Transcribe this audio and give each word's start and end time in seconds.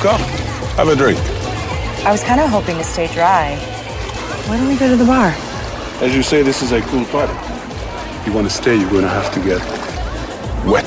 Come, 0.00 0.22
have 0.78 0.88
a 0.88 0.96
drink. 0.96 1.18
I 2.06 2.10
was 2.10 2.24
kind 2.24 2.40
of 2.40 2.48
hoping 2.48 2.78
to 2.78 2.84
stay 2.84 3.06
dry. 3.12 3.54
Why 4.46 4.56
don't 4.56 4.66
we 4.66 4.78
go 4.78 4.88
to 4.88 4.96
the 4.96 5.04
bar? 5.04 5.34
As 6.00 6.16
you 6.16 6.22
say, 6.22 6.42
this 6.42 6.62
is 6.62 6.72
a 6.72 6.80
cool 6.80 7.04
party. 7.04 7.34
If 8.20 8.26
you 8.26 8.32
want 8.32 8.48
to 8.48 8.54
stay, 8.54 8.76
you're 8.76 8.88
going 8.88 9.02
to 9.02 9.10
have 9.10 9.30
to 9.34 9.40
get 9.40 9.60
wet. 10.64 10.86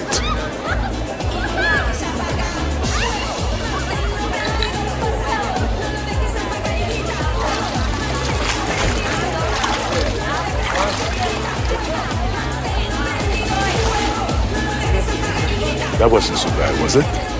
That 16.00 16.10
wasn't 16.10 16.40
so 16.40 16.50
bad, 16.50 16.82
was 16.82 16.96
it? 16.96 17.33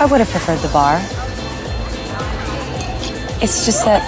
I 0.00 0.06
would 0.06 0.18
have 0.20 0.30
preferred 0.30 0.60
the 0.60 0.68
bar. 0.68 0.96
It's 3.42 3.66
just 3.66 3.84
that 3.84 4.02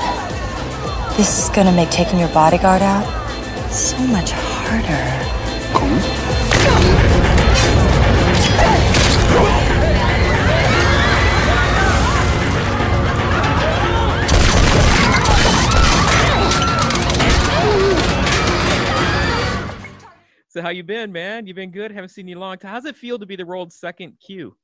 this 1.18 1.38
is 1.38 1.50
gonna 1.54 1.70
make 1.70 1.90
taking 1.90 2.18
your 2.18 2.30
bodyguard 2.30 2.80
out 2.80 3.04
so 3.70 3.98
much 3.98 4.30
harder. 4.30 5.22
Cool. 5.74 5.98
So 20.48 20.62
how 20.62 20.70
you 20.70 20.82
been, 20.82 21.12
man? 21.12 21.46
You 21.46 21.52
been 21.52 21.70
good? 21.70 21.92
Haven't 21.92 22.08
seen 22.08 22.28
you 22.28 22.38
long 22.38 22.56
time. 22.56 22.70
How's 22.70 22.86
it 22.86 22.96
feel 22.96 23.18
to 23.18 23.26
be 23.26 23.36
the 23.36 23.44
world's 23.44 23.76
second 23.76 24.16
Q? 24.26 24.56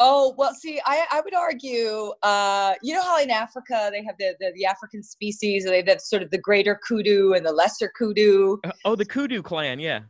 Oh 0.00 0.34
well, 0.36 0.52
see, 0.54 0.80
I, 0.84 1.06
I 1.12 1.20
would 1.20 1.34
argue, 1.34 2.12
uh, 2.22 2.74
you 2.82 2.94
know 2.94 3.02
how 3.02 3.20
in 3.22 3.30
Africa 3.30 3.90
they 3.92 4.02
have 4.04 4.16
the, 4.18 4.34
the, 4.40 4.52
the 4.56 4.64
African 4.64 5.02
species, 5.02 5.64
they 5.64 5.84
have 5.86 6.00
sort 6.00 6.22
of 6.22 6.30
the 6.30 6.38
greater 6.38 6.78
kudu 6.86 7.34
and 7.34 7.46
the 7.46 7.52
lesser 7.52 7.92
kudu. 7.96 8.58
Uh, 8.64 8.72
oh, 8.84 8.96
the 8.96 9.04
Kudu 9.04 9.40
clan, 9.42 9.78
yeah. 9.78 10.00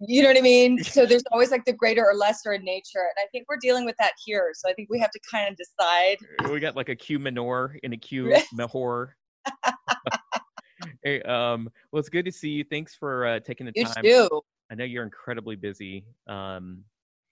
You 0.00 0.22
know 0.22 0.28
what 0.28 0.36
I 0.36 0.42
mean? 0.42 0.78
So 0.84 1.06
there's 1.06 1.24
always 1.30 1.50
like 1.50 1.64
the 1.64 1.72
greater 1.72 2.04
or 2.04 2.14
lesser 2.14 2.52
in 2.52 2.64
nature, 2.64 2.98
and 2.98 3.16
I 3.18 3.26
think 3.32 3.46
we're 3.48 3.58
dealing 3.60 3.84
with 3.84 3.96
that 3.98 4.12
here. 4.24 4.50
So 4.54 4.68
I 4.68 4.74
think 4.74 4.88
we 4.90 4.98
have 4.98 5.10
to 5.10 5.20
kind 5.30 5.48
of 5.48 5.56
decide. 5.56 6.18
We 6.50 6.60
got 6.60 6.76
like 6.76 6.88
a 6.88 6.96
Q 6.96 7.18
minor 7.18 7.78
and 7.82 7.92
a 7.94 7.96
Q 7.96 8.34
mahor. 8.54 9.08
hey, 11.02 11.22
um, 11.22 11.68
well, 11.92 12.00
it's 12.00 12.08
good 12.08 12.24
to 12.24 12.32
see 12.32 12.50
you. 12.50 12.64
Thanks 12.64 12.94
for 12.94 13.26
uh, 13.26 13.40
taking 13.40 13.66
the 13.66 13.72
You 13.74 13.84
time. 13.84 14.02
too. 14.02 14.42
I 14.70 14.74
know 14.74 14.84
you're 14.84 15.04
incredibly 15.04 15.56
busy. 15.56 16.04
Um, 16.28 16.84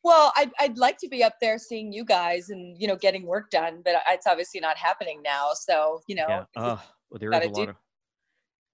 Well, 0.08 0.32
I'd, 0.38 0.50
I'd 0.58 0.78
like 0.78 0.96
to 1.00 1.08
be 1.08 1.22
up 1.22 1.34
there 1.38 1.58
seeing 1.58 1.92
you 1.92 2.02
guys 2.02 2.48
and 2.48 2.80
you 2.80 2.88
know 2.88 2.96
getting 2.96 3.26
work 3.26 3.50
done, 3.50 3.82
but 3.84 3.96
it's 4.08 4.26
obviously 4.26 4.58
not 4.58 4.78
happening 4.78 5.20
now. 5.22 5.50
So 5.52 6.00
you 6.06 6.14
know, 6.14 6.26
yeah. 6.26 6.44
Oh, 6.56 6.82
well, 7.10 7.18
there 7.20 7.30
is 7.32 7.38
a 7.44 7.48
do- 7.48 7.60
lot 7.60 7.68
of. 7.68 7.76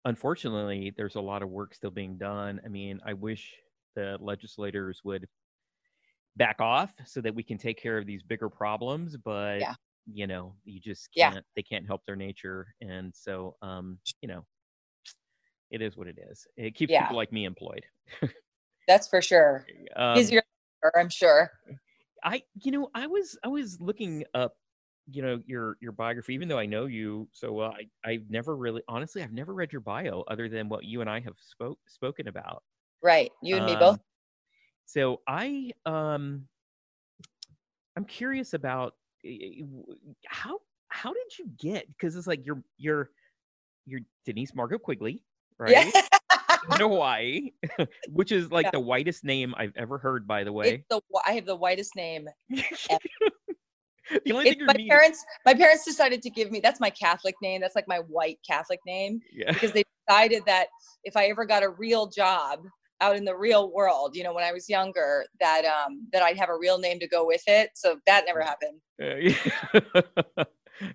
Unfortunately, 0.05 0.93
there's 0.97 1.17
a 1.17 1.21
lot 1.21 1.43
of 1.43 1.49
work 1.49 1.75
still 1.75 1.91
being 1.91 2.17
done. 2.19 2.61
I 2.65 2.69
mean, 2.69 3.01
I 3.05 3.15
wish 3.15 3.53
the 3.97 4.17
legislators 4.21 5.01
would 5.03 5.27
back 6.37 6.61
off 6.61 6.93
so 7.05 7.21
that 7.23 7.35
we 7.35 7.43
can 7.43 7.59
take 7.59 7.81
care 7.83 7.99
of 7.99 8.07
these 8.07 8.23
bigger 8.23 8.49
problems, 8.49 9.17
but 9.17 9.59
Yeah. 9.59 9.75
you 10.07 10.29
know, 10.29 10.55
you 10.65 10.79
just 10.79 11.09
can't. 11.17 11.45
They 11.57 11.63
can't 11.63 11.85
help 11.85 12.05
their 12.07 12.17
nature, 12.17 12.75
and 12.81 13.13
so, 13.13 13.57
um, 13.61 13.99
you 14.21 14.29
know, 14.29 14.47
it 15.73 15.83
is 15.83 15.97
what 15.97 16.07
it 16.07 16.19
is. 16.31 16.47
It 16.57 16.77
keeps 16.77 16.93
Yeah. 16.93 17.03
people 17.03 17.17
like 17.17 17.33
me 17.33 17.45
employed. 17.45 17.85
that's 18.87 19.09
for 19.09 19.21
sure. 19.21 19.67
Um, 19.97 20.19
Easier, 20.19 20.43
I'm 20.95 21.09
sure. 21.09 21.51
I 22.23 22.43
you 22.63 22.73
know 22.73 22.91
I 22.95 23.07
was 23.07 23.39
I 23.45 23.49
was 23.49 23.81
looking 23.81 24.25
up 24.35 24.57
you 25.11 25.23
know 25.23 25.43
your 25.47 25.77
your 25.81 25.93
biography 25.93 26.35
even 26.35 26.49
though 26.49 26.59
I 26.59 26.67
know 26.67 26.87
you 26.87 27.29
so 27.33 27.53
well 27.53 27.73
I 27.73 27.89
I've 28.09 28.31
never 28.31 28.57
really 28.57 28.83
honestly 28.89 29.23
I've 29.23 29.33
never 29.33 29.53
read 29.53 29.73
your 29.73 29.83
bio 29.83 30.25
other 30.29 30.49
than 30.49 30.69
what 30.69 30.85
you 30.85 31.01
and 31.03 31.11
I 31.11 31.21
have 31.21 31.35
spoke 31.39 31.79
spoken 31.87 32.29
about. 32.29 32.63
Right, 33.03 33.31
you 33.43 33.57
and 33.57 33.67
me 33.67 33.73
Um, 33.73 33.79
both. 33.79 33.99
So 34.87 35.21
I 35.29 35.73
um 35.85 36.49
I'm 37.97 38.05
curious 38.05 38.55
about 38.55 38.95
eh, 39.25 39.63
how 40.27 40.61
how 40.89 41.13
did 41.13 41.39
you 41.39 41.47
get 41.59 41.87
because 41.89 42.17
it's 42.17 42.27
like 42.27 42.45
you're 42.47 42.63
you're 42.79 43.11
you're 43.87 44.01
Denise 44.25 44.55
Margot 44.55 44.79
Quigley 44.79 45.23
right 45.59 45.93
Yeah. 45.95 46.14
Hawaii 46.71 47.51
which 48.09 48.33
is 48.33 48.51
like 48.51 48.65
Yeah. 48.65 48.71
the 48.73 48.81
whitest 48.81 49.25
name 49.25 49.55
I've 49.57 49.73
ever 49.77 49.99
heard 49.99 50.27
by 50.27 50.45
the 50.45 50.53
way. 50.53 50.75
It's 50.75 50.85
the 50.91 51.01
I 51.27 51.33
have 51.33 51.47
the 51.47 51.57
whitest 51.57 51.97
name. 51.97 52.29
the 54.25 54.33
only 54.33 54.49
It's 54.49 54.59
thing 54.59 54.67
my 54.67 54.75
parents. 54.89 55.25
My 55.47 55.55
parents 55.55 55.85
decided 55.85 56.23
to 56.23 56.31
give 56.31 56.51
me. 56.51 56.61
That's 56.61 56.81
my 56.81 56.91
Catholic 56.91 57.35
name. 57.43 57.61
That's 57.61 57.75
like 57.75 57.89
my 57.89 57.99
white 58.09 58.39
Catholic 58.47 58.81
name 58.87 59.21
yeah. 59.33 59.53
because 59.53 59.73
they 59.73 59.85
decided 60.07 60.43
that 60.47 60.67
if 61.05 61.17
I 61.17 61.27
ever 61.27 61.45
got 61.45 61.63
a 61.63 61.71
real 61.71 62.07
job 62.07 62.61
out 63.01 63.17
in 63.17 63.25
the 63.25 63.37
real 63.37 63.73
world, 63.73 64.15
you 64.15 64.23
know, 64.23 64.33
when 64.33 64.45
I 64.45 64.53
was 64.53 64.69
younger, 64.69 65.25
that 65.41 65.65
um 65.65 66.07
that 66.13 66.23
I'd 66.23 66.39
have 66.39 66.51
a 66.51 66.57
real 66.59 66.79
name 66.79 66.99
to 67.01 67.09
go 67.09 67.27
with 67.27 67.43
it. 67.47 67.71
So 67.75 67.99
that 68.07 68.25
never 68.27 68.43
happened. 68.43 68.81
Uh, 69.03 69.17
yeah. 69.17 70.45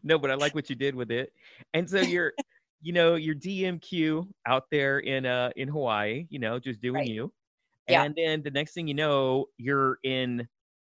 no, 0.03 0.19
but 0.19 0.31
I 0.31 0.35
like 0.35 0.55
what 0.55 0.69
you 0.69 0.75
did 0.75 0.95
with 0.95 1.11
it. 1.11 1.33
And 1.73 1.89
so 1.89 1.99
you're, 1.99 2.33
you 2.81 2.93
know, 2.93 3.15
you're 3.15 3.35
DMQ 3.35 4.27
out 4.47 4.65
there 4.71 4.99
in 4.99 5.25
uh 5.25 5.51
in 5.55 5.67
Hawaii, 5.67 6.27
you 6.29 6.39
know, 6.39 6.59
just 6.59 6.81
doing 6.81 6.95
Right. 6.95 7.07
you. 7.07 7.33
Yeah. 7.87 8.03
And 8.03 8.15
then 8.15 8.41
the 8.43 8.51
next 8.51 8.73
thing 8.73 8.87
you 8.87 8.93
know, 8.93 9.47
you're 9.57 9.99
in 10.03 10.47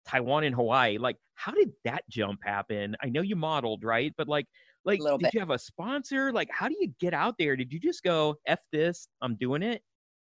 Taiwan 0.05 0.43
and 0.43 0.55
Hawaii. 0.55 0.97
Like, 0.97 1.17
how 1.35 1.51
did 1.51 1.71
that 1.85 2.03
jump 2.09 2.41
happen? 2.43 2.95
I 3.01 3.09
know 3.09 3.21
you 3.21 3.35
modeled, 3.35 3.83
right? 3.83 4.13
But 4.17 4.27
like, 4.27 4.47
like, 4.85 4.99
did 4.99 5.19
bit. 5.19 5.33
you 5.33 5.39
have 5.39 5.49
a 5.49 5.59
sponsor? 5.59 6.31
Like, 6.31 6.49
how 6.51 6.67
do 6.67 6.75
you 6.79 6.93
get 6.99 7.13
out 7.13 7.35
there? 7.39 7.55
Did 7.55 7.71
you 7.73 7.79
just 7.79 8.03
go 8.03 8.35
f 8.47 8.59
this? 8.71 9.07
I'm 9.21 9.35
doing 9.35 9.63
it. 9.63 9.81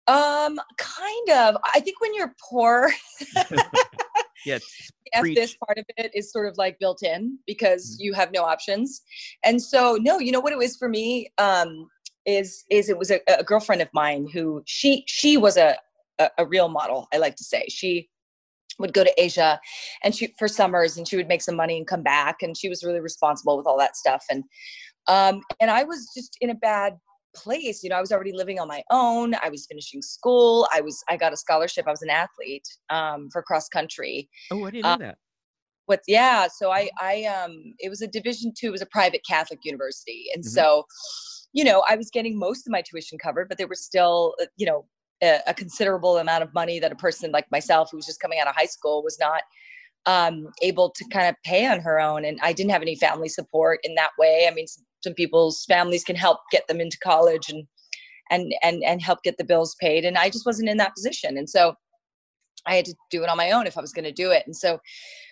Um, 0.07 0.61
kind 0.79 1.31
of. 1.31 1.57
I 1.75 1.81
think 1.81 2.01
when 2.01 2.15
you're 2.15 2.35
poor, 2.51 2.91
Yeah. 4.45 4.59
F 5.13 5.21
Preach. 5.21 5.37
this 5.37 5.57
part 5.65 5.79
of 5.79 5.85
it 5.97 6.11
is 6.15 6.33
sort 6.33 6.47
of 6.49 6.57
like 6.57 6.79
built 6.79 7.03
in 7.03 7.39
because 7.47 7.93
Mhm. 7.93 8.05
you 8.05 8.13
have 8.15 8.33
no 8.33 8.43
options. 8.43 9.03
And 9.45 9.63
so 9.63 9.99
no, 10.01 10.19
you 10.19 10.33
know 10.33 10.41
what 10.41 10.53
it 10.53 10.59
was 10.59 10.77
for 10.77 10.89
me 10.89 11.33
um 11.39 11.89
is 12.27 12.65
is 12.71 12.89
it 12.89 12.99
was 12.99 13.11
a, 13.11 13.21
a 13.29 13.45
girlfriend 13.45 13.83
of 13.83 13.89
mine 13.93 14.27
who 14.33 14.63
she 14.67 15.05
she 15.07 15.37
was 15.37 15.57
a, 15.57 15.77
a 16.19 16.31
a 16.39 16.47
real 16.47 16.69
model, 16.69 17.07
I 17.13 17.19
like 17.19 17.37
to 17.37 17.45
say. 17.45 17.67
She 17.69 18.09
would 18.79 18.93
go 18.93 19.05
to 19.05 19.23
Asia 19.23 19.61
and 20.03 20.15
she 20.15 20.35
for 20.39 20.49
summers 20.49 20.97
and 20.97 21.07
she 21.07 21.17
would 21.17 21.29
make 21.29 21.43
some 21.43 21.55
money 21.55 21.77
and 21.77 21.87
come 21.87 22.03
back 22.03 22.43
and 22.43 22.57
she 22.57 22.69
was 22.69 22.83
really 22.83 22.99
responsible 23.01 23.57
with 23.57 23.67
all 23.69 23.79
that 23.79 23.95
stuff 23.97 24.25
and 24.31 24.43
um 25.07 25.43
and 25.61 25.71
I 25.71 25.85
was 25.85 26.11
just 26.17 26.37
in 26.41 26.51
a 26.51 26.55
bad 26.57 26.95
place 27.35 27.83
you 27.83 27.91
know 27.91 27.97
i 27.97 28.01
was 28.01 28.13
already 28.13 28.33
living 28.33 28.59
on 28.59 28.69
my 28.69 28.83
own 28.91 29.35
i 29.43 29.49
was 29.49 29.67
finishing 29.67 30.01
school 30.03 30.69
i 30.75 30.81
was 30.81 31.03
i 31.09 31.17
got 31.17 31.33
a 31.33 31.37
scholarship 31.37 31.87
i 31.87 31.91
was 31.91 32.03
an 32.03 32.11
athlete 32.11 32.67
um, 32.91 33.29
for 33.33 33.43
cross 33.43 33.69
country 33.69 34.29
Oh, 34.51 34.65
I 34.65 34.71
didn't 34.71 34.85
know 34.87 34.91
Uh, 34.93 34.97
that. 34.99 35.19
what 35.87 36.01
yeah 36.07 36.47
so 36.49 36.71
i 36.71 36.89
i 37.01 37.25
um 37.25 37.75
it 37.79 37.89
was 37.89 38.01
a 38.03 38.07
division 38.07 38.53
two 38.57 38.69
it 38.69 38.73
was 38.73 38.83
a 38.83 38.87
private 38.87 39.21
catholic 39.29 39.61
university 39.65 40.27
and 40.35 40.45
Mhm. 40.45 40.49
so 40.49 40.85
you 41.53 41.65
know 41.65 41.83
i 41.89 41.97
was 41.97 42.11
getting 42.11 42.39
most 42.39 42.67
of 42.67 42.71
my 42.73 42.83
tuition 42.83 43.19
covered 43.19 43.49
but 43.49 43.59
there 43.59 43.69
was 43.69 43.85
still 43.85 44.35
uh, 44.41 44.47
you 44.57 44.67
know 44.67 44.87
a, 45.23 45.41
a 45.47 45.55
considerable 45.55 46.19
amount 46.19 46.43
of 46.43 46.53
money 46.55 46.79
that 46.79 46.93
a 46.93 46.97
person 46.97 47.31
like 47.31 47.47
myself 47.51 47.91
who 47.91 47.97
was 47.97 48.07
just 48.07 48.21
coming 48.21 48.39
out 48.41 48.49
of 48.49 48.55
high 48.55 48.67
school 48.67 49.03
was 49.03 49.19
not 49.21 49.43
um 50.07 50.49
able 50.63 50.91
to 50.91 51.05
kind 51.11 51.29
of 51.29 51.35
pay 51.45 51.67
on 51.67 51.81
her 51.81 52.01
own 52.01 52.25
and 52.25 52.39
i 52.43 52.53
didn't 52.53 52.71
have 52.71 52.83
any 52.83 52.97
family 52.97 53.29
support 53.29 53.79
in 53.85 53.95
that 53.95 54.11
way 54.19 54.47
i 54.51 54.55
mean 54.55 54.67
some, 55.05 55.15
people's 55.15 55.65
families 55.67 56.05
can 56.05 56.17
help 56.17 56.41
get 56.51 56.67
them 56.67 56.81
into 56.81 56.99
college 56.99 57.49
and 57.49 57.67
and 58.31 58.55
and 58.63 58.83
and 58.83 59.03
help 59.03 59.23
get 59.23 59.37
the 59.39 59.45
bills 59.45 59.77
paid. 59.81 60.05
And 60.05 60.17
i 60.17 60.29
just 60.29 60.47
wasn't 60.47 60.69
in 60.69 60.77
that 60.79 60.95
position. 60.95 61.37
And 61.37 61.49
so 61.49 61.75
i 62.67 62.75
had 62.75 62.85
to 62.87 62.95
do 63.11 63.23
it 63.23 63.29
on 63.29 63.37
my 63.37 63.51
own 63.51 63.67
if 63.67 63.77
i 63.77 63.81
was 63.81 63.93
going 63.93 64.05
to 64.05 64.13
do 64.13 64.31
it. 64.31 64.45
And 64.47 64.57
so 64.57 64.81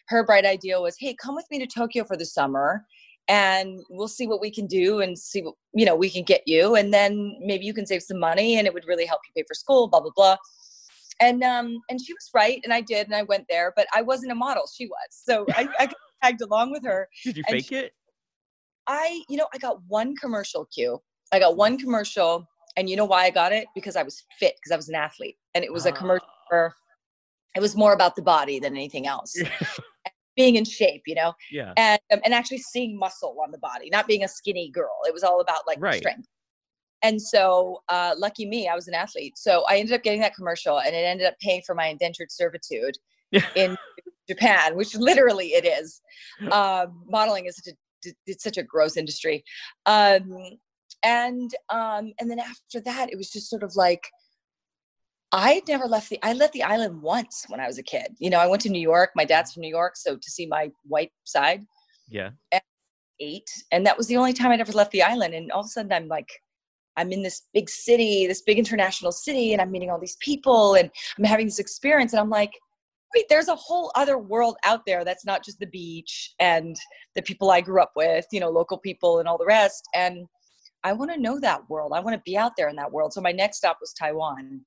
her 0.09 0.25
bright 0.25 0.45
idea 0.45 0.81
was 0.81 0.97
hey 0.99 1.17
come 1.23 1.35
with 1.35 1.47
me 1.51 1.59
to 1.59 1.67
tokyo 1.67 2.05
for 2.05 2.17
the 2.17 2.27
summer 2.27 2.85
and 3.29 3.81
we'll 3.89 4.09
see 4.09 4.27
what 4.27 4.41
we 4.41 4.51
can 4.51 4.67
do 4.67 5.01
and 5.01 5.19
see 5.19 5.43
what 5.43 5.55
you 5.75 5.87
know 5.87 5.97
we 5.97 6.11
can 6.11 6.23
get 6.23 6.43
you. 6.47 6.75
And 6.75 6.93
then 6.93 7.37
maybe 7.41 7.65
you 7.65 7.75
can 7.75 7.87
save 7.87 8.03
some 8.03 8.19
money 8.19 8.59
and 8.59 8.67
it 8.67 8.75
would 8.75 8.87
really 8.87 9.07
help 9.07 9.21
you 9.27 9.41
pay 9.41 9.47
for 9.47 9.55
school 9.55 9.89
blah 9.89 10.01
blah 10.01 10.13
blah. 10.15 10.37
And 11.21 11.43
um 11.43 11.79
and 11.89 12.01
she 12.01 12.13
was 12.13 12.31
right 12.35 12.61
and 12.65 12.73
i 12.73 12.81
did 12.81 13.07
and 13.07 13.15
i 13.15 13.23
went 13.23 13.47
there 13.49 13.73
but 13.77 13.87
i 13.95 14.03
wasn't 14.03 14.33
a 14.33 14.35
model. 14.35 14.65
She 14.75 14.87
was. 14.87 15.09
So 15.11 15.47
i, 15.51 15.69
I 15.79 15.89
tagged 16.23 16.43
along 16.43 16.73
with 16.73 16.85
her 16.85 17.09
Did 17.25 17.37
you 17.39 17.45
and 17.49 17.57
fake 17.57 17.73
it? 17.73 17.93
I, 18.87 19.23
you 19.29 19.37
know, 19.37 19.47
I 19.53 19.59
got 19.59 19.79
one 19.89 20.17
commercial 20.17 20.67
cue. 20.67 21.01
I 21.33 21.39
got 21.39 21.57
one 21.57 21.79
commercial, 21.79 22.47
and 22.77 22.89
you 22.89 22.97
know 22.97 23.05
why 23.05 23.25
I 23.25 23.31
got 23.31 23.53
it? 23.53 23.67
Because 23.75 23.97
I 23.97 24.03
was 24.03 24.25
fit, 24.39 24.55
because 24.57 24.73
I 24.73 24.77
was 24.77 24.89
an 24.89 24.95
athlete, 24.95 25.37
and 25.55 25.65
it 25.65 25.73
was 25.73 25.87
a 25.87 25.93
commercial. 25.93 26.27
Ah. 26.29 26.45
For, 26.49 26.75
it 27.55 27.61
was 27.61 27.77
more 27.77 27.93
about 27.93 28.17
the 28.17 28.23
body 28.23 28.59
than 28.59 28.75
anything 28.75 29.07
else, 29.07 29.35
being 30.37 30.57
in 30.57 30.65
shape, 30.65 31.03
you 31.07 31.15
know, 31.15 31.33
yeah. 31.51 31.73
and 31.77 32.01
um, 32.13 32.21
and 32.25 32.35
actually 32.35 32.59
seeing 32.59 32.99
muscle 32.99 33.37
on 33.43 33.51
the 33.51 33.59
body, 33.59 33.89
not 33.91 34.07
being 34.07 34.25
a 34.25 34.29
skinny 34.29 34.71
girl. 34.71 34.99
It 35.07 35.15
was 35.15 35.23
all 35.23 35.41
about 35.41 35.67
like 35.67 35.79
Right. 35.81 35.99
strength. 35.99 36.29
And 37.05 37.21
so, 37.21 37.83
uh, 37.89 38.15
lucky 38.17 38.47
me, 38.47 38.69
I 38.69 38.77
was 38.77 38.87
an 38.87 38.95
athlete. 38.95 39.37
So 39.37 39.65
I 39.69 39.79
ended 39.79 39.95
up 39.95 40.03
getting 40.03 40.21
that 40.21 40.35
commercial, 40.35 40.81
and 40.81 40.95
it 40.95 41.01
ended 41.01 41.27
up 41.27 41.35
paying 41.41 41.63
for 41.67 41.75
my 41.75 41.87
indentured 41.87 42.31
servitude 42.31 42.97
in 43.57 43.77
Japan, 44.29 44.77
which 44.77 44.95
literally 44.95 45.49
it 45.49 45.65
is. 45.65 46.01
Um, 46.51 47.05
modeling 47.09 47.47
is 47.47 47.57
such 47.57 47.73
a 47.73 47.77
it's 48.27 48.45
such 48.45 48.59
a 48.59 48.63
gross 48.63 48.97
industry. 48.97 49.45
Um, 49.87 50.59
and 51.03 51.51
um, 51.71 52.13
and 52.21 52.31
then 52.31 52.39
after 52.39 52.81
that, 52.81 53.11
it 53.11 53.17
was 53.17 53.31
just 53.31 53.51
sort 53.51 53.63
of 53.63 53.75
like 53.77 54.09
I 55.33 55.63
never 55.67 55.87
left 55.87 56.11
the 56.11 56.19
I 56.23 56.35
left 56.35 56.53
the 56.53 56.63
island 56.63 57.01
once 57.01 57.45
when 57.49 57.61
I 57.61 57.67
was 57.67 57.79
a 57.79 57.83
kid. 57.83 58.09
You 58.19 58.31
know, 58.31 58.39
I 58.39 58.47
went 58.47 58.63
to 58.63 58.71
New 58.71 58.81
York. 58.81 59.11
My 59.17 59.25
dad's 59.25 59.53
from 59.53 59.63
New 59.63 59.71
York, 59.71 59.97
so 59.97 60.17
to 60.17 60.31
see 60.31 60.47
my 60.47 60.71
white 60.85 61.13
side. 61.25 61.65
Yeah. 62.09 62.31
Eight, 63.21 63.51
and 63.71 63.87
that 63.87 63.97
was 63.97 64.09
the 64.09 64.17
only 64.17 64.33
time 64.33 64.51
I'd 64.51 64.61
ever 64.61 64.73
left 64.73 64.91
the 64.91 65.03
island. 65.03 65.35
And 65.35 65.51
all 65.53 65.61
of 65.61 65.67
a 65.67 65.69
sudden, 65.69 65.93
I'm 65.93 66.09
like, 66.09 66.29
I'm 66.97 67.13
in 67.13 67.23
this 67.23 67.43
big 67.55 67.71
city, 67.71 68.27
this 68.27 68.43
big 68.43 68.59
international 68.59 69.13
city, 69.13 69.53
and 69.53 69.63
I'm 69.63 69.71
meeting 69.71 69.91
all 69.91 70.01
these 70.01 70.17
people, 70.21 70.75
and 70.75 70.91
I'm 71.17 71.25
having 71.25 71.47
this 71.47 71.59
experience, 71.59 72.13
and 72.13 72.21
I'm 72.21 72.31
like, 72.31 72.53
wait, 73.15 73.27
there's 73.29 73.49
a 73.49 73.57
whole 73.57 73.93
other 73.95 74.19
world 74.19 74.57
out 74.65 74.83
there 74.87 75.05
that's 75.05 75.25
not 75.25 75.45
just 75.45 75.59
the 75.59 75.67
beach 75.67 76.35
and 76.39 76.77
the 77.15 77.23
people 77.23 77.51
I 77.51 77.61
grew 77.61 77.81
up 77.81 77.93
with, 77.97 78.27
you 78.33 78.41
know, 78.41 78.51
local 78.51 78.79
people 78.79 79.19
and 79.19 79.29
all 79.29 79.39
the 79.39 79.47
rest. 79.47 79.85
And 79.95 80.27
I 80.85 80.93
want 80.93 81.13
to 81.13 81.21
know 81.21 81.39
that 81.41 81.69
world. 81.69 81.93
I 81.95 82.01
want 82.01 82.15
to 82.17 82.23
be 82.25 82.37
out 82.37 82.53
there 82.57 82.69
in 82.69 82.77
that 82.77 82.91
world. 82.91 83.13
So 83.13 83.21
my 83.21 83.33
next 83.33 83.59
stop 83.59 83.79
was 83.81 83.93
Taiwan. 83.93 84.63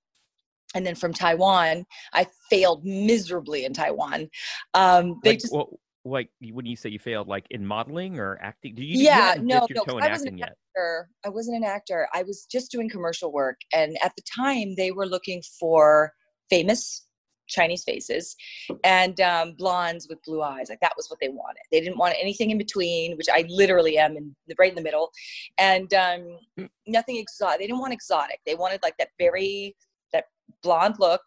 And 0.74 0.86
then 0.86 0.96
from 0.96 1.14
Taiwan, 1.14 1.86
I 2.14 2.28
failed 2.50 2.86
miserably 2.86 3.66
in 3.66 3.74
Taiwan. 3.74 4.30
Um, 4.74 5.20
they 5.24 5.32
like, 5.32 5.40
just 5.40 5.54
well, 5.54 5.80
like 6.04 6.30
when 6.52 6.66
you 6.66 6.76
say 6.76 6.90
you 6.90 7.00
failed, 7.00 7.28
like 7.28 7.46
in 7.50 7.66
modeling 7.66 8.20
or 8.20 8.38
acting? 8.42 8.76
Do 8.76 8.84
you? 8.84 9.00
yeah, 9.00 9.36
you 9.36 9.42
no, 9.42 9.68
no, 9.74 9.84
toe 9.84 9.84
'cause 9.86 9.96
in 9.98 10.04
I 10.04 10.12
wasn't 10.12 10.32
an 10.34 10.38
yet? 10.38 10.50
actor. 10.50 11.10
I 11.26 11.30
wasn't 11.30 11.58
an 11.58 11.64
actor. 11.64 12.08
I 12.14 12.24
was 12.24 12.46
just 12.46 12.72
doing 12.72 12.90
commercial 12.90 13.32
work, 13.32 13.58
and 13.74 13.98
at 14.04 14.14
the 14.16 14.24
time, 14.24 14.76
they 14.76 14.92
were 14.92 15.06
looking 15.06 15.42
for 15.60 16.14
famous 16.50 17.05
Chinese 17.48 17.84
faces 17.84 18.36
and 18.84 19.20
um, 19.22 19.54
blondes 19.58 20.08
with 20.10 20.24
blue 20.24 20.42
eyes. 20.42 20.68
Like 20.70 20.80
that 20.82 20.94
was 20.98 21.10
what 21.10 21.20
they 21.20 21.30
wanted. 21.30 21.62
They 21.72 21.80
didn't 21.80 21.98
want 21.98 22.16
anything 22.20 22.52
in 22.52 22.58
between, 22.58 23.18
which 23.18 23.28
I 23.32 23.46
literally 23.50 23.98
am 23.98 24.18
in 24.18 24.36
the 24.48 24.56
right 24.58 24.70
in 24.70 24.76
the 24.76 24.82
middle, 24.82 25.12
and 25.58 25.94
um, 25.94 26.38
Mm. 26.58 26.70
nothing 26.88 27.18
exotic. 27.18 27.60
They 27.60 27.68
didn't 27.68 27.80
want 27.82 27.94
exotic. 27.94 28.40
They 28.46 28.56
wanted 28.56 28.82
like 28.82 28.96
that 28.98 29.10
very 29.20 29.76
that 30.14 30.26
blonde 30.64 30.96
look, 31.00 31.22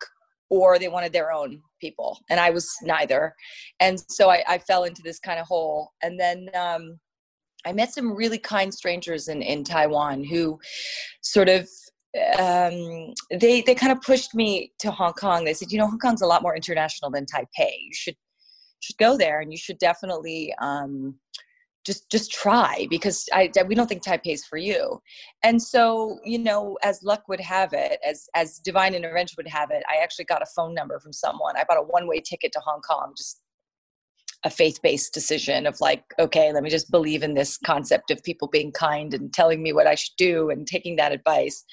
or 0.48 0.78
they 0.78 0.88
wanted 0.88 1.12
their 1.12 1.32
own 1.32 1.60
people, 1.80 2.18
and 2.30 2.40
I 2.40 2.50
was 2.50 2.70
neither. 2.82 3.34
And 3.80 4.02
so 4.08 4.30
I, 4.30 4.42
I 4.48 4.58
fell 4.58 4.84
into 4.84 5.02
this 5.02 5.18
kind 5.18 5.38
of 5.38 5.46
hole, 5.46 5.92
and 6.02 6.18
then. 6.18 6.48
Um, 6.54 6.98
I 7.66 7.72
met 7.72 7.92
some 7.92 8.14
really 8.14 8.38
kind 8.38 8.72
strangers 8.72 9.26
in, 9.26 9.42
in 9.42 9.64
Taiwan 9.64 10.22
who 10.22 10.60
sort 11.22 11.48
of 11.48 11.68
um, 12.38 13.14
they 13.38 13.62
they 13.62 13.74
kind 13.74 13.92
of 13.92 14.00
pushed 14.02 14.34
me 14.34 14.72
to 14.80 14.90
Hong 14.90 15.12
Kong. 15.12 15.44
They 15.44 15.54
said, 15.54 15.70
you 15.70 15.78
know, 15.78 15.86
Hong 15.86 15.98
Kong's 15.98 16.22
a 16.22 16.26
lot 16.26 16.42
more 16.42 16.56
international 16.56 17.10
than 17.10 17.26
Taipei. 17.26 17.72
You 17.80 17.94
should 17.94 18.16
should 18.80 18.98
go 18.98 19.16
there, 19.16 19.40
and 19.40 19.52
you 19.52 19.58
should 19.58 19.78
definitely 19.78 20.54
um, 20.60 21.16
just 21.84 22.10
just 22.10 22.30
try 22.30 22.86
because 22.90 23.28
I 23.32 23.50
we 23.66 23.74
don't 23.74 23.88
think 23.88 24.04
Taipei's 24.04 24.44
for 24.44 24.58
you. 24.58 25.00
And 25.42 25.60
so, 25.60 26.18
you 26.24 26.38
know, 26.38 26.78
as 26.82 27.02
luck 27.02 27.28
would 27.28 27.40
have 27.40 27.72
it, 27.72 27.98
as 28.06 28.28
as 28.34 28.58
divine 28.58 28.94
intervention 28.94 29.34
would 29.38 29.48
have 29.48 29.70
it, 29.70 29.82
I 29.88 30.02
actually 30.02 30.26
got 30.26 30.42
a 30.42 30.46
phone 30.54 30.74
number 30.74 30.98
from 31.00 31.12
someone. 31.12 31.56
I 31.56 31.64
bought 31.64 31.78
a 31.78 31.82
one 31.82 32.06
way 32.06 32.20
ticket 32.20 32.52
to 32.52 32.60
Hong 32.60 32.80
Kong, 32.80 33.14
just 33.16 33.40
a 34.44 34.50
faith-based 34.50 35.12
decision 35.12 35.66
of 35.66 35.80
like 35.80 36.04
okay 36.18 36.52
let 36.52 36.62
me 36.62 36.70
just 36.70 36.90
believe 36.90 37.22
in 37.24 37.34
this 37.34 37.58
concept 37.58 38.10
of 38.10 38.22
people 38.22 38.46
being 38.46 38.70
kind 38.70 39.12
and 39.12 39.32
telling 39.32 39.62
me 39.62 39.72
what 39.72 39.86
i 39.86 39.96
should 39.96 40.14
do 40.16 40.50
and 40.50 40.66
taking 40.66 40.94
that 40.94 41.10
advice 41.10 41.64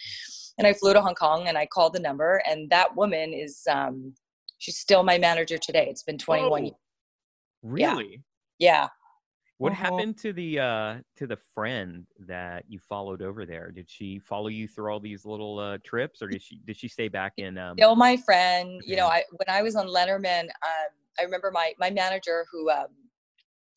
and 0.58 0.68
i 0.68 0.74
flew 0.74 0.94
to 0.94 1.02
hong 1.02 1.16
kong 1.16 1.48
and 1.48 1.58
i 1.58 1.66
called 1.66 1.94
the 1.94 2.00
number 2.00 2.42
and 2.48 2.70
that 2.70 2.96
woman 2.96 3.34
is 3.34 3.62
um 3.70 4.14
she's 4.58 4.78
still 4.78 5.04
my 5.04 5.18
manager 5.18 5.58
today 5.58 5.88
it's 5.90 6.04
been 6.04 6.18
21 6.18 6.52
Whoa. 6.52 6.58
years 6.66 6.76
Really? 7.64 8.22
yeah 8.60 8.88
What 9.58 9.74
Mhm. 9.74 9.76
happened 9.76 10.18
to 10.20 10.34
the 10.34 10.60
uh 10.60 10.96
to 11.16 11.28
the 11.28 11.38
friend 11.56 12.06
that 12.20 12.66
you 12.68 12.78
followed 12.78 13.22
over 13.22 13.46
there? 13.46 13.72
Did 13.72 13.90
she 13.90 14.20
follow 14.20 14.48
you 14.50 14.68
through 14.68 14.92
all 14.92 15.00
these 15.00 15.26
little 15.26 15.58
uh 15.60 15.78
trips 15.84 16.22
or 16.22 16.28
did 16.28 16.42
she 16.42 16.60
did 16.66 16.78
she 16.78 16.88
stay 16.88 17.08
back 17.08 17.34
in 17.38 17.58
um 17.58 17.78
still 17.78 17.96
my 17.96 18.18
friend 18.18 18.82
you 18.86 18.96
know 18.98 19.08
i 19.08 19.24
when 19.32 19.50
i 19.50 19.62
was 19.62 19.76
on 19.76 19.88
letterman 19.88 20.44
um 20.44 20.92
i 21.20 21.24
remember 21.24 21.52
my 21.52 21.74
my 21.80 21.90
manager 21.90 22.46
who 22.52 22.70
um 22.70 22.88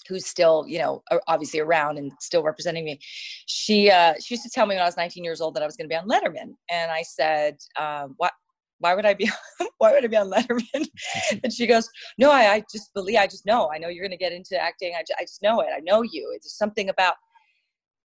who's 0.09 0.27
still 0.27 0.65
you 0.67 0.79
know 0.79 1.03
obviously 1.27 1.61
around 1.61 1.99
and 1.99 2.13
still 2.21 2.43
representing 2.43 2.85
me 2.85 2.99
she 3.47 3.91
uh 3.91 4.15
she 4.21 4.35
used 4.35 4.45
to 4.45 4.51
tell 4.51 4.67
me 4.67 4.75
when 4.75 4.83
i 4.83 4.87
was 4.87 4.97
19 4.97 5.23
years 5.23 5.41
old 5.41 5.55
that 5.55 5.63
i 5.63 5.67
was 5.67 5.77
going 5.77 5.89
to 5.89 5.93
be 5.93 5.97
on 5.97 6.09
letterman 6.09 6.55
and 6.71 6.91
i 6.91 7.03
said 7.03 7.57
um 7.79 8.15
what 8.17 8.33
why 8.81 8.95
would 8.95 9.07
I 9.07 9.15
be 9.15 9.31
why 9.79 9.93
would 9.93 10.05
I 10.05 10.07
be 10.07 10.17
on 10.17 10.31
Letterman? 10.31 10.87
and 11.43 11.53
she 11.53 11.67
goes, 11.67 11.89
No, 12.17 12.31
I, 12.31 12.53
I 12.53 12.65
just 12.73 12.95
believe 12.95 13.19
I 13.19 13.27
just 13.27 13.47
know. 13.47 13.69
I 13.73 13.79
know 13.79 13.89
you're 13.89 14.05
gonna 14.05 14.17
get 14.17 14.33
into 14.33 14.57
acting. 14.57 14.95
I 14.97 15.01
just, 15.01 15.15
I 15.19 15.23
just 15.25 15.43
know 15.43 15.61
it. 15.61 15.69
I 15.75 15.81
know 15.81 16.03
you. 16.03 16.31
It's 16.35 16.47
just 16.47 16.59
something 16.59 16.89
about 16.89 17.15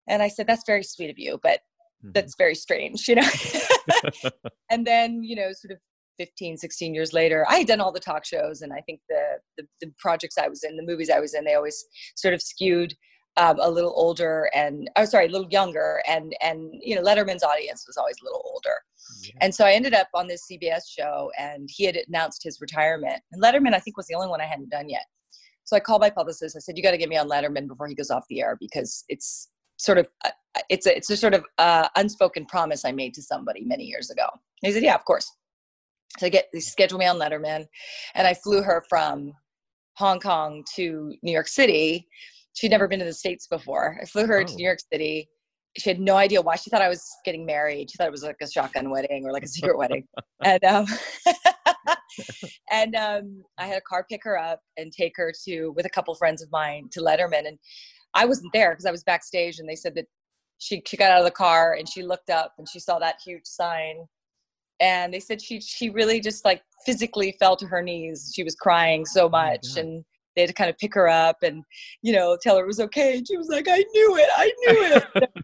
and 0.08 0.22
I 0.22 0.28
said, 0.28 0.48
That's 0.48 0.64
very 0.66 0.84
sweet 0.84 1.10
of 1.10 1.20
you, 1.20 1.40
but 1.44 1.60
Mhm. 2.04 2.14
that's 2.14 2.36
very 2.36 2.56
strange, 2.56 3.08
you 3.08 3.16
know. 3.16 3.30
and 4.72 4.88
then, 4.88 5.24
you 5.24 5.36
know, 5.36 5.52
sort 5.54 5.72
of 5.72 5.78
15, 6.22 6.58
16 6.58 6.94
years 6.94 7.14
later, 7.14 7.46
I 7.50 7.58
had 7.58 7.68
done 7.68 7.82
all 7.82 7.92
the 7.92 8.00
talk 8.00 8.26
shows 8.26 8.62
and 8.62 8.72
I 8.72 8.82
think 8.82 9.00
the 9.10 9.24
the, 9.58 9.64
the 9.82 9.92
projects 9.98 10.38
I 10.38 10.48
was 10.48 10.64
in, 10.64 10.78
the 10.78 10.84
movies 10.84 11.10
I 11.10 11.20
was 11.20 11.34
in, 11.34 11.44
they 11.44 11.56
always 11.56 11.84
sort 12.16 12.36
of 12.36 12.44
skewed 12.44 12.94
um, 13.38 13.58
a 13.60 13.70
little 13.70 13.94
older 13.96 14.50
and 14.54 14.88
oh 14.98 15.06
sorry, 15.06 15.26
a 15.26 15.32
little 15.32 15.50
younger 15.50 16.04
and 16.08 16.36
and 16.44 16.70
you 16.80 16.96
know, 16.96 17.02
Letterman's 17.02 17.44
audience 17.44 17.86
was 17.88 17.98
always 17.98 18.18
a 18.22 18.26
little 18.26 18.44
older. 18.46 18.76
Yeah. 19.24 19.34
And 19.42 19.56
so 19.56 19.66
I 19.66 19.74
ended 19.74 19.96
up 19.96 20.10
on 20.14 20.28
this 20.28 20.44
CBS 20.52 20.84
show, 20.88 21.32
and 21.38 21.70
he 21.72 21.86
had 21.86 21.98
announced 22.08 22.44
his 22.44 22.62
retirement. 22.62 23.22
And 23.32 23.42
Letterman, 23.42 23.74
I 23.74 23.80
think, 23.80 23.98
was 23.98 24.08
the 24.08 24.16
only 24.16 24.28
one 24.28 24.42
I 24.42 24.46
hadn't 24.46 24.70
done 24.70 24.90
yet. 24.90 25.06
So 25.64 25.76
I 25.76 25.80
called 25.80 26.02
my 26.02 26.10
publicist. 26.10 26.56
I 26.56 26.60
said, 26.60 26.78
"You 26.78 26.84
got 26.84 26.92
to 26.92 26.98
get 26.98 27.10
me 27.10 27.18
on 27.18 27.30
Letterman 27.30 27.68
before 27.68 27.88
he 27.88 27.96
goes 27.96 28.12
off 28.12 28.26
the 28.30 28.42
air 28.42 28.58
because 28.60 29.04
it's 29.10 29.50
sort 29.78 29.98
of 29.98 30.08
uh, 30.26 30.32
it's 30.70 30.86
a 30.86 30.96
it's 30.96 31.10
a 31.10 31.18
sort 31.18 31.34
of 31.34 31.44
uh, 31.58 31.88
unspoken 31.96 32.46
promise 32.46 32.86
I 32.86 32.92
made 32.92 33.14
to 33.16 33.22
somebody 33.22 33.64
many 33.66 33.86
years 33.86 34.10
ago." 34.10 34.28
And 34.32 34.70
he 34.70 34.72
said, 34.72 34.84
"Yeah, 34.84 34.96
of 34.96 35.06
course." 35.06 35.32
So 36.20 36.26
I 36.26 36.30
get 36.30 36.48
they 36.54 36.60
scheduled 36.60 37.00
me 37.00 37.06
on 37.08 37.18
Letterman, 37.18 37.66
and 38.16 38.28
I 38.28 38.34
flew 38.34 38.62
her 38.62 38.84
from 38.90 39.32
Hong 39.96 40.20
Kong 40.20 40.64
to 40.76 41.14
New 41.24 41.32
York 41.32 41.48
City. 41.48 42.08
She'd 42.54 42.72
never 42.72 42.88
been 42.88 43.00
to 43.00 43.06
the 43.06 43.14
states 43.14 43.48
before. 43.48 43.98
I 44.02 44.06
flew 44.06 44.28
her 44.28 44.44
to 44.44 44.52
Oh. 44.52 44.56
New 44.56 44.66
York 44.66 44.80
City 44.92 45.30
she 45.78 45.90
had 45.90 46.00
no 46.00 46.18
idea 46.18 46.42
why 46.42 46.56
she 46.56 46.70
thought 46.70 46.82
I 46.82 46.90
was 46.90 47.08
getting 47.24 47.46
married. 47.46 47.90
She 47.90 47.98
thought 47.98 48.08
it 48.08 48.12
was 48.12 48.24
like 48.24 48.38
a 48.42 48.50
shotgun 48.50 48.90
wedding 48.90 49.26
or 49.26 49.32
like 49.32 49.44
a 49.44 49.48
secret 49.48 49.78
wedding. 49.78 50.08
And 50.44 50.64
um, 50.64 50.86
and 52.72 52.96
um, 52.96 53.44
I 53.60 53.68
had 53.68 53.78
a 53.78 53.82
car 53.82 54.04
pick 54.10 54.24
her 54.24 54.40
up 54.40 54.60
and 54.78 54.92
take 54.92 55.14
her 55.18 55.32
to 55.46 55.70
with 55.76 55.86
a 55.86 55.90
couple 55.90 56.16
friends 56.16 56.42
of 56.42 56.52
mine 56.52 56.90
to 56.94 57.00
Letterman. 57.00 57.48
And 57.48 57.60
I 58.16 58.26
wasn't 58.26 58.52
there 58.54 58.72
because 58.72 58.88
I 58.88 58.92
was 58.92 59.04
backstage. 59.04 59.60
And 59.60 59.70
they 59.70 59.76
said 59.76 59.94
that 59.96 60.08
she 60.58 60.82
she 60.88 60.98
got 60.98 61.12
out 61.12 61.20
of 61.20 61.26
the 61.26 61.32
car 61.32 61.76
and 61.78 61.88
she 61.88 62.02
looked 62.02 62.32
up 62.32 62.54
and 62.58 62.68
she 62.68 62.80
saw 62.80 62.98
that 63.00 63.18
huge 63.24 63.46
sign. 63.46 64.08
And 64.82 65.14
they 65.14 65.20
said 65.20 65.42
she 65.42 65.62
she 65.62 65.90
really 65.90 66.20
just 66.20 66.44
like 66.44 66.62
physically 66.86 67.36
fell 67.40 67.56
to 67.58 67.68
her 67.68 67.82
knees. 67.82 68.32
She 68.36 68.44
was 68.44 68.56
crying 68.56 69.06
so 69.06 69.30
much 69.30 69.76
God. 69.76 69.82
and. 69.82 70.06
They 70.34 70.44
had 70.44 70.48
to 70.48 70.54
kind 70.54 70.70
of 70.70 70.78
pick 70.78 70.94
her 70.94 71.10
up 71.10 71.44
and, 71.44 71.62
you 72.02 72.14
know, 72.14 72.38
tell 72.42 72.56
her 72.56 72.64
it 72.64 72.68
was 72.68 72.80
okay. 72.80 73.18
And 73.18 73.28
she 73.28 73.36
was 73.36 73.50
like, 73.50 73.68
"I 73.68 73.80
knew 73.94 74.16
it, 74.16 74.30
I 74.38 74.46
knew 74.46 75.04
it." 75.20 75.30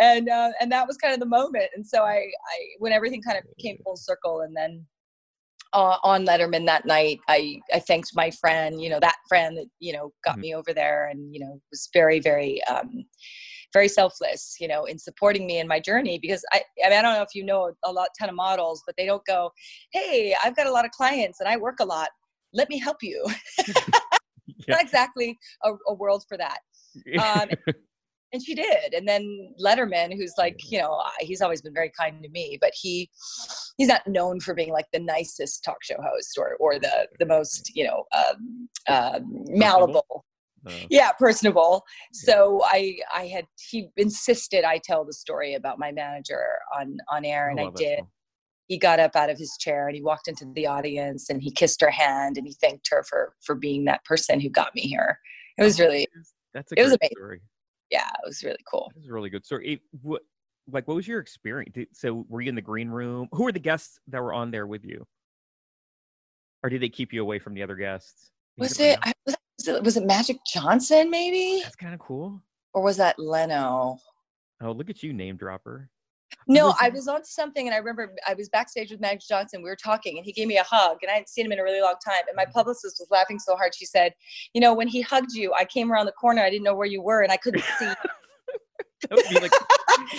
and 0.00 0.28
uh, 0.28 0.50
and 0.60 0.72
that 0.72 0.86
was 0.86 0.96
kind 0.96 1.14
of 1.14 1.20
the 1.20 1.26
moment 1.26 1.66
and 1.74 1.86
so 1.86 2.02
i 2.02 2.16
i 2.16 2.56
when 2.78 2.92
everything 2.92 3.22
kind 3.22 3.38
of 3.38 3.44
came 3.60 3.76
full 3.84 3.96
circle 3.96 4.40
and 4.40 4.56
then 4.56 4.84
uh, 5.72 5.98
on 6.02 6.26
letterman 6.26 6.66
that 6.66 6.84
night 6.86 7.18
i 7.28 7.56
i 7.72 7.78
thanked 7.78 8.10
my 8.14 8.30
friend 8.30 8.80
you 8.82 8.90
know 8.90 8.98
that 8.98 9.16
friend 9.28 9.56
that 9.56 9.66
you 9.78 9.92
know 9.92 10.12
got 10.24 10.36
Mhm. 10.38 10.40
me 10.40 10.54
over 10.54 10.72
there 10.72 11.08
and 11.08 11.32
you 11.32 11.40
know 11.40 11.60
was 11.70 11.88
very 11.92 12.18
very 12.18 12.64
um 12.64 13.04
very 13.72 13.88
selfless 13.88 14.56
you 14.60 14.66
know 14.68 14.84
in 14.84 14.98
supporting 14.98 15.46
me 15.46 15.58
in 15.58 15.68
my 15.68 15.78
journey 15.80 16.18
because 16.20 16.44
i 16.52 16.60
i, 16.84 16.88
mean, 16.88 16.98
I 16.98 17.02
don't 17.02 17.14
know 17.14 17.22
if 17.22 17.34
you 17.34 17.44
know 17.44 17.72
a 17.84 17.92
lot 17.92 18.08
ton 18.18 18.28
of 18.28 18.34
models 18.34 18.82
but 18.86 18.96
they 18.96 19.06
don't 19.06 19.24
go 19.26 19.50
hey 19.92 20.34
i've 20.44 20.56
got 20.56 20.66
a 20.66 20.72
lot 20.72 20.84
of 20.84 20.90
clients 20.90 21.40
and 21.40 21.48
i 21.48 21.56
work 21.56 21.80
a 21.80 21.84
lot. 21.84 22.10
Let 22.52 22.68
me 22.68 22.78
help 22.78 22.98
you. 23.02 23.24
Yeah. 24.66 24.74
not 24.74 24.82
exactly 24.82 25.38
a, 25.64 25.70
a 25.88 25.94
world 25.94 26.24
for 26.28 26.36
that. 26.36 26.58
Um, 27.22 27.48
and 28.32 28.42
she 28.42 28.54
did. 28.54 28.94
And 28.94 29.08
then 29.08 29.54
letterman 29.64 30.12
who's 30.12 30.34
like 30.36 30.58
you 30.70 30.78
know 30.80 31.00
he's 31.20 31.40
always 31.40 31.62
been 31.62 31.72
very 31.72 31.90
kind 31.98 32.22
to 32.22 32.28
me 32.28 32.58
but 32.60 32.72
he 32.74 33.08
he's 33.78 33.88
not 33.88 34.06
known 34.06 34.40
for 34.40 34.54
being 34.54 34.72
like 34.72 34.86
the 34.92 34.98
nicest 34.98 35.64
talk 35.64 35.82
show 35.82 35.96
host 36.02 36.36
or 36.36 36.56
or 36.56 36.78
the 36.78 37.06
the 37.20 37.26
most 37.26 37.70
you 37.74 37.84
know 37.84 38.04
um, 38.16 38.68
um 38.88 39.44
malleable 39.48 40.24
Uh, 40.66 40.70
yeah 40.90 41.10
personable 41.12 41.82
so 42.12 42.60
i 42.66 42.98
i 43.14 43.26
had 43.26 43.46
he 43.70 43.88
insisted 43.96 44.62
i 44.62 44.78
tell 44.84 45.04
the 45.06 45.12
story 45.12 45.54
about 45.54 45.78
my 45.78 45.90
manager 45.90 46.44
on 46.78 46.98
on 47.08 47.24
air 47.24 47.48
and 47.48 47.58
i 47.58 47.64
that 47.64 47.76
did 47.76 48.00
he 48.66 48.78
got 48.78 49.00
up 49.00 49.16
out 49.16 49.30
of 49.30 49.38
his 49.38 49.56
chair 49.58 49.88
and 49.88 49.96
he 49.96 50.02
walked 50.02 50.28
into 50.28 50.44
the 50.54 50.66
audience 50.66 51.30
and 51.30 51.42
he 51.42 51.50
kissed 51.50 51.80
her 51.80 51.90
hand 51.90 52.36
and 52.36 52.46
he 52.46 52.54
thanked 52.60 52.88
her 52.90 53.02
for 53.08 53.34
for 53.40 53.54
being 53.54 53.84
that 53.86 54.04
person 54.04 54.38
who 54.38 54.50
got 54.50 54.74
me 54.74 54.82
here 54.82 55.18
it 55.58 55.62
was 55.62 55.80
Oh, 55.80 55.84
really 55.84 56.06
That's 56.52 56.72
a 56.72 56.78
it 56.78 56.82
was 56.82 56.92
amazing. 56.92 57.16
story. 57.16 57.40
yeah 57.90 58.10
it 58.22 58.26
was 58.26 58.42
really 58.44 58.62
cool 58.70 58.92
It 58.94 58.98
was 58.98 59.08
a 59.08 59.12
really 59.12 59.30
good 59.30 59.44
story. 59.44 59.72
It, 59.74 59.80
what, 60.02 60.22
like, 60.70 60.86
what 60.86 60.94
was 60.94 61.08
your 61.08 61.18
experience? 61.20 61.72
Did, 61.74 61.88
so, 61.92 62.24
were 62.28 62.40
you 62.42 62.48
in 62.48 62.54
the 62.54 62.60
green 62.60 62.88
room? 62.88 63.28
Who 63.32 63.42
were 63.44 63.50
the 63.52 63.58
guests 63.58 63.98
that 64.08 64.22
were 64.22 64.32
on 64.32 64.50
there 64.52 64.66
with 64.66 64.84
you? 64.84 65.04
Or 66.62 66.70
did 66.70 66.80
they 66.82 66.88
keep 66.88 67.12
you 67.12 67.22
away 67.22 67.38
from 67.40 67.54
the 67.54 67.62
other 67.62 67.74
guests? 67.74 68.30
Was 68.58 68.78
it. 68.78 68.98
I- 69.02 69.12
was 69.26 69.34
it 69.68 69.82
was 69.82 69.96
it 69.96 70.04
Magic 70.04 70.38
Johnson 70.46 71.10
maybe 71.10 71.60
That's 71.62 71.76
kind 71.76 71.94
of 71.94 72.00
cool. 72.00 72.40
or 72.74 72.82
was 72.82 72.96
that 72.98 73.18
Leno? 73.18 73.98
Oh, 74.62 74.72
look 74.72 74.90
at 74.90 75.02
you, 75.02 75.12
name 75.12 75.36
dropper. 75.36 75.88
No, 76.46 76.66
was 76.66 76.76
I 76.80 76.88
was 76.90 77.08
on 77.08 77.24
something 77.24 77.66
and 77.66 77.74
I 77.74 77.78
remember 77.78 78.14
I 78.26 78.34
was 78.34 78.48
backstage 78.48 78.90
with 78.90 79.00
Magic 79.00 79.22
Johnson. 79.28 79.62
We 79.62 79.68
were 79.68 79.76
talking 79.76 80.16
and 80.16 80.24
he 80.24 80.32
gave 80.32 80.46
me 80.46 80.58
a 80.58 80.62
hug 80.62 80.98
and 81.02 81.10
I 81.10 81.14
hadn't 81.14 81.28
seen 81.28 81.44
him 81.46 81.52
in 81.52 81.58
a 81.58 81.62
really 81.64 81.80
long 81.80 81.96
time. 82.04 82.22
And 82.28 82.36
my 82.36 82.44
Mm-hmm. 82.44 82.52
publicist 82.52 82.96
was 83.00 83.08
laughing 83.10 83.38
so 83.38 83.56
hard. 83.56 83.74
She 83.74 83.84
said, 83.84 84.12
You 84.54 84.60
know, 84.60 84.72
when 84.74 84.86
he 84.88 85.00
hugged 85.00 85.32
you, 85.32 85.52
I 85.54 85.64
came 85.64 85.90
around 85.92 86.06
the 86.06 86.12
corner. 86.12 86.42
I 86.42 86.50
didn't 86.50 86.64
know 86.64 86.74
where 86.74 86.86
you 86.86 87.02
were 87.02 87.22
and 87.22 87.32
I 87.32 87.36
couldn't 87.36 87.64
see. 87.78 87.86
That 87.86 89.10
would 89.12 89.24
be 89.28 89.40
like, 89.40 89.52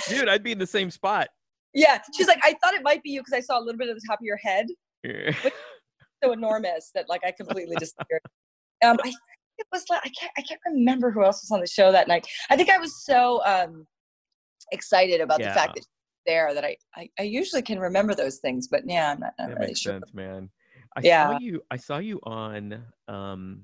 dude, 0.09 0.27
I'd 0.27 0.43
be 0.43 0.51
in 0.51 0.57
the 0.59 0.67
same 0.67 0.89
spot. 0.91 1.29
yeah. 1.73 2.01
She's 2.15 2.27
like, 2.27 2.39
I 2.43 2.55
thought 2.61 2.73
it 2.73 2.83
might 2.83 3.03
be 3.03 3.11
you 3.11 3.21
because 3.21 3.33
I 3.33 3.39
saw 3.39 3.57
a 3.57 3.61
little 3.61 3.77
bit 3.77 3.89
of 3.89 3.95
the 3.95 4.01
top 4.07 4.19
of 4.19 4.25
your 4.25 4.37
head. 4.37 4.65
Yeah. 5.03 5.31
So 6.23 6.33
enormous 6.33 6.91
that 6.93 7.07
like 7.09 7.21
I 7.25 7.31
completely 7.31 7.75
disappeared. 7.79 8.21
Um, 8.83 8.97
I 9.03 9.13
it 9.61 9.67
was 9.71 9.85
like, 9.89 10.01
I 10.03 10.09
can't, 10.09 10.31
I 10.37 10.41
can't 10.41 10.59
remember 10.65 11.11
who 11.11 11.23
else 11.23 11.41
was 11.43 11.51
on 11.51 11.61
the 11.61 11.67
show 11.67 11.91
that 11.91 12.07
night. 12.07 12.27
I 12.49 12.57
think 12.57 12.69
I 12.69 12.77
was 12.77 13.03
so 13.03 13.41
um, 13.45 13.87
excited 14.71 15.21
about 15.21 15.39
the 15.39 15.49
fact 15.51 15.75
that 15.75 15.85
there 16.25 16.53
that 16.53 16.65
I, 16.65 16.75
I, 16.95 17.09
I 17.19 17.23
usually 17.23 17.61
can 17.61 17.79
remember 17.79 18.13
those 18.13 18.37
things, 18.37 18.67
but 18.67 18.81
yeah, 18.85 19.11
I'm 19.11 19.19
not, 19.19 19.33
not 19.39 19.47
that 19.49 19.55
really 19.55 19.67
makes 19.67 19.79
sure. 19.79 19.93
sense, 19.93 20.13
man. 20.13 20.49
I 20.95 21.01
Yeah. 21.01 21.29
saw 21.29 21.39
you. 21.39 21.61
I 21.71 21.77
saw 21.77 21.97
you 21.99 22.19
on. 22.23 22.83
Um, 23.07 23.63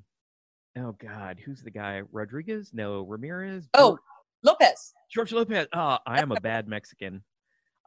oh 0.77 0.94
God, 0.94 1.39
who's 1.44 1.62
the 1.62 1.72
guy? 1.72 2.01
Rodriguez? 2.12 2.72
No, 2.74 3.01
Ramirez. 3.01 3.68
Oh, 3.74 3.98
Lopez. 4.44 4.94
George 5.12 5.34
Lopez. 5.34 5.68
Oh, 5.74 5.98
I 6.06 6.22
am 6.22 6.32
a 6.32 6.39
bad 6.42 6.68
Mexican. 6.68 7.24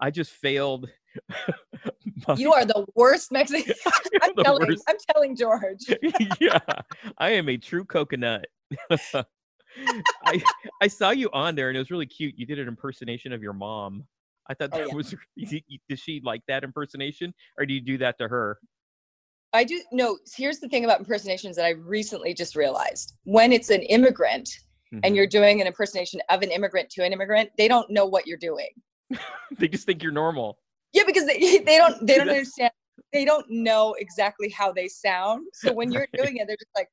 I 0.00 0.10
just 0.10 0.30
failed. 0.32 0.88
my- 2.28 2.34
You 2.36 2.52
are 2.52 2.64
the 2.64 2.86
worst 2.94 3.32
Mexican. 3.32 3.74
I'm 4.22 4.34
telling. 4.36 4.68
worst. 4.68 4.84
I'm 4.88 4.96
telling 5.12 5.36
George. 5.36 5.84
yeah, 6.40 6.58
I 7.18 7.30
am 7.30 7.48
a 7.48 7.56
true 7.56 7.84
coconut. 7.84 8.46
I 8.90 10.42
I 10.82 10.88
saw 10.88 11.10
you 11.10 11.30
on 11.32 11.54
there 11.54 11.68
and 11.68 11.76
it 11.76 11.80
was 11.80 11.90
really 11.90 12.06
cute. 12.06 12.34
You 12.36 12.46
did 12.46 12.58
an 12.58 12.68
impersonation 12.68 13.32
of 13.32 13.42
your 13.42 13.52
mom. 13.52 14.04
I 14.48 14.54
thought 14.54 14.70
Oh, 14.72 14.78
that 14.78 14.88
yeah. 14.88 14.94
was. 14.94 15.14
Did 15.88 15.98
she 15.98 16.20
like 16.24 16.42
that 16.48 16.64
impersonation, 16.64 17.32
or 17.58 17.64
do 17.66 17.74
you 17.74 17.80
do 17.80 17.98
that 17.98 18.18
to 18.18 18.28
her? 18.28 18.58
I 19.52 19.64
do. 19.64 19.80
No, 19.92 20.18
here's 20.36 20.58
the 20.60 20.68
thing 20.68 20.84
about 20.84 21.00
impersonations 21.00 21.56
that 21.56 21.64
I 21.64 21.70
recently 21.70 22.34
just 22.34 22.54
realized. 22.56 23.14
When 23.24 23.52
it's 23.52 23.70
an 23.70 23.82
immigrant 23.82 24.48
Mhm. 24.92 25.00
and 25.04 25.14
you're 25.16 25.26
doing 25.26 25.60
an 25.60 25.66
impersonation 25.68 26.20
of 26.30 26.42
an 26.42 26.50
immigrant 26.50 26.90
to 26.90 27.04
an 27.04 27.12
immigrant, 27.12 27.50
they 27.56 27.68
don't 27.68 27.88
know 27.90 28.06
what 28.06 28.26
you're 28.26 28.38
doing. 28.38 28.68
they 29.58 29.68
just 29.68 29.86
think 29.86 30.02
you're 30.02 30.10
normal. 30.12 30.58
Yeah, 30.92 31.02
because 31.06 31.26
they, 31.26 31.38
they 31.66 31.78
don't 31.78 32.06
they 32.06 32.16
don't 32.16 32.28
understand. 32.28 32.72
They 33.12 33.24
don't 33.24 33.46
know 33.48 33.94
exactly 33.98 34.50
how 34.50 34.72
they 34.72 34.88
sound. 34.88 35.46
So 35.54 35.72
when 35.72 35.90
you're 35.90 36.06
doing 36.14 36.36
it, 36.36 36.46
they're 36.46 36.56
just 36.56 36.70
like, 36.76 36.88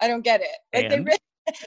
I 0.00 0.08
don't 0.08 0.22
get 0.22 0.40
it. 0.40 0.48
Like 0.74 0.88
they. 0.88 1.00
Re- 1.00 1.16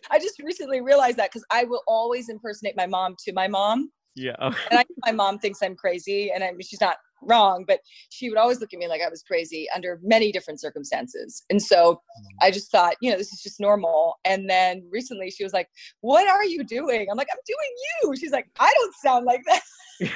I 0.09 0.19
just 0.19 0.39
recently 0.39 0.79
realized 0.79 1.17
that 1.17 1.31
because 1.31 1.45
I 1.51 1.65
will 1.65 1.81
always 1.85 2.29
impersonate 2.29 2.77
my 2.77 2.87
mom 2.87 3.15
to 3.25 3.33
my 3.33 3.47
mom, 3.47 3.91
Yeah. 4.15 4.35
Oh. 4.39 4.55
and 4.71 4.79
I 4.79 4.85
my 5.05 5.11
mom 5.11 5.37
thinks 5.39 5.61
I'm 5.61 5.75
crazy, 5.75 6.31
and 6.31 6.43
I 6.43 6.51
mean 6.51 6.61
she's 6.61 6.79
not 6.79 6.97
wrong, 7.21 7.65
but 7.67 7.79
she 8.09 8.29
would 8.29 8.37
always 8.37 8.59
look 8.59 8.73
at 8.73 8.79
me 8.79 8.87
like 8.87 9.01
I 9.01 9.09
was 9.09 9.23
crazy 9.23 9.67
under 9.75 9.99
many 10.03 10.31
different 10.31 10.61
circumstances. 10.61 11.43
And 11.49 11.61
so 11.61 11.93
hmm. 11.93 12.25
I 12.41 12.51
just 12.51 12.71
thought, 12.71 12.95
you 13.01 13.11
know, 13.11 13.17
this 13.17 13.33
is 13.33 13.41
just 13.41 13.59
normal. 13.59 14.15
And 14.23 14.49
then 14.49 14.87
recently 14.91 15.29
she 15.29 15.43
was 15.43 15.53
like, 15.53 15.67
"What 16.01 16.27
are 16.27 16.45
you 16.45 16.63
doing?" 16.63 17.07
I'm 17.11 17.17
like, 17.17 17.29
"I'm 17.31 17.39
doing 17.45 17.73
you." 18.03 18.15
She's 18.15 18.31
like, 18.31 18.47
"I 18.59 18.73
don't 18.77 18.93
sound 19.03 19.25
like 19.25 19.41
that." 19.47 20.11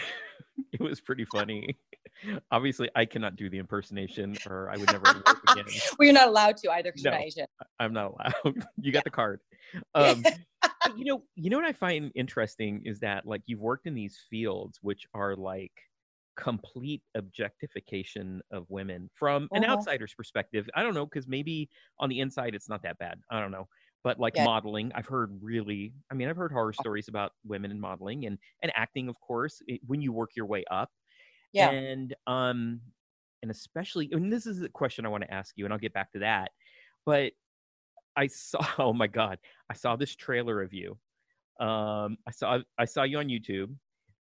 it 0.73 0.81
was 0.81 1.01
pretty 1.01 1.25
funny. 1.25 1.77
Obviously, 2.51 2.89
I 2.95 3.05
cannot 3.05 3.35
do 3.35 3.49
the 3.49 3.57
impersonation, 3.57 4.37
or 4.49 4.69
I 4.69 4.77
would 4.77 4.91
never 4.91 5.05
work 5.05 5.25
again. 5.49 5.65
well, 5.99 6.05
you're 6.05 6.13
not 6.13 6.27
allowed 6.27 6.57
to 6.57 6.71
either 6.71 6.93
No. 6.97 7.13
Asian. 7.13 7.45
I'm 7.79 7.93
not 7.93 8.11
allowed. 8.11 8.63
you 8.81 8.91
got 8.91 9.03
the 9.03 9.09
card. 9.09 9.39
Um, 9.95 10.23
you 10.97 11.05
know, 11.05 11.23
you 11.35 11.49
know 11.49 11.57
what 11.57 11.65
I 11.65 11.73
find 11.73 12.11
interesting 12.15 12.81
is 12.85 12.99
that 12.99 13.25
like 13.25 13.41
you've 13.45 13.59
worked 13.59 13.87
in 13.87 13.93
these 13.93 14.19
fields 14.29 14.79
which 14.81 15.05
are 15.13 15.35
like 15.35 15.71
complete 16.35 17.03
objectification 17.15 18.41
of 18.51 18.65
women 18.69 19.09
from 19.13 19.47
an 19.53 19.63
Uh-huh. 19.63 19.73
outsider's 19.73 20.13
perspective. 20.13 20.69
I 20.75 20.83
don't 20.83 20.93
know 20.93 21.05
because 21.05 21.27
maybe 21.27 21.69
on 21.99 22.09
the 22.09 22.19
inside 22.21 22.55
it's 22.55 22.69
not 22.69 22.81
that 22.83 22.97
bad. 22.97 23.19
I 23.29 23.39
don't 23.39 23.51
know. 23.51 23.67
But 24.03 24.19
like 24.19 24.37
Yeah. 24.37 24.45
modeling, 24.45 24.91
I've 24.95 25.07
heard 25.07 25.41
really. 25.43 25.93
I 26.11 26.13
mean, 26.15 26.29
I've 26.29 26.37
heard 26.37 26.51
horror 26.51 26.73
stories 26.73 27.07
about 27.09 27.33
women 27.45 27.71
in 27.71 27.79
modeling 27.79 28.25
and 28.25 28.37
and 28.61 28.71
acting, 28.75 29.09
of 29.09 29.19
course. 29.19 29.61
It, 29.67 29.81
when 29.85 30.01
you 30.01 30.13
work 30.13 30.31
your 30.35 30.45
way 30.45 30.63
up, 30.71 30.91
Yeah. 31.51 31.73
and 31.75 32.15
um 32.27 32.81
and 33.41 33.51
especially 33.51 34.09
and 34.11 34.31
this 34.31 34.45
is 34.45 34.61
a 34.61 34.69
question 34.69 35.05
i 35.05 35.09
want 35.09 35.23
to 35.23 35.33
ask 35.33 35.57
you 35.57 35.65
and 35.65 35.73
i'll 35.73 35.79
get 35.79 35.93
back 35.93 36.11
to 36.11 36.19
that 36.19 36.51
but 37.05 37.33
i 38.15 38.27
saw 38.27 38.59
oh 38.79 38.93
my 38.93 39.07
god 39.07 39.39
i 39.69 39.73
saw 39.73 39.95
this 39.95 40.15
trailer 40.15 40.61
of 40.61 40.73
you 40.73 40.99
um 41.59 42.17
i 42.27 42.31
saw 42.31 42.59
i 42.77 42.85
saw 42.85 43.03
you 43.03 43.19
on 43.19 43.27
youtube 43.27 43.75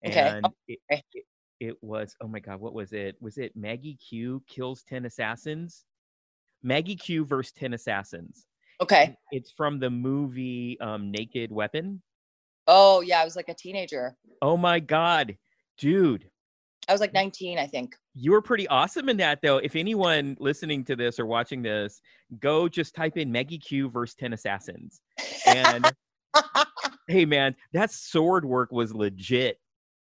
Okay. 0.06 0.32
and 0.32 0.56
it, 0.68 0.80
it, 1.14 1.26
it 1.60 1.84
was 1.84 2.16
oh 2.22 2.28
my 2.28 2.40
god 2.40 2.60
what 2.60 2.74
was 2.74 2.94
it 2.94 3.18
was 3.22 3.38
it 3.38 3.56
maggie 3.56 3.96
q 3.98 4.44
kills 4.48 4.84
10 4.84 5.06
assassins 5.06 5.86
maggie 6.64 6.96
q 6.98 7.26
versus 7.26 7.54
10 7.54 7.74
assassins 7.74 8.48
Okay. 8.82 9.16
it's 9.32 9.52
from 9.52 9.80
the 9.80 9.90
movie 9.90 10.78
um 10.82 11.12
naked 11.12 11.52
weapon 11.52 12.02
Oh 12.68 13.02
yeah, 13.02 13.22
I 13.22 13.24
was 13.24 13.36
like 13.36 13.50
a 13.50 13.54
teenager. 13.54 14.16
oh 14.42 14.58
my 14.58 14.80
god 14.80 15.38
dude 15.78 16.30
I 16.88 16.92
was 16.92 17.02
like 17.02 17.14
19, 17.14 17.58
I 17.58 17.66
think. 17.66 17.96
You 18.14 18.32
were 18.32 18.42
pretty 18.42 18.68
awesome 18.68 19.10
in 19.10 19.18
that, 19.18 19.40
though. 19.42 19.58
If 19.58 19.76
anyone 19.76 20.38
listening 20.40 20.86
to 20.86 20.96
this 20.96 21.20
or 21.20 21.26
watching 21.26 21.62
this, 21.62 22.02
go 22.40 22.68
just 22.68 22.96
type 22.96 23.18
in 23.18 23.32
Maggie 23.32 23.58
Q 23.58 23.90
versus 23.90 24.16
10 24.16 24.34
Assassins. 24.34 25.02
And 25.48 25.92
hey, 27.08 27.26
man, 27.26 27.56
that 27.74 27.92
sword 27.92 28.46
work 28.46 28.72
was 28.72 28.94
legit. 28.94 29.60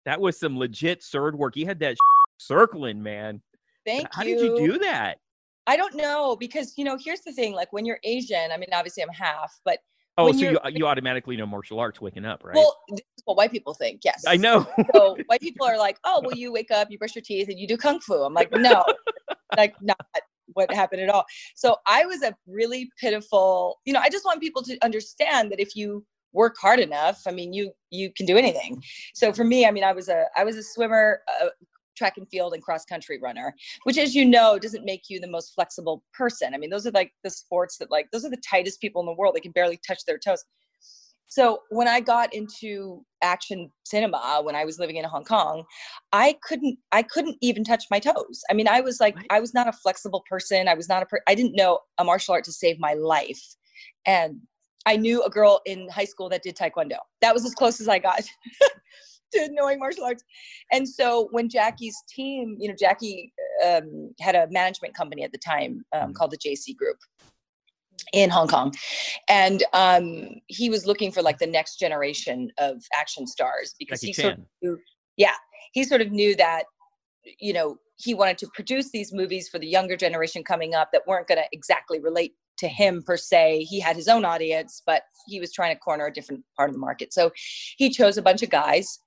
That 0.04 0.20
was 0.20 0.38
some 0.38 0.58
legit 0.58 1.02
sword 1.02 1.38
work. 1.38 1.56
You 1.56 1.66
had 1.66 1.78
that 1.80 1.96
circling, 2.38 3.02
man. 3.02 3.40
Thank 3.86 4.08
How 4.12 4.24
you. 4.24 4.36
How 4.36 4.40
did 4.40 4.60
you 4.60 4.72
do 4.72 4.78
that? 4.80 5.18
I 5.66 5.76
don't 5.76 5.94
know 5.94 6.36
because 6.36 6.74
you 6.76 6.84
know, 6.84 6.96
here's 7.02 7.20
the 7.20 7.32
thing. 7.32 7.54
Like 7.54 7.72
when 7.72 7.84
you're 7.84 8.00
Asian, 8.04 8.50
I 8.52 8.56
mean, 8.56 8.68
obviously 8.72 9.02
I'm 9.02 9.08
half, 9.10 9.58
but 9.64 9.78
Oh, 10.16 10.30
so 10.30 10.38
you, 10.38 10.46
you're- 10.50 10.60
uh, 10.64 10.68
you 10.68 10.86
automatically 10.86 11.36
know 11.36 11.46
martial 11.46 11.80
arts 11.80 12.00
waking 12.00 12.24
up, 12.24 12.44
right? 12.44 12.54
well, 12.54 12.76
this 12.88 13.00
is 13.18 13.22
what 13.24 13.36
white 13.36 13.50
people 13.50 13.74
think. 13.74 14.02
Yes, 14.04 14.22
I 14.28 14.36
know. 14.36 14.64
So 14.94 15.16
white 15.26 15.40
people 15.40 15.66
are 15.66 15.76
like, 15.76 15.98
oh, 16.04 16.20
well, 16.24 16.36
you 16.36 16.52
wake 16.52 16.70
up, 16.70 16.88
you 16.88 16.98
brush 16.98 17.16
your 17.16 17.22
teeth, 17.22 17.48
and 17.48 17.58
you 17.58 17.66
do 17.66 17.76
kung 17.76 17.98
fu. 17.98 18.14
I'm 18.14 18.32
like, 18.32 18.52
no, 18.52 18.84
like 19.56 19.74
not 19.82 19.98
what 20.52 20.72
happened 20.72 21.02
at 21.02 21.08
all. 21.08 21.24
So 21.56 21.78
I 21.88 22.06
was 22.06 22.22
a 22.22 22.32
really 22.46 22.90
pitiful. 23.00 23.80
You 23.84 23.92
know, 23.92 23.98
I 24.00 24.08
just 24.08 24.24
want 24.24 24.40
people 24.40 24.62
to 24.62 24.78
understand 24.84 25.50
that 25.50 25.58
if 25.58 25.74
you 25.74 26.06
work 26.32 26.54
hard 26.60 26.78
enough, 26.78 27.22
I 27.26 27.32
mean, 27.32 27.52
you 27.52 27.72
you 27.90 28.12
can 28.16 28.24
do 28.24 28.36
anything. 28.36 28.80
So 29.14 29.32
for 29.32 29.42
me, 29.42 29.66
I 29.66 29.72
mean, 29.72 29.82
I 29.82 29.92
was 29.92 30.08
a 30.08 30.26
I 30.36 30.44
was 30.44 30.56
a 30.56 30.62
swimmer. 30.62 31.22
a 31.40 31.46
track 31.96 32.14
and 32.16 32.28
field 32.28 32.54
and 32.54 32.62
cross 32.62 32.84
country 32.84 33.18
runner 33.22 33.54
which 33.84 33.98
as 33.98 34.14
you 34.14 34.24
know 34.24 34.58
doesn't 34.58 34.84
make 34.84 35.04
you 35.08 35.20
the 35.20 35.26
most 35.26 35.54
flexible 35.54 36.02
person. 36.12 36.54
I 36.54 36.58
mean 36.58 36.70
those 36.70 36.86
are 36.86 36.90
like 36.92 37.12
the 37.22 37.30
sports 37.30 37.78
that 37.78 37.90
like 37.90 38.10
those 38.10 38.24
are 38.24 38.30
the 38.30 38.42
tightest 38.48 38.80
people 38.80 39.00
in 39.00 39.06
the 39.06 39.12
world. 39.12 39.34
They 39.34 39.40
can 39.40 39.52
barely 39.52 39.78
touch 39.86 40.04
their 40.06 40.18
toes. 40.18 40.44
So 41.26 41.60
when 41.70 41.88
i 41.88 42.00
got 42.00 42.32
into 42.34 43.04
action 43.22 43.70
cinema 43.84 44.40
when 44.42 44.54
i 44.54 44.64
was 44.64 44.78
living 44.78 44.96
in 44.96 45.04
hong 45.04 45.24
kong 45.24 45.64
i 46.12 46.36
couldn't 46.42 46.78
i 46.92 47.02
couldn't 47.02 47.36
even 47.40 47.64
touch 47.64 47.84
my 47.90 47.98
toes. 47.98 48.42
I 48.50 48.54
mean 48.54 48.68
i 48.68 48.80
was 48.80 49.00
like 49.00 49.16
Right. 49.16 49.26
i 49.30 49.40
was 49.40 49.54
not 49.54 49.68
a 49.68 49.72
flexible 49.72 50.22
person. 50.28 50.68
I 50.68 50.74
was 50.74 50.88
not 50.88 51.02
a 51.02 51.06
per- 51.06 51.22
i 51.28 51.34
didn't 51.34 51.56
know 51.56 51.80
a 51.98 52.04
martial 52.04 52.34
art 52.34 52.44
to 52.44 52.52
save 52.52 52.78
my 52.78 52.94
life. 52.94 53.42
And 54.06 54.40
i 54.86 54.96
knew 54.96 55.22
a 55.22 55.30
girl 55.30 55.60
in 55.66 55.88
high 55.88 56.04
school 56.04 56.28
that 56.28 56.42
did 56.42 56.56
taekwondo. 56.56 56.98
That 57.20 57.34
was 57.34 57.44
as 57.44 57.54
close 57.54 57.80
as 57.80 57.88
i 57.88 57.98
got 57.98 58.22
to 59.34 59.48
knowing 59.52 59.78
martial 59.78 60.04
arts 60.04 60.24
and 60.72 60.88
so 60.88 61.28
when 61.32 61.48
jackie's 61.48 61.96
team 62.08 62.56
you 62.58 62.68
know 62.68 62.74
jackie 62.78 63.32
um, 63.66 64.12
had 64.20 64.34
a 64.34 64.48
management 64.50 64.94
company 64.94 65.22
at 65.22 65.32
the 65.32 65.38
time 65.38 65.84
um, 65.92 66.10
Mhm. 66.10 66.14
called 66.14 66.30
the 66.30 66.38
jc 66.38 66.76
group 66.76 66.98
in 68.12 68.30
Hong 68.30 68.48
Kong. 68.48 68.72
And 69.28 69.62
um, 69.72 70.28
he 70.46 70.70
was 70.70 70.86
looking 70.86 71.10
for 71.10 71.22
like 71.22 71.38
the 71.38 71.46
next 71.46 71.78
generation 71.78 72.50
of 72.58 72.82
action 72.92 73.26
stars 73.26 73.74
because 73.78 74.00
Jackie 74.00 74.06
he 74.08 74.12
sort 74.12 74.34
of 74.34 74.40
knew, 74.62 74.78
yeah, 75.16 75.34
he 75.72 75.84
sort 75.84 76.00
of 76.00 76.10
knew 76.10 76.36
that, 76.36 76.64
you 77.40 77.52
know, 77.52 77.76
he 77.96 78.14
wanted 78.14 78.38
to 78.38 78.48
produce 78.54 78.90
these 78.90 79.12
movies 79.12 79.48
for 79.48 79.58
the 79.58 79.66
younger 79.66 79.96
generation 79.96 80.42
coming 80.42 80.74
up 80.74 80.90
that 80.92 81.06
weren't 81.06 81.28
going 81.28 81.38
to 81.38 81.48
exactly 81.52 82.00
relate 82.00 82.34
to 82.58 82.68
him 82.68 83.02
per 83.02 83.16
se. 83.16 83.64
He 83.64 83.80
had 83.80 83.96
his 83.96 84.08
own 84.08 84.24
audience, 84.24 84.82
but 84.86 85.02
he 85.26 85.40
was 85.40 85.52
trying 85.52 85.74
to 85.74 85.80
corner 85.80 86.06
a 86.06 86.12
different 86.12 86.44
part 86.56 86.70
of 86.70 86.74
the 86.74 86.80
market. 86.80 87.12
So 87.12 87.32
he 87.76 87.90
chose 87.90 88.16
a 88.16 88.22
bunch 88.22 88.42
of 88.42 88.50
guys 88.50 88.98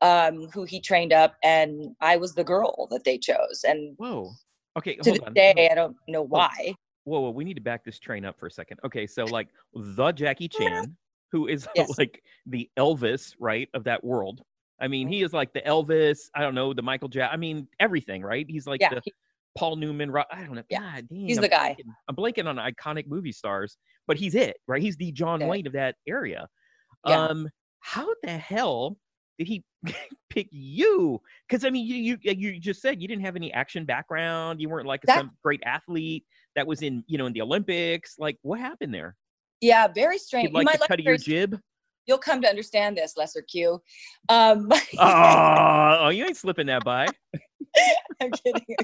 um, 0.00 0.48
who 0.52 0.64
he 0.64 0.80
trained 0.80 1.12
up, 1.12 1.34
and 1.42 1.94
I 2.00 2.16
was 2.16 2.34
the 2.34 2.44
girl 2.44 2.88
that 2.90 3.04
they 3.04 3.18
chose. 3.18 3.64
And 3.66 3.94
Whoa. 3.96 4.30
Okay, 4.76 4.96
to 4.96 5.10
this 5.12 5.20
on. 5.20 5.32
day, 5.34 5.68
I 5.70 5.74
don't 5.74 5.96
know 6.08 6.22
why. 6.22 6.74
whoa, 7.04 7.20
whoa, 7.20 7.30
we 7.30 7.44
need 7.44 7.54
to 7.54 7.60
back 7.60 7.84
this 7.84 7.98
train 7.98 8.24
up 8.24 8.38
for 8.38 8.46
a 8.46 8.50
second. 8.50 8.80
Okay, 8.84 9.06
so 9.06 9.24
like 9.24 9.48
the 9.74 10.10
Jackie 10.12 10.48
Chan, 10.58 10.96
who 11.32 11.46
is 11.46 11.68
Yes. 11.76 11.96
like 11.98 12.22
the 12.46 12.68
Elvis, 12.76 13.34
right, 13.38 13.68
of 13.74 13.84
that 13.84 14.02
world. 14.02 14.42
I 14.80 14.88
mean, 14.88 15.06
he 15.06 15.22
is 15.22 15.32
like 15.32 15.52
the 15.52 15.60
Elvis. 15.60 16.18
I 16.34 16.40
don't 16.42 16.54
know 16.56 16.74
the 16.74 16.82
Michael 16.82 17.08
Jack. 17.08 17.30
I 17.32 17.36
mean, 17.36 17.68
everything, 17.78 18.22
right? 18.22 18.44
He's 18.48 18.66
like 18.66 18.80
yeah, 18.80 18.90
the 18.94 19.00
he- 19.04 19.12
Paul 19.56 19.76
Newman. 19.76 20.12
I 20.32 20.42
don't 20.42 20.56
know. 20.56 20.62
Yeah, 20.68 20.80
God, 20.96 21.08
dang, 21.08 21.28
he's 21.28 21.38
I'm 21.38 21.42
the 21.42 21.48
guy. 21.48 21.76
blanking- 21.78 21.94
I'm 22.08 22.16
blanking 22.16 22.46
on 22.46 22.56
iconic 22.56 23.06
movie 23.06 23.30
stars, 23.32 23.76
but 24.08 24.16
he's 24.16 24.34
it, 24.34 24.56
right? 24.66 24.82
He's 24.82 24.96
the 24.96 25.12
John 25.12 25.40
Yeah. 25.40 25.46
Wayne 25.46 25.66
of 25.68 25.74
that 25.74 25.94
area. 26.08 26.48
Yeah. 27.06 27.26
Um, 27.26 27.48
how 27.78 28.08
the 28.24 28.30
hell 28.36 28.96
did 29.38 29.46
he 29.48 29.64
pick 30.30 30.48
you? 30.50 31.20
Because 31.48 31.64
I 31.64 31.70
mean, 31.70 31.86
you, 31.86 32.18
you 32.22 32.32
you 32.32 32.60
just 32.60 32.80
said 32.80 33.00
you 33.00 33.08
didn't 33.08 33.24
have 33.24 33.36
any 33.36 33.52
action 33.52 33.84
background. 33.84 34.60
You 34.60 34.68
weren't 34.68 34.86
like 34.86 35.02
That- 35.02 35.18
some 35.18 35.30
great 35.42 35.60
athlete 35.64 36.24
that 36.56 36.66
was 36.66 36.82
in 36.82 37.04
you 37.06 37.18
know 37.18 37.26
in 37.26 37.32
the 37.32 37.42
Olympics. 37.42 38.16
Like, 38.18 38.38
what 38.42 38.60
happened 38.60 38.94
there? 38.94 39.16
Yeah, 39.60 39.88
very 39.88 40.18
strange. 40.18 40.48
You'd 40.48 40.54
like 40.54 40.66
might 40.66 40.80
the 40.80 40.86
cut 40.86 40.98
of 40.98 41.04
your 41.04 41.16
jib? 41.16 41.58
You'll 42.06 42.18
come 42.18 42.42
to 42.42 42.48
understand 42.48 42.98
this, 42.98 43.16
Lesser 43.16 43.42
Q. 43.42 43.80
Um, 44.28 44.70
oh, 44.98 46.10
you 46.10 46.24
ain't 46.24 46.36
slipping 46.36 46.66
that 46.66 46.84
by. 46.84 47.06
I'm 48.20 48.30
kidding. 48.30 48.76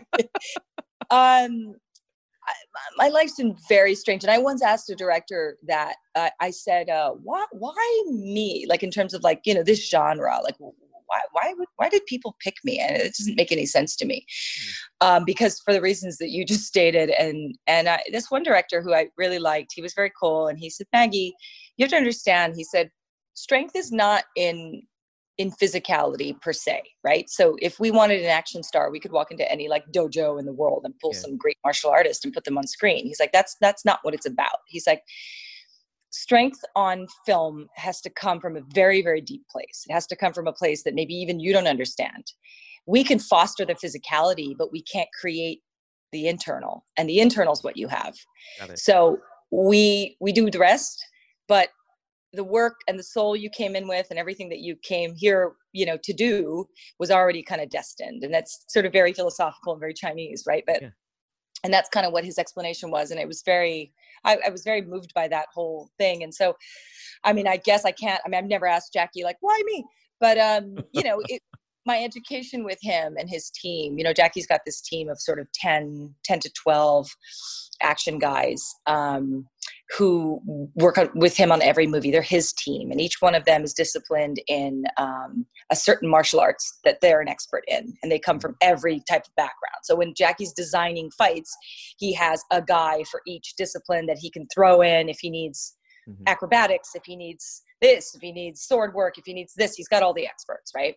um, 1.10 1.10
I, 1.10 1.38
my 1.50 1.74
my 2.96 3.08
life's 3.08 3.36
been 3.36 3.56
very 3.68 3.94
strange, 3.94 4.24
and 4.24 4.30
I 4.30 4.38
once 4.38 4.62
asked 4.62 4.90
a 4.90 4.94
director 4.94 5.56
that 5.66 5.96
uh, 6.14 6.30
I 6.40 6.50
said, 6.50 6.88
uh, 6.88 7.12
"Why, 7.12 7.44
why 7.52 8.04
me? 8.08 8.66
Like 8.68 8.82
in 8.82 8.90
terms 8.90 9.14
of 9.14 9.22
like 9.22 9.40
you 9.44 9.54
know 9.54 9.62
this 9.62 9.88
genre, 9.88 10.38
like 10.42 10.56
why, 10.58 11.20
why, 11.32 11.54
would, 11.58 11.66
why 11.74 11.88
did 11.88 12.06
people 12.06 12.36
pick 12.40 12.54
me? 12.62 12.78
And 12.78 12.96
it 12.96 13.14
doesn't 13.18 13.36
make 13.36 13.50
any 13.50 13.66
sense 13.66 13.96
to 13.96 14.06
me, 14.06 14.24
um, 15.00 15.24
because 15.24 15.60
for 15.60 15.72
the 15.72 15.80
reasons 15.80 16.18
that 16.18 16.30
you 16.30 16.44
just 16.44 16.66
stated, 16.66 17.10
and 17.10 17.56
and 17.66 17.88
I, 17.88 18.02
this 18.12 18.30
one 18.30 18.42
director 18.42 18.80
who 18.80 18.94
I 18.94 19.08
really 19.16 19.38
liked, 19.38 19.72
he 19.74 19.82
was 19.82 19.94
very 19.94 20.12
cool, 20.18 20.46
and 20.46 20.58
he 20.58 20.70
said, 20.70 20.86
Maggie, 20.92 21.34
you 21.76 21.84
have 21.84 21.90
to 21.90 21.96
understand. 21.96 22.54
He 22.56 22.64
said, 22.64 22.90
strength 23.34 23.74
is 23.74 23.90
not 23.90 24.24
in 24.36 24.82
in 25.38 25.50
physicality 25.52 26.38
per 26.40 26.52
se, 26.52 26.82
right? 27.02 27.30
So 27.30 27.56
if 27.62 27.80
we 27.80 27.90
wanted 27.90 28.20
an 28.20 28.26
action 28.26 28.62
star, 28.62 28.90
we 28.90 29.00
could 29.00 29.12
walk 29.12 29.30
into 29.30 29.50
any 29.50 29.68
like 29.68 29.84
dojo 29.90 30.38
in 30.38 30.44
the 30.44 30.52
world 30.52 30.82
and 30.84 30.98
pull 30.98 31.12
Yeah. 31.14 31.20
some 31.20 31.36
great 31.36 31.56
martial 31.64 31.90
artist 31.90 32.24
and 32.24 32.34
put 32.34 32.44
them 32.44 32.58
on 32.58 32.66
screen. 32.66 33.06
He's 33.06 33.20
like, 33.20 33.32
that's 33.32 33.56
that's 33.60 33.84
not 33.84 34.00
what 34.02 34.14
it's 34.14 34.26
about. 34.26 34.58
He's 34.66 34.86
like, 34.86 35.02
strength 36.10 36.60
on 36.76 37.06
film 37.24 37.68
has 37.76 38.00
to 38.02 38.10
come 38.10 38.40
from 38.40 38.56
a 38.56 38.62
very 38.74 39.00
very 39.00 39.20
deep 39.20 39.42
place. 39.48 39.84
It 39.88 39.92
has 39.92 40.06
to 40.08 40.16
come 40.16 40.32
from 40.32 40.46
a 40.46 40.52
place 40.52 40.82
that 40.82 40.94
maybe 40.94 41.14
even 41.14 41.40
you 41.40 41.52
don't 41.52 41.68
understand. 41.68 42.32
We 42.86 43.04
can 43.04 43.18
foster 43.18 43.64
the 43.64 43.74
physicality, 43.74 44.56
but 44.56 44.72
we 44.72 44.82
can't 44.82 45.08
create 45.18 45.60
the 46.12 46.26
internal, 46.26 46.84
and 46.96 47.08
the 47.08 47.20
internal 47.20 47.52
is 47.52 47.62
what 47.62 47.76
you 47.76 47.88
have. 47.88 48.14
So 48.74 49.18
we 49.50 50.16
we 50.20 50.32
do 50.32 50.50
the 50.50 50.58
rest, 50.58 51.02
but 51.48 51.68
the 52.32 52.44
work 52.44 52.80
and 52.86 52.98
the 52.98 53.02
soul 53.02 53.34
you 53.34 53.50
came 53.50 53.74
in 53.74 53.88
with 53.88 54.06
and 54.10 54.18
everything 54.18 54.48
that 54.50 54.60
you 54.60 54.76
came 54.82 55.14
here, 55.14 55.52
you 55.72 55.84
know, 55.84 55.98
to 56.02 56.12
do 56.12 56.66
was 56.98 57.10
already 57.10 57.42
kind 57.42 57.60
of 57.60 57.70
destined. 57.70 58.22
And 58.22 58.32
that's 58.32 58.64
sort 58.68 58.86
of 58.86 58.92
very 58.92 59.12
philosophical 59.12 59.72
and 59.72 59.80
very 59.80 59.94
Chinese, 59.94 60.44
right? 60.46 60.64
But 60.66 60.82
Yeah. 60.82 60.90
and 61.64 61.72
that's 61.72 61.88
kind 61.88 62.06
of 62.06 62.12
what 62.12 62.24
his 62.24 62.38
explanation 62.38 62.90
was. 62.90 63.10
And 63.10 63.20
it 63.20 63.28
was 63.28 63.42
very 63.44 63.92
I, 64.24 64.38
I 64.46 64.50
was 64.50 64.64
very 64.64 64.82
moved 64.82 65.12
by 65.14 65.28
that 65.28 65.46
whole 65.54 65.90
thing. 65.98 66.22
And 66.22 66.34
so 66.34 66.56
I 67.24 67.32
mean, 67.32 67.48
I 67.48 67.56
guess 67.56 67.84
I 67.84 67.92
can't 67.92 68.20
I 68.24 68.28
mean, 68.28 68.38
I've 68.38 68.48
never 68.48 68.66
asked 68.66 68.92
Jackie 68.92 69.24
like, 69.24 69.38
why 69.40 69.60
me? 69.66 69.84
But 70.20 70.38
um, 70.38 70.76
you 70.92 71.02
know, 71.02 71.22
it 71.28 71.42
my 71.86 71.98
education 72.02 72.62
with 72.62 72.78
him 72.82 73.16
and 73.18 73.28
his 73.28 73.50
team, 73.50 73.98
you 73.98 74.04
know, 74.04 74.12
Jackie's 74.12 74.46
got 74.46 74.60
this 74.66 74.80
team 74.82 75.08
of 75.08 75.18
sort 75.18 75.38
of 75.40 75.50
10, 75.54 76.14
10 76.24 76.40
to 76.40 76.50
12 76.62 77.08
action 77.82 78.18
guys 78.18 78.62
um, 78.86 79.46
who 79.96 80.40
work 80.76 80.96
with 81.14 81.36
him 81.36 81.50
on 81.50 81.60
every 81.62 81.86
movie. 81.86 82.10
They're 82.10 82.22
his 82.22 82.52
team, 82.52 82.90
and 82.90 83.00
each 83.00 83.20
one 83.20 83.34
of 83.34 83.44
them 83.44 83.64
is 83.64 83.72
disciplined 83.72 84.40
in 84.46 84.84
um, 84.98 85.46
a 85.70 85.76
certain 85.76 86.08
martial 86.08 86.40
arts 86.40 86.78
that 86.84 87.00
they're 87.00 87.20
an 87.20 87.28
expert 87.28 87.64
in, 87.66 87.94
and 88.02 88.10
they 88.10 88.18
come 88.18 88.38
from 88.38 88.56
every 88.60 89.02
type 89.08 89.26
of 89.26 89.34
background. 89.34 89.80
So 89.82 89.96
when 89.96 90.14
Jackie's 90.14 90.52
designing 90.52 91.10
fights, 91.10 91.56
he 91.98 92.12
has 92.14 92.42
a 92.52 92.62
guy 92.62 93.02
for 93.10 93.20
each 93.26 93.54
discipline 93.56 94.06
that 94.06 94.18
he 94.18 94.30
can 94.30 94.46
throw 94.54 94.80
in 94.80 95.08
if 95.08 95.18
he 95.20 95.30
needs 95.30 95.76
Mhm. 96.08 96.24
acrobatics, 96.26 96.94
if 96.94 97.04
he 97.04 97.16
needs 97.16 97.62
this, 97.80 98.14
if 98.14 98.20
he 98.20 98.32
needs 98.32 98.62
sword 98.62 98.94
work, 98.94 99.18
if 99.18 99.24
he 99.24 99.32
needs 99.34 99.54
this, 99.54 99.74
he's 99.74 99.88
got 99.88 100.02
all 100.02 100.14
the 100.14 100.26
experts, 100.26 100.72
right? 100.74 100.94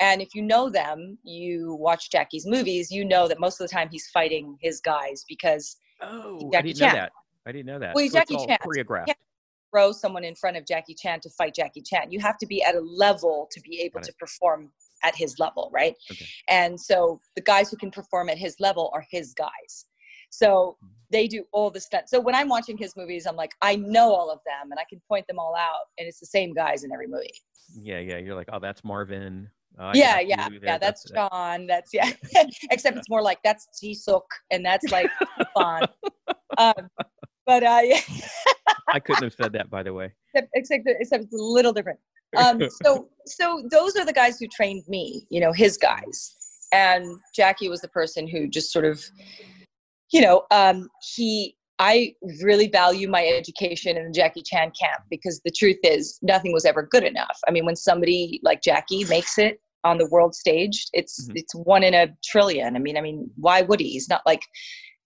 And 0.00 0.22
if 0.22 0.34
you 0.34 0.42
know 0.42 0.68
them, 0.70 1.18
you 1.24 1.74
watch 1.74 2.10
Jackie's 2.10 2.46
movies, 2.46 2.90
you 2.90 3.04
know 3.04 3.28
that 3.28 3.40
most 3.40 3.60
of 3.60 3.68
the 3.68 3.72
time 3.72 3.88
he's 3.90 4.08
fighting 4.08 4.56
his 4.60 4.80
guys 4.80 5.24
because 5.28 5.76
Oh, 6.00 6.48
I 6.48 6.52
Jackie 6.52 6.68
didn't 6.68 6.78
know 6.78 6.86
Chan. 6.86 6.94
that. 6.94 7.12
I 7.48 7.52
didn't 7.52 7.66
know 7.66 7.78
that. 7.78 7.94
Well, 7.94 8.06
So 8.08 8.18
Jackie 8.18 8.36
Chan. 8.46 8.58
choreographed. 8.62 9.06
Can't 9.06 9.18
throw 9.72 9.90
someone 9.92 10.22
in 10.22 10.34
front 10.34 10.56
of 10.58 10.66
Jackie 10.66 10.94
Chan 10.94 11.20
to 11.20 11.30
fight 11.30 11.54
Jackie 11.54 11.80
Chan. 11.82 12.10
You 12.10 12.20
have 12.20 12.36
to 12.38 12.46
be 12.46 12.62
at 12.62 12.74
a 12.74 12.80
level 12.80 13.48
to 13.50 13.60
be 13.62 13.80
able 13.80 14.00
to 14.02 14.12
perform 14.18 14.70
at 15.02 15.14
his 15.16 15.38
level, 15.38 15.70
right? 15.72 15.94
Okay. 16.10 16.26
And 16.48 16.78
so 16.78 17.20
the 17.36 17.42
guys 17.42 17.70
who 17.70 17.76
can 17.78 17.90
perform 17.90 18.28
at 18.28 18.36
his 18.38 18.56
level 18.60 18.90
are 18.94 19.04
his 19.10 19.32
guys. 19.34 19.86
So 20.30 20.76
Mm-hmm. 20.84 20.92
they 21.10 21.26
do 21.26 21.44
all 21.52 21.70
the 21.70 21.80
stuff. 21.80 22.02
So 22.06 22.20
when 22.20 22.34
I'm 22.34 22.48
watching 22.50 22.76
his 22.76 22.94
movies, 22.96 23.26
I'm 23.26 23.36
like, 23.36 23.52
I 23.62 23.76
know 23.76 24.12
all 24.12 24.30
of 24.30 24.40
them 24.44 24.70
and 24.70 24.78
I 24.78 24.84
can 24.90 25.00
point 25.08 25.26
them 25.26 25.38
all 25.38 25.54
out, 25.56 25.86
and 25.96 26.06
it's 26.06 26.20
the 26.20 26.26
same 26.26 26.52
guys 26.52 26.84
in 26.84 26.92
every 26.92 27.06
movie. 27.06 27.30
Yeah, 27.80 27.98
yeah. 28.00 28.18
You're 28.18 28.34
like, 28.34 28.48
oh, 28.52 28.58
that's 28.58 28.84
Marvin. 28.84 29.48
Oh, 29.78 29.92
yeah, 29.94 30.20
yeah, 30.20 30.48
yeah. 30.62 30.76
That's 30.76 31.04
John. 31.10 31.66
That's 31.66 31.92
yeah. 31.94 32.10
Except 32.70 32.96
it's 32.98 33.08
more 33.08 33.22
like 33.22 33.38
that's 33.42 33.68
Jisuk, 33.82 34.22
and 34.50 34.64
that's 34.64 34.90
like 34.90 35.10
fun. 35.54 35.84
Um, 36.58 36.88
but 37.48 37.64
uh, 37.64 37.80
yeah. 37.82 38.00
I 38.88 39.00
couldn't 39.00 39.24
have 39.24 39.34
said 39.34 39.52
that, 39.54 39.70
by 39.70 39.82
the 39.82 39.92
way. 39.92 40.12
except, 40.34 40.50
except, 40.54 40.88
except 41.00 41.24
it's 41.24 41.34
a 41.34 41.36
little 41.36 41.72
different. 41.72 41.98
Um, 42.36 42.62
so, 42.84 43.08
so 43.26 43.64
those 43.70 43.96
are 43.96 44.04
the 44.04 44.12
guys 44.12 44.38
who 44.38 44.46
trained 44.48 44.84
me, 44.86 45.26
you 45.30 45.40
know, 45.40 45.52
his 45.52 45.76
guys. 45.76 46.36
And 46.72 47.18
Jackie 47.34 47.70
was 47.70 47.80
the 47.80 47.88
person 47.88 48.28
who 48.28 48.46
just 48.46 48.70
sort 48.70 48.84
of, 48.84 49.02
you 50.12 50.20
know, 50.20 50.42
um, 50.50 50.88
he, 51.16 51.56
I 51.78 52.14
really 52.42 52.68
value 52.68 53.08
my 53.08 53.24
education 53.26 53.96
in 53.96 54.04
the 54.04 54.12
Jackie 54.12 54.42
Chan 54.42 54.72
camp 54.78 55.04
because 55.10 55.40
the 55.44 55.50
truth 55.50 55.78
is 55.82 56.18
nothing 56.20 56.52
was 56.52 56.66
ever 56.66 56.82
good 56.82 57.04
enough. 57.04 57.38
I 57.48 57.50
mean, 57.50 57.64
when 57.64 57.76
somebody 57.76 58.40
like 58.42 58.62
Jackie 58.62 59.04
makes 59.04 59.38
it 59.38 59.58
on 59.84 59.96
the 59.96 60.08
world 60.10 60.34
stage, 60.34 60.86
it's, 60.92 61.28
Mhm. 61.28 61.32
it's 61.36 61.54
one 61.54 61.82
in 61.82 61.94
a 61.94 62.08
trillion. 62.22 62.76
I 62.76 62.78
mean, 62.78 62.98
I 62.98 63.00
mean, 63.00 63.30
why 63.36 63.62
would 63.62 63.80
he? 63.80 63.90
He's 63.90 64.08
not 64.10 64.20
like, 64.26 64.42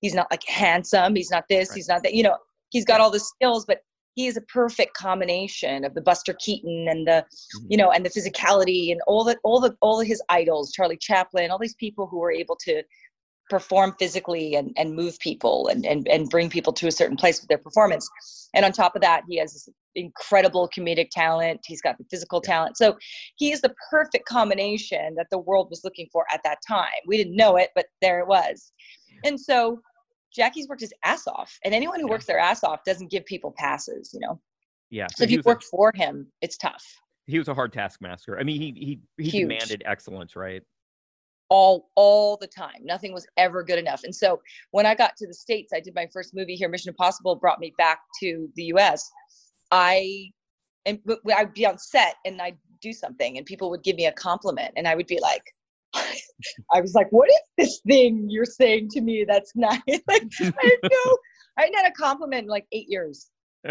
he's 0.02 0.14
not 0.14 0.26
like 0.30 0.44
handsome. 0.46 1.16
He's 1.16 1.30
not 1.30 1.44
this, 1.48 1.70
Right. 1.70 1.76
he's 1.76 1.88
not 1.88 2.02
that, 2.02 2.12
you 2.12 2.22
know, 2.22 2.36
he's 2.68 2.84
got 2.84 3.00
all 3.00 3.10
the 3.10 3.20
skills, 3.20 3.64
but 3.64 3.80
he 4.14 4.26
is 4.26 4.36
a 4.36 4.42
perfect 4.42 4.94
combination 4.94 5.84
of 5.84 5.94
the 5.94 6.02
Buster 6.02 6.34
Keaton 6.38 6.86
and 6.88 7.06
the 7.06 7.24
Mhm. 7.56 7.66
you 7.70 7.76
know 7.78 7.90
and 7.90 8.04
the 8.04 8.10
physicality 8.10 8.92
and 8.92 9.00
all 9.06 9.24
the 9.24 9.38
all 9.42 9.58
the 9.58 9.74
all 9.80 10.00
of 10.00 10.06
his 10.06 10.22
idols 10.28 10.72
Charlie 10.72 10.98
Chaplin 10.98 11.50
all 11.50 11.58
these 11.58 11.76
people 11.76 12.06
who 12.06 12.18
were 12.18 12.32
able 12.32 12.56
to 12.56 12.82
perform 13.48 13.94
physically 13.98 14.54
and, 14.54 14.72
and 14.76 14.94
move 14.94 15.18
people 15.18 15.68
and, 15.68 15.84
and 15.86 16.06
and 16.08 16.28
bring 16.28 16.48
people 16.48 16.72
to 16.74 16.86
a 16.86 16.92
certain 16.92 17.16
place 17.16 17.40
with 17.40 17.48
their 17.48 17.58
performance 17.58 18.08
and 18.54 18.64
on 18.64 18.72
top 18.72 18.94
of 18.94 19.02
that 19.02 19.22
he 19.28 19.38
has 19.38 19.52
this 19.52 19.68
incredible 19.94 20.68
comedic 20.74 21.08
talent 21.10 21.60
he's 21.66 21.82
got 21.82 21.98
the 21.98 22.04
physical 22.10 22.40
talent 22.40 22.76
so 22.76 22.96
he 23.36 23.52
is 23.52 23.60
the 23.60 23.74
perfect 23.90 24.26
combination 24.26 25.14
that 25.14 25.26
the 25.30 25.38
world 25.38 25.68
was 25.68 25.82
looking 25.84 26.08
for 26.12 26.24
at 26.32 26.40
that 26.44 26.58
time 26.66 26.88
we 27.06 27.16
didn't 27.16 27.36
know 27.36 27.56
it 27.56 27.70
but 27.74 27.86
there 28.00 28.20
it 28.20 28.26
was 28.26 28.72
and 29.24 29.38
so 29.38 29.80
Jackie's 30.34 30.68
worked 30.68 30.80
his 30.80 30.92
ass 31.04 31.26
off 31.26 31.58
and 31.64 31.74
anyone 31.74 32.00
who 32.00 32.06
Yeah. 32.06 32.12
works 32.12 32.26
their 32.26 32.38
ass 32.38 32.64
off 32.64 32.84
doesn't 32.84 33.10
give 33.10 33.24
people 33.26 33.52
passes 33.56 34.12
you 34.12 34.20
know 34.20 34.40
Yeah. 34.90 35.06
so 35.14 35.24
if 35.24 35.30
you 35.30 35.38
was 35.38 35.46
a- 35.46 35.60
for 35.70 35.92
him 35.94 36.30
it's 36.40 36.56
tough 36.56 36.84
he 37.26 37.38
was 37.38 37.46
a 37.46 37.54
hard 37.54 37.72
taskmaster. 37.72 38.36
I 38.40 38.42
mean, 38.42 38.60
he 38.60 38.72
he 38.76 39.22
he 39.22 39.30
Huge. 39.30 39.42
demanded 39.48 39.82
excellence, 39.86 40.34
right? 40.34 40.62
all 41.50 41.90
all 41.96 42.38
the 42.38 42.46
time 42.46 42.80
nothing 42.82 43.12
was 43.12 43.26
ever 43.36 43.62
good 43.62 43.78
enough 43.78 44.04
and 44.04 44.14
so 44.14 44.40
when 44.70 44.86
i 44.86 44.94
got 44.94 45.14
to 45.18 45.26
the 45.26 45.34
states 45.34 45.70
i 45.74 45.80
did 45.80 45.94
my 45.94 46.06
first 46.10 46.34
movie 46.34 46.54
here 46.56 46.66
mission 46.68 46.88
impossible 46.88 47.34
brought 47.36 47.60
me 47.60 47.74
back 47.76 48.00
to 48.18 48.48
the 48.56 48.64
us 48.72 49.10
i 49.70 50.30
and 50.86 50.98
I'd 51.36 51.52
be 51.52 51.66
on 51.66 51.76
set 51.78 52.14
and 52.24 52.40
i'd 52.40 52.56
do 52.80 52.92
something 52.94 53.36
and 53.36 53.44
people 53.44 53.68
would 53.70 53.82
give 53.82 53.96
me 53.96 54.06
a 54.06 54.12
compliment 54.12 54.72
and 54.76 54.88
i 54.88 54.94
would 54.94 55.06
be 55.08 55.20
like 55.20 55.44
i 55.94 56.80
was 56.80 56.94
like 56.94 57.06
what 57.10 57.28
is 57.28 57.40
this 57.58 57.80
thing 57.86 58.26
you're 58.28 58.44
saying 58.44 58.88
to 58.88 59.00
me 59.00 59.24
that's 59.28 59.52
nice 59.54 59.80
like 59.86 60.22
i 60.40 60.62
didn't 60.62 60.90
know 60.90 61.16
i 61.58 61.62
hadn't 61.62 61.76
had 61.76 61.86
a 61.86 61.92
compliment 61.92 62.44
in 62.44 62.48
like 62.48 62.66
eight 62.72 62.86
years 62.88 63.30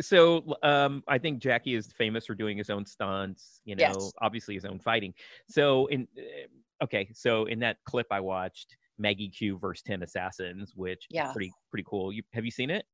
so 0.00 0.56
um, 0.62 1.02
I 1.08 1.18
think 1.18 1.38
Jackie 1.38 1.74
is 1.74 1.92
famous 1.92 2.26
for 2.26 2.34
doing 2.34 2.58
his 2.58 2.70
own 2.70 2.84
stunts. 2.84 3.60
You 3.64 3.76
know, 3.76 3.82
Yes. 3.82 4.12
obviously 4.20 4.54
his 4.54 4.64
own 4.64 4.78
fighting. 4.78 5.14
So 5.48 5.86
in 5.86 6.06
uh, 6.18 6.84
okay, 6.84 7.08
so 7.12 7.46
in 7.46 7.58
that 7.60 7.78
clip 7.84 8.06
I 8.10 8.20
watched, 8.20 8.76
Maggie 8.98 9.28
Q 9.28 9.58
versus 9.58 9.82
Ten 9.82 10.02
Assassins, 10.02 10.72
which 10.74 11.06
is 11.10 11.10
Yeah. 11.10 11.32
pretty 11.32 11.52
pretty 11.70 11.84
cool. 11.88 12.12
You 12.12 12.22
have 12.32 12.44
you 12.44 12.50
seen 12.50 12.70
it? 12.70 12.86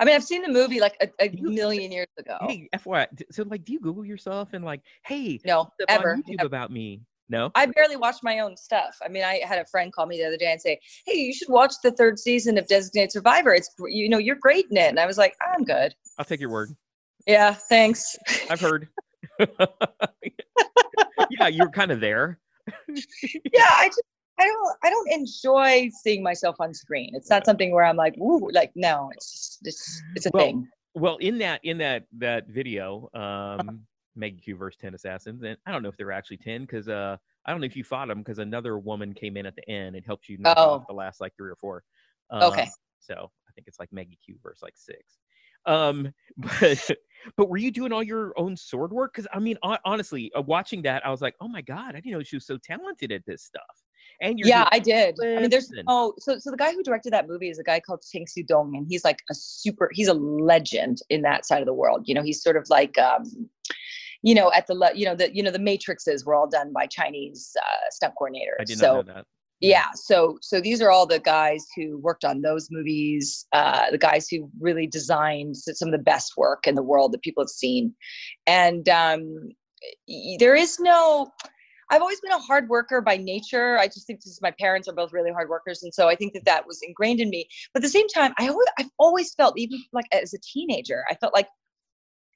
I 0.00 0.04
mean 0.04 0.14
i've 0.16 0.24
seen 0.24 0.42
the 0.42 0.48
movie 0.48 0.80
like 0.80 0.96
a, 1.00 1.08
a 1.20 1.28
You- 1.28 1.50
million 1.50 1.92
years 1.92 2.08
ago 2.18 2.36
Hey, 2.48 2.68
FYI, 2.74 3.06
so 3.30 3.44
like, 3.44 3.64
do 3.64 3.72
you 3.72 3.78
Google 3.80 4.04
yourself 4.04 4.48
and 4.54 4.64
like, 4.64 4.80
hey, 5.06 5.38
no 5.44 5.68
ever 5.88 6.14
on 6.14 6.22
YouTube 6.24 6.44
about 6.44 6.70
me? 6.72 7.02
No. 7.28 7.52
I 7.54 7.66
barely 7.66 7.94
watch 7.94 8.16
my 8.24 8.40
own 8.40 8.56
stuff. 8.56 8.98
I 9.04 9.08
mean, 9.08 9.22
I 9.22 9.40
had 9.44 9.60
a 9.60 9.64
friend 9.66 9.92
call 9.92 10.06
me 10.06 10.16
the 10.18 10.24
other 10.26 10.36
day 10.36 10.50
and 10.50 10.60
say, 10.60 10.80
"Hey, 11.06 11.14
you 11.14 11.32
should 11.32 11.48
watch 11.48 11.74
the 11.80 11.92
third 11.92 12.18
season 12.18 12.58
of 12.58 12.66
Designated 12.66 13.12
Survivor. 13.12 13.54
It's 13.54 13.70
you 13.86 14.08
know 14.08 14.18
you're 14.18 14.34
great 14.34 14.66
in 14.72 14.76
it." 14.76 14.88
And 14.88 14.98
I 14.98 15.06
was 15.06 15.16
like, 15.16 15.36
"I'm 15.40 15.62
good." 15.62 15.94
I'll 16.18 16.24
take 16.24 16.40
your 16.40 16.50
word. 16.50 16.70
Yeah, 17.28 17.52
thanks. 17.54 18.16
I've 18.50 18.60
heard. 18.60 18.88
yeah, 21.30 21.46
you're 21.46 21.70
kind 21.70 21.92
of 21.92 22.00
there. 22.00 22.40
yeah, 22.88 23.68
I 23.76 23.86
just 23.88 24.02
I 24.40 24.46
don't 24.46 24.76
I 24.82 24.90
don't 24.90 25.12
enjoy 25.12 25.90
seeing 26.02 26.22
myself 26.22 26.56
on 26.60 26.72
screen. 26.72 27.10
It's 27.14 27.28
not 27.28 27.44
something 27.44 27.72
where 27.72 27.84
I'm 27.84 27.96
like, 27.96 28.16
ooh, 28.16 28.48
like 28.52 28.72
no, 28.74 29.10
it's 29.14 29.30
just 29.32 29.66
it's 29.66 30.02
it's 30.16 30.26
a 30.26 30.30
Well, 30.32 30.46
thing. 30.46 30.68
Well, 30.94 31.16
in 31.18 31.36
that 31.38 31.60
in 31.62 31.76
that 31.78 32.06
that 32.18 32.48
video, 32.48 33.10
um, 33.14 33.82
Maggie 34.16 34.40
Q 34.40 34.56
versus 34.56 34.80
Ten 34.80 34.94
Assassins, 34.94 35.42
and 35.42 35.58
I 35.66 35.72
don't 35.72 35.82
know 35.82 35.90
if 35.90 35.96
there 35.98 36.06
were 36.06 36.12
actually 36.12 36.38
ten 36.38 36.62
because 36.62 36.88
uh, 36.88 37.18
I 37.44 37.50
don't 37.50 37.60
know 37.60 37.66
if 37.66 37.76
you 37.76 37.84
fought 37.84 38.08
them 38.08 38.18
because 38.20 38.38
another 38.38 38.78
woman 38.78 39.12
came 39.12 39.36
in 39.36 39.44
at 39.44 39.56
the 39.56 39.68
end 39.68 39.94
and 39.94 40.04
helped 40.06 40.28
you 40.28 40.38
knock 40.38 40.56
Oh. 40.58 40.70
off 40.70 40.86
the 40.86 40.94
last 40.94 41.20
like 41.20 41.36
three 41.36 41.50
or 41.50 41.56
four. 41.56 41.84
Okay. 42.32 42.62
Um, 42.62 42.68
So 42.98 43.30
I 43.48 43.52
think 43.52 43.66
it's 43.68 43.78
like 43.78 43.92
Maggie 43.92 44.18
Q 44.24 44.36
versus 44.42 44.62
like 44.62 44.76
six. 44.76 45.18
Um, 45.66 46.12
but 46.38 46.90
but 47.36 47.50
were 47.50 47.58
you 47.58 47.70
doing 47.70 47.92
all 47.92 48.02
your 48.02 48.32
own 48.38 48.56
sword 48.56 48.90
work? 48.90 49.12
Because 49.12 49.28
I 49.34 49.38
mean, 49.38 49.58
hon- 49.62 49.78
honestly, 49.84 50.32
uh, 50.34 50.40
watching 50.40 50.80
that, 50.82 51.04
I 51.04 51.10
was 51.10 51.20
like, 51.20 51.34
oh 51.42 51.48
my 51.48 51.60
god, 51.60 51.90
I 51.90 52.00
didn't 52.00 52.12
know 52.12 52.22
she 52.22 52.36
was 52.36 52.46
so 52.46 52.56
talented 52.56 53.12
at 53.12 53.26
this 53.26 53.42
stuff. 53.42 53.84
And 54.20 54.38
you're 54.38 54.48
Yeah, 54.48 54.68
I 54.70 54.78
did. 54.78 55.18
I 55.22 55.40
mean, 55.40 55.50
there's 55.50 55.72
oh, 55.88 56.14
so 56.18 56.38
so 56.38 56.50
the 56.50 56.56
guy 56.56 56.72
who 56.72 56.82
directed 56.82 57.12
that 57.12 57.26
movie 57.26 57.48
is 57.48 57.58
a 57.58 57.62
guy 57.62 57.80
called 57.80 58.02
Ching 58.02 58.26
Siu-tung, 58.26 58.76
and 58.76 58.86
he's 58.88 59.04
like 59.04 59.22
a 59.30 59.34
super. 59.34 59.90
He's 59.92 60.08
a 60.08 60.14
legend 60.14 60.98
in 61.08 61.22
that 61.22 61.46
side 61.46 61.60
of 61.60 61.66
the 61.66 61.74
world. 61.74 62.02
You 62.06 62.14
know, 62.14 62.22
he's 62.22 62.42
sort 62.42 62.56
of 62.56 62.66
like, 62.68 62.98
um, 62.98 63.48
you 64.22 64.34
know, 64.34 64.52
at 64.54 64.66
the 64.66 64.74
le- 64.74 64.94
you 64.94 65.06
know 65.06 65.14
the 65.14 65.34
you 65.34 65.42
know 65.42 65.50
the 65.50 65.58
Matrixes 65.58 66.26
were 66.26 66.34
all 66.34 66.48
done 66.48 66.72
by 66.72 66.86
Chinese 66.86 67.56
uh, 67.62 67.90
stunt 67.90 68.14
coordinators. 68.20 68.60
I 68.60 68.64
did 68.64 68.78
so 68.78 68.96
not 68.96 69.06
know 69.06 69.14
that. 69.14 69.26
yeah 69.60 69.86
so 69.94 70.38
so 70.40 70.60
these 70.60 70.80
are 70.80 70.90
all 70.90 71.06
the 71.06 71.18
guys 71.18 71.66
who 71.76 71.98
worked 71.98 72.24
on 72.24 72.40
those 72.40 72.68
movies 72.70 73.46
uh 73.52 73.90
the 73.90 73.98
guys 73.98 74.26
who 74.26 74.50
really 74.58 74.86
designed 74.86 75.54
some 75.56 75.88
of 75.88 75.92
the 75.92 75.98
best 75.98 76.32
work 76.38 76.66
in 76.66 76.76
the 76.76 76.82
world 76.82 77.12
that 77.12 77.20
people 77.20 77.42
have 77.42 77.50
seen 77.50 77.94
and 78.46 78.88
um 78.88 79.50
there 80.38 80.54
is 80.54 80.80
no 80.80 81.30
i've 81.90 82.00
always 82.00 82.20
been 82.20 82.32
a 82.32 82.38
hard 82.38 82.68
worker 82.68 83.00
by 83.00 83.16
nature. 83.16 83.78
I 83.78 83.86
just 83.86 84.06
think 84.06 84.20
this 84.20 84.32
is 84.32 84.42
my 84.42 84.52
parents 84.52 84.88
are 84.88 84.94
both 84.94 85.12
really 85.12 85.32
hard 85.32 85.48
workers 85.48 85.82
and 85.82 85.92
so 85.92 86.08
i 86.08 86.14
think 86.14 86.32
that 86.34 86.44
that 86.44 86.66
was 86.66 86.80
ingrained 86.82 87.20
in 87.20 87.30
me. 87.30 87.48
But 87.72 87.80
at 87.80 87.84
the 87.84 87.90
same 87.90 88.08
time 88.08 88.32
i 88.38 88.48
always 88.48 88.68
i've 88.78 88.90
always 88.98 89.34
felt 89.34 89.58
even 89.58 89.82
like 89.92 90.06
as 90.12 90.34
a 90.34 90.38
teenager 90.38 91.04
i 91.10 91.14
felt 91.14 91.34
like 91.34 91.48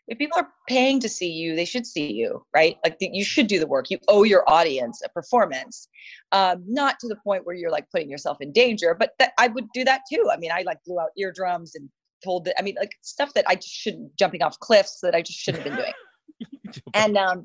if 0.07 0.19
people 0.19 0.38
are 0.38 0.49
paying 0.69 1.01
to 1.01 1.09
see 1.09 1.31
you 1.31 1.57
they 1.57 1.64
should 1.64 1.87
see 1.87 2.12
you 2.12 2.45
right? 2.55 2.79
Like 2.85 2.99
the, 2.99 3.11
you 3.12 3.25
should 3.25 3.49
do 3.49 3.59
the 3.59 3.67
work. 3.67 3.90
You 3.90 3.99
owe 4.09 4.23
your 4.23 4.49
audience 4.49 5.03
a 5.05 5.09
performance. 5.09 5.88
Um, 6.33 6.64
not 6.67 6.99
to 7.01 7.09
the 7.09 7.17
point 7.17 7.45
where 7.45 7.55
you're 7.55 7.71
like 7.71 7.90
putting 7.90 8.09
yourself 8.09 8.38
in 8.40 8.53
danger, 8.53 8.95
but 8.95 9.12
that 9.19 9.33
I 9.38 9.49
would 9.49 9.67
do 9.75 9.85
that 9.85 10.03
too. 10.11 10.29
I 10.33 10.37
mean, 10.37 10.51
I 10.53 10.62
like 10.62 10.79
blew 10.85 11.01
out 11.01 11.11
eardrums 11.17 11.75
and 11.75 11.88
told 12.23 12.45
that, 12.47 12.55
I 12.59 12.62
mean, 12.62 12.77
like 12.79 12.97
stuff 13.03 13.35
that 13.35 13.45
I 13.49 13.57
just 13.57 13.75
shouldn't 13.75 14.17
jumping 14.17 14.43
off 14.43 14.59
cliffs 14.61 15.01
that 15.03 15.14
I 15.14 15.23
just 15.23 15.38
shouldn't 15.38 15.64
have 15.64 15.77
been 15.77 15.85
doing. 15.85 16.83
and 16.95 17.17
um, 17.17 17.45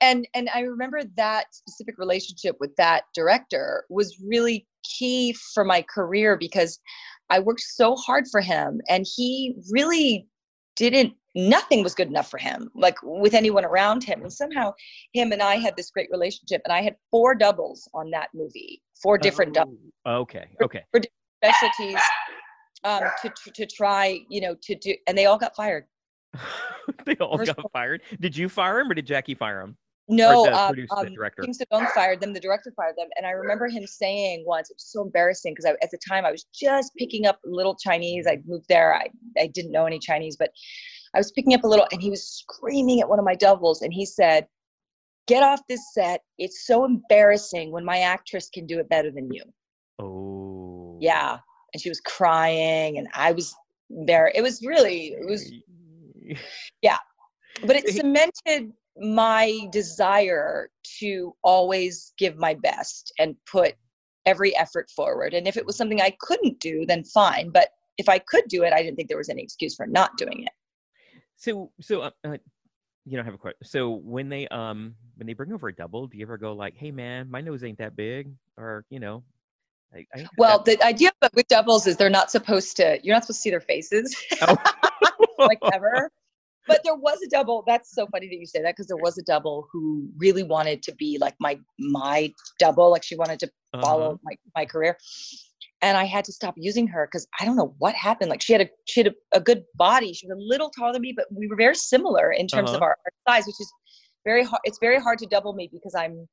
and 0.00 0.26
and 0.34 0.48
I 0.54 0.60
remember 0.60 1.00
that 1.16 1.46
specific 1.52 1.98
relationship 1.98 2.56
with 2.60 2.74
that 2.76 3.04
director 3.14 3.84
was 3.90 4.16
really 4.26 4.66
key 4.84 5.34
for 5.54 5.64
my 5.64 5.82
career 5.82 6.36
because 6.36 6.78
I 7.30 7.38
worked 7.38 7.60
so 7.60 7.94
hard 7.96 8.24
for 8.30 8.40
him, 8.40 8.80
and 8.88 9.06
he 9.16 9.54
really 9.70 10.26
didn't. 10.76 11.14
Nothing 11.36 11.84
was 11.84 11.94
good 11.94 12.08
enough 12.08 12.28
for 12.28 12.38
him, 12.38 12.70
like 12.74 12.96
with 13.04 13.34
anyone 13.34 13.64
around 13.64 14.02
him. 14.02 14.22
And 14.22 14.32
somehow, 14.32 14.72
him 15.12 15.30
and 15.30 15.40
I 15.40 15.56
had 15.56 15.76
this 15.76 15.90
great 15.90 16.08
relationship, 16.10 16.60
and 16.64 16.72
I 16.72 16.82
had 16.82 16.96
four 17.12 17.36
doubles 17.36 17.88
on 17.94 18.10
that 18.10 18.30
movie, 18.34 18.82
four 19.00 19.16
different 19.16 19.54
doubles 19.54 19.78
okay 20.06 20.48
Okay. 20.60 20.84
Okay. 20.92 21.08
specialties 21.42 22.02
um, 22.84 23.02
to, 23.22 23.28
to 23.44 23.50
to 23.52 23.66
try, 23.66 24.20
you 24.28 24.40
know, 24.40 24.56
to 24.62 24.74
do, 24.74 24.94
and 25.06 25.16
they 25.16 25.26
all 25.26 25.38
got 25.38 25.54
fired. 25.54 25.84
they 27.04 27.16
all 27.16 27.36
First 27.36 27.54
got 27.56 27.70
fired. 27.72 28.02
Did 28.20 28.36
you 28.36 28.48
fire 28.48 28.80
him 28.80 28.90
or 28.90 28.94
did 28.94 29.06
Jackie 29.06 29.34
fire 29.34 29.60
him? 29.60 29.76
No, 30.10 30.44
the 30.44 30.58
um, 30.58 30.74
the 30.74 31.10
director? 31.14 31.42
King 31.42 31.54
fired 31.94 32.20
them. 32.20 32.32
The 32.32 32.40
director 32.40 32.72
fired 32.76 32.96
them, 32.96 33.08
and 33.16 33.26
I 33.26 33.30
remember 33.30 33.68
him 33.68 33.86
saying 33.86 34.42
once, 34.44 34.68
it 34.68 34.76
was 34.76 34.84
so 34.84 35.02
embarrassing 35.02 35.54
because 35.54 35.64
at 35.66 35.90
the 35.90 35.98
time 35.98 36.24
I 36.24 36.32
was 36.32 36.44
just 36.52 36.92
picking 36.96 37.26
up 37.26 37.38
a 37.46 37.48
little 37.48 37.76
Chinese. 37.76 38.26
I 38.26 38.38
moved 38.44 38.66
there. 38.68 38.94
I 38.94 39.08
I 39.38 39.46
didn't 39.46 39.70
know 39.70 39.86
any 39.86 40.00
Chinese, 40.00 40.36
but 40.36 40.50
I 41.14 41.18
was 41.18 41.30
picking 41.30 41.54
up 41.54 41.62
a 41.62 41.68
little, 41.68 41.86
and 41.92 42.02
he 42.02 42.10
was 42.10 42.26
screaming 42.26 43.00
at 43.00 43.08
one 43.08 43.20
of 43.20 43.24
my 43.24 43.36
doubles, 43.36 43.82
and 43.82 43.92
he 43.92 44.04
said, 44.04 44.48
"Get 45.26 45.44
off 45.44 45.60
this 45.68 45.94
set! 45.94 46.22
It's 46.38 46.66
so 46.66 46.84
embarrassing 46.84 47.70
when 47.70 47.84
my 47.84 48.00
actress 48.00 48.50
can 48.52 48.66
do 48.66 48.80
it 48.80 48.88
better 48.88 49.12
than 49.12 49.32
you." 49.32 49.44
Oh. 50.00 50.98
Yeah, 51.00 51.38
and 51.72 51.80
she 51.80 51.88
was 51.88 52.00
crying, 52.00 52.98
and 52.98 53.06
I 53.14 53.30
was 53.30 53.54
there. 53.88 54.32
It 54.34 54.42
was 54.42 54.60
really, 54.64 55.12
it 55.12 55.28
was 55.28 55.52
yeah, 56.82 56.98
but 57.64 57.76
it 57.76 57.88
cemented 57.88 58.72
my 59.00 59.66
desire 59.72 60.70
to 60.98 61.34
always 61.42 62.12
give 62.18 62.36
my 62.36 62.54
best 62.54 63.12
and 63.18 63.34
put 63.50 63.74
every 64.26 64.54
effort 64.56 64.90
forward 64.90 65.32
and 65.32 65.48
if 65.48 65.56
it 65.56 65.64
was 65.64 65.76
something 65.76 66.00
i 66.02 66.14
couldn't 66.20 66.60
do 66.60 66.84
then 66.86 67.02
fine 67.02 67.50
but 67.50 67.70
if 67.96 68.08
i 68.08 68.18
could 68.18 68.44
do 68.48 68.62
it 68.62 68.72
i 68.72 68.82
didn't 68.82 68.96
think 68.96 69.08
there 69.08 69.16
was 69.16 69.30
any 69.30 69.42
excuse 69.42 69.74
for 69.74 69.86
not 69.86 70.16
doing 70.18 70.42
it 70.42 70.52
So 71.36 71.72
so 71.80 72.02
uh, 72.02 72.10
uh, 72.24 72.36
you 73.06 73.16
know, 73.16 73.22
I 73.22 73.24
have 73.24 73.34
a 73.34 73.38
question. 73.38 73.58
So 73.64 73.90
when 73.90 74.28
they 74.28 74.46
um 74.48 74.94
when 75.16 75.26
they 75.26 75.32
bring 75.32 75.52
over 75.52 75.68
a 75.68 75.74
double, 75.74 76.06
do 76.06 76.18
you 76.18 76.24
ever 76.24 76.36
go 76.36 76.52
like, 76.52 76.76
"Hey 76.76 76.90
man, 76.90 77.30
my 77.30 77.40
nose 77.40 77.64
ain't 77.64 77.78
that 77.78 77.96
big," 77.96 78.30
or 78.58 78.84
you 78.90 79.00
know, 79.00 79.24
I, 79.94 80.06
I 80.14 80.26
well 80.36 80.62
that- 80.62 80.78
the 80.80 80.86
idea 80.86 81.10
with 81.34 81.48
doubles 81.48 81.86
is 81.86 81.96
they're 81.96 82.10
not 82.10 82.30
supposed 82.30 82.76
to 82.76 82.98
you're 83.02 83.14
not 83.14 83.24
supposed 83.24 83.38
to 83.38 83.42
see 83.42 83.50
their 83.50 83.60
faces 83.60 84.14
Oh. 84.42 84.56
like 85.38 85.58
ever 85.72 86.10
but 86.68 86.80
there 86.84 86.94
was 86.94 87.18
a 87.24 87.28
double 87.28 87.64
that's 87.66 87.94
so 87.94 88.06
funny 88.08 88.28
that 88.28 88.36
you 88.38 88.46
say 88.46 88.62
that 88.62 88.74
because 88.76 88.86
there 88.86 88.96
was 88.96 89.18
a 89.18 89.22
double 89.22 89.66
who 89.72 90.08
really 90.16 90.42
wanted 90.42 90.82
to 90.82 90.94
be 90.96 91.18
like 91.20 91.34
my 91.40 91.58
my 91.78 92.32
double 92.58 92.90
like 92.90 93.02
she 93.02 93.16
wanted 93.16 93.38
to 93.40 93.50
follow 93.80 94.12
Uh-huh. 94.12 94.16
my, 94.22 94.34
my 94.56 94.64
career 94.64 94.96
and 95.82 95.96
i 95.96 96.04
had 96.04 96.24
to 96.24 96.32
stop 96.32 96.54
using 96.56 96.86
her 96.86 97.06
because 97.06 97.26
i 97.40 97.44
don't 97.44 97.56
know 97.56 97.74
what 97.78 97.94
happened 97.94 98.30
like 98.30 98.42
she 98.42 98.52
had 98.52 98.62
a 98.62 98.68
she 98.86 99.00
had 99.00 99.06
a, 99.12 99.14
a 99.38 99.40
good 99.40 99.62
body 99.74 100.12
she 100.12 100.26
was 100.26 100.36
a 100.36 100.40
little 100.52 100.70
taller 100.70 100.92
than 100.92 101.02
me 101.02 101.12
but 101.16 101.26
we 101.32 101.46
were 101.48 101.56
very 101.56 101.74
similar 101.74 102.32
in 102.32 102.46
terms 102.46 102.72
of 102.74 102.82
Uh-huh. 102.82 102.86
our, 102.86 102.96
our 103.06 103.34
size 103.34 103.46
which 103.46 103.60
is 103.60 103.72
very 104.24 104.44
hard 104.44 104.60
it's 104.64 104.78
very 104.80 105.00
hard 105.00 105.18
to 105.18 105.26
double 105.26 105.52
me 105.54 105.68
because 105.72 105.94
i'm 105.94 106.28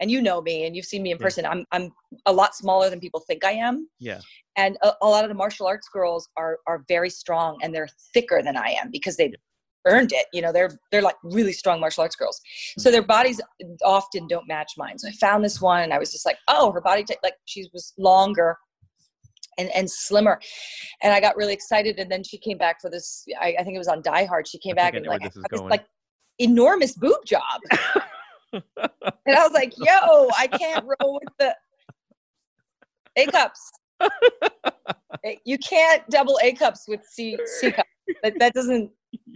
and 0.00 0.10
you 0.10 0.20
know 0.22 0.40
me 0.42 0.66
and 0.66 0.76
you've 0.76 0.84
seen 0.86 1.02
me 1.02 1.10
in 1.10 1.18
Yeah. 1.18 1.24
person 1.26 1.44
i'm 1.46 1.64
i'm 1.72 1.90
a 2.26 2.32
lot 2.32 2.54
smaller 2.54 2.88
than 2.90 3.00
people 3.00 3.20
think 3.26 3.44
i 3.44 3.52
am 3.52 3.88
Yeah. 3.98 4.20
and 4.56 4.76
a, 4.82 4.92
a 5.02 5.08
lot 5.08 5.24
of 5.24 5.28
the 5.30 5.34
martial 5.34 5.66
arts 5.66 5.88
girls 5.92 6.28
are 6.36 6.58
are 6.68 6.84
very 6.88 7.10
strong 7.10 7.58
and 7.62 7.74
they're 7.74 7.88
thicker 8.14 8.42
than 8.42 8.56
i 8.56 8.68
am 8.80 8.90
because 8.92 9.16
they've 9.16 9.34
earned 9.86 10.12
it 10.12 10.26
you 10.32 10.42
know 10.42 10.52
they're 10.52 10.70
they're 10.90 11.02
like 11.02 11.16
really 11.22 11.52
strong 11.52 11.80
martial 11.80 12.02
arts 12.02 12.16
girls. 12.16 12.40
So 12.78 12.90
their 12.90 13.02
bodies 13.02 13.40
often 13.84 14.26
don't 14.26 14.46
match 14.48 14.72
mine. 14.76 14.98
So 14.98 15.08
i 15.08 15.12
found 15.12 15.44
this 15.44 15.60
one 15.60 15.82
and 15.82 15.92
i 15.92 15.98
was 15.98 16.12
just 16.12 16.26
like 16.26 16.38
oh 16.48 16.72
her 16.72 16.80
body 16.80 17.04
type 17.04 17.18
like 17.22 17.34
she 17.44 17.66
was 17.72 17.92
longer 17.98 18.56
and 19.58 19.70
and 19.74 19.90
slimmer. 19.90 20.40
And 21.02 21.12
i 21.12 21.20
got 21.20 21.36
really 21.36 21.54
excited 21.54 21.98
and 21.98 22.10
then 22.10 22.22
she 22.22 22.38
came 22.38 22.58
back 22.58 22.80
for 22.80 22.90
this 22.90 23.24
i, 23.40 23.56
I 23.58 23.62
think 23.62 23.74
it 23.74 23.78
was 23.78 23.88
on 23.88 24.02
die 24.02 24.24
hard. 24.24 24.46
She 24.46 24.58
came 24.58 24.74
back 24.74 24.94
and 24.94 25.06
like 25.06 25.22
this 25.22 25.36
this 25.50 25.60
like 25.60 25.86
enormous 26.38 26.92
boob 26.92 27.24
job. 27.24 27.60
And 28.52 29.36
i 29.36 29.42
was 29.42 29.52
like 29.52 29.74
yo 29.76 30.30
i 30.38 30.46
can't 30.46 30.84
roll 31.00 31.20
with 31.22 31.34
the 31.38 31.54
a 33.16 33.26
cups. 33.26 33.72
Eh, 35.24 35.36
you 35.44 35.56
can't 35.58 36.08
double 36.10 36.38
a 36.42 36.52
cups 36.52 36.84
with 36.86 37.00
c 37.04 37.38
c 37.46 37.72
cups. 37.72 37.88
That, 38.22 38.38
that 38.38 38.52
doesn't 38.52 38.90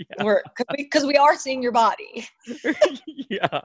yeah. 0.08 0.34
because 0.76 1.04
we, 1.04 1.16
are 1.16 1.36
seeing 1.36 1.62
your 1.62 1.72
body 1.72 2.26
yeah. 3.28 3.60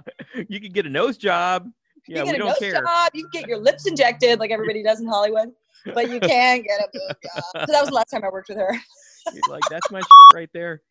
You 0.49 0.59
could 0.59 0.73
get 0.73 0.85
a 0.85 0.89
nose 0.89 1.17
job. 1.17 1.69
Yeah, 2.07 2.19
you 2.19 2.23
we 2.25 2.29
a 2.35 2.37
don't 2.37 2.47
nose 2.49 2.59
care. 2.59 2.73
job 2.73 3.11
you 3.13 3.23
can 3.23 3.41
get 3.41 3.49
your 3.49 3.57
lips 3.57 3.87
injected 3.87 4.39
like 4.39 4.51
everybody 4.51 4.83
does 4.83 4.99
in 4.99 5.07
hollywood 5.07 5.49
but 5.93 6.11
you 6.11 6.19
can't 6.19 6.63
get 6.63 6.79
a 6.81 6.87
boob 6.93 7.17
job 7.23 7.67
so 7.67 7.71
that 7.71 7.79
was 7.79 7.89
the 7.89 7.95
last 7.95 8.11
time 8.11 8.23
i 8.23 8.29
worked 8.29 8.49
with 8.49 8.57
her 8.57 8.77
You're 9.33 9.41
like 9.49 9.63
that's 9.69 9.89
my 9.91 10.01
right 10.33 10.49
there. 10.53 10.81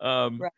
Um, 0.00 0.40
Right. 0.40 0.52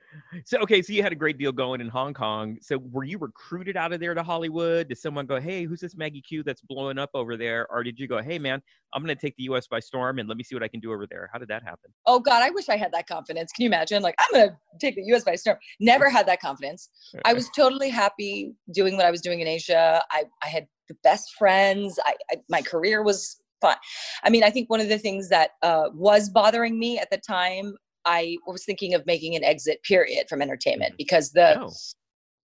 So 0.45 0.59
okay, 0.59 0.83
so 0.83 0.93
you 0.93 1.03
had 1.03 1.13
a 1.13 1.17
great 1.17 1.39
deal 1.39 1.53
going 1.53 1.81
in 1.81 1.89
Hong 1.89 2.15
Kong. 2.15 2.59
So 2.61 2.79
were 2.79 3.05
you 3.05 3.19
recruited 3.19 3.77
out 3.77 3.93
of 3.93 4.01
there 4.01 4.15
to 4.15 4.23
Hollywood? 4.23 4.89
Did 4.89 4.99
someone 4.99 5.27
go, 5.27 5.41
"Hey, 5.41 5.65
who's 5.65 5.81
this 5.81 5.97
Maggie 5.97 6.21
Q 6.21 6.43
that's 6.43 6.61
blowing 6.61 6.99
up 6.99 7.11
over 7.15 7.37
there?" 7.37 7.67
Or 7.71 7.83
did 7.83 7.99
you 7.99 8.07
go, 8.07 8.23
"Hey, 8.23 8.39
man, 8.39 8.63
I'm 8.93 9.03
going 9.03 9.15
to 9.15 9.21
take 9.21 9.37
the 9.37 9.45
U.S. 9.45 9.67
by 9.67 9.81
storm 9.81 10.19
and 10.19 10.29
let 10.29 10.37
me 10.37 10.45
see 10.45 10.55
what 10.55 10.63
I 10.63 10.69
can 10.69 10.81
do 10.81 10.93
over 10.93 11.07
there"? 11.07 11.29
How 11.33 11.39
did 11.39 11.49
that 11.49 11.63
happen? 11.63 11.93
oh 12.07 12.19
god 12.19 12.43
i 12.43 12.51
wish 12.51 12.69
i 12.69 12.77
had 12.77 12.93
that 12.93 13.07
confidence 13.07 13.53
can 13.53 13.63
you 13.63 13.69
imagine 13.69 14.03
like 14.03 14.15
i'm 14.19 14.27
gonna 14.33 14.59
take 14.81 14.95
the 14.97 15.03
us 15.03 15.25
by 15.25 15.35
storm 15.35 15.57
never 15.81 16.09
had 16.09 16.27
that 16.27 16.41
confidence 16.41 16.89
i 17.25 17.33
was 17.33 17.49
totally 17.51 17.89
happy 17.89 18.55
doing 18.73 18.97
what 18.97 19.07
i 19.07 19.11
was 19.11 19.21
doing 19.21 19.41
in 19.41 19.47
asia 19.47 20.03
i, 20.11 20.25
I 20.43 20.49
had 20.49 20.67
the 20.89 20.97
best 21.03 21.35
friends 21.39 21.99
I, 22.05 22.15
I 22.31 22.37
my 22.49 22.63
career 22.63 23.03
was 23.03 23.41
fun 23.61 23.77
i 24.25 24.31
mean 24.31 24.43
i 24.43 24.51
think 24.51 24.69
one 24.69 24.81
of 24.81 24.89
the 24.89 24.99
things 24.99 25.29
that 25.29 25.51
uh, 25.63 25.91
was 25.95 26.29
bothering 26.29 26.79
me 26.79 26.99
at 26.99 27.11
the 27.11 27.19
time 27.19 27.75
i 28.05 28.37
was 28.47 28.65
thinking 28.65 28.95
of 28.95 29.05
making 29.07 29.35
an 29.35 29.45
exit 29.45 29.83
period 29.83 30.29
from 30.29 30.43
entertainment 30.43 30.95
Mhm. 30.95 30.99
because 30.99 31.33
the 31.33 31.61
Oh, 31.61 31.71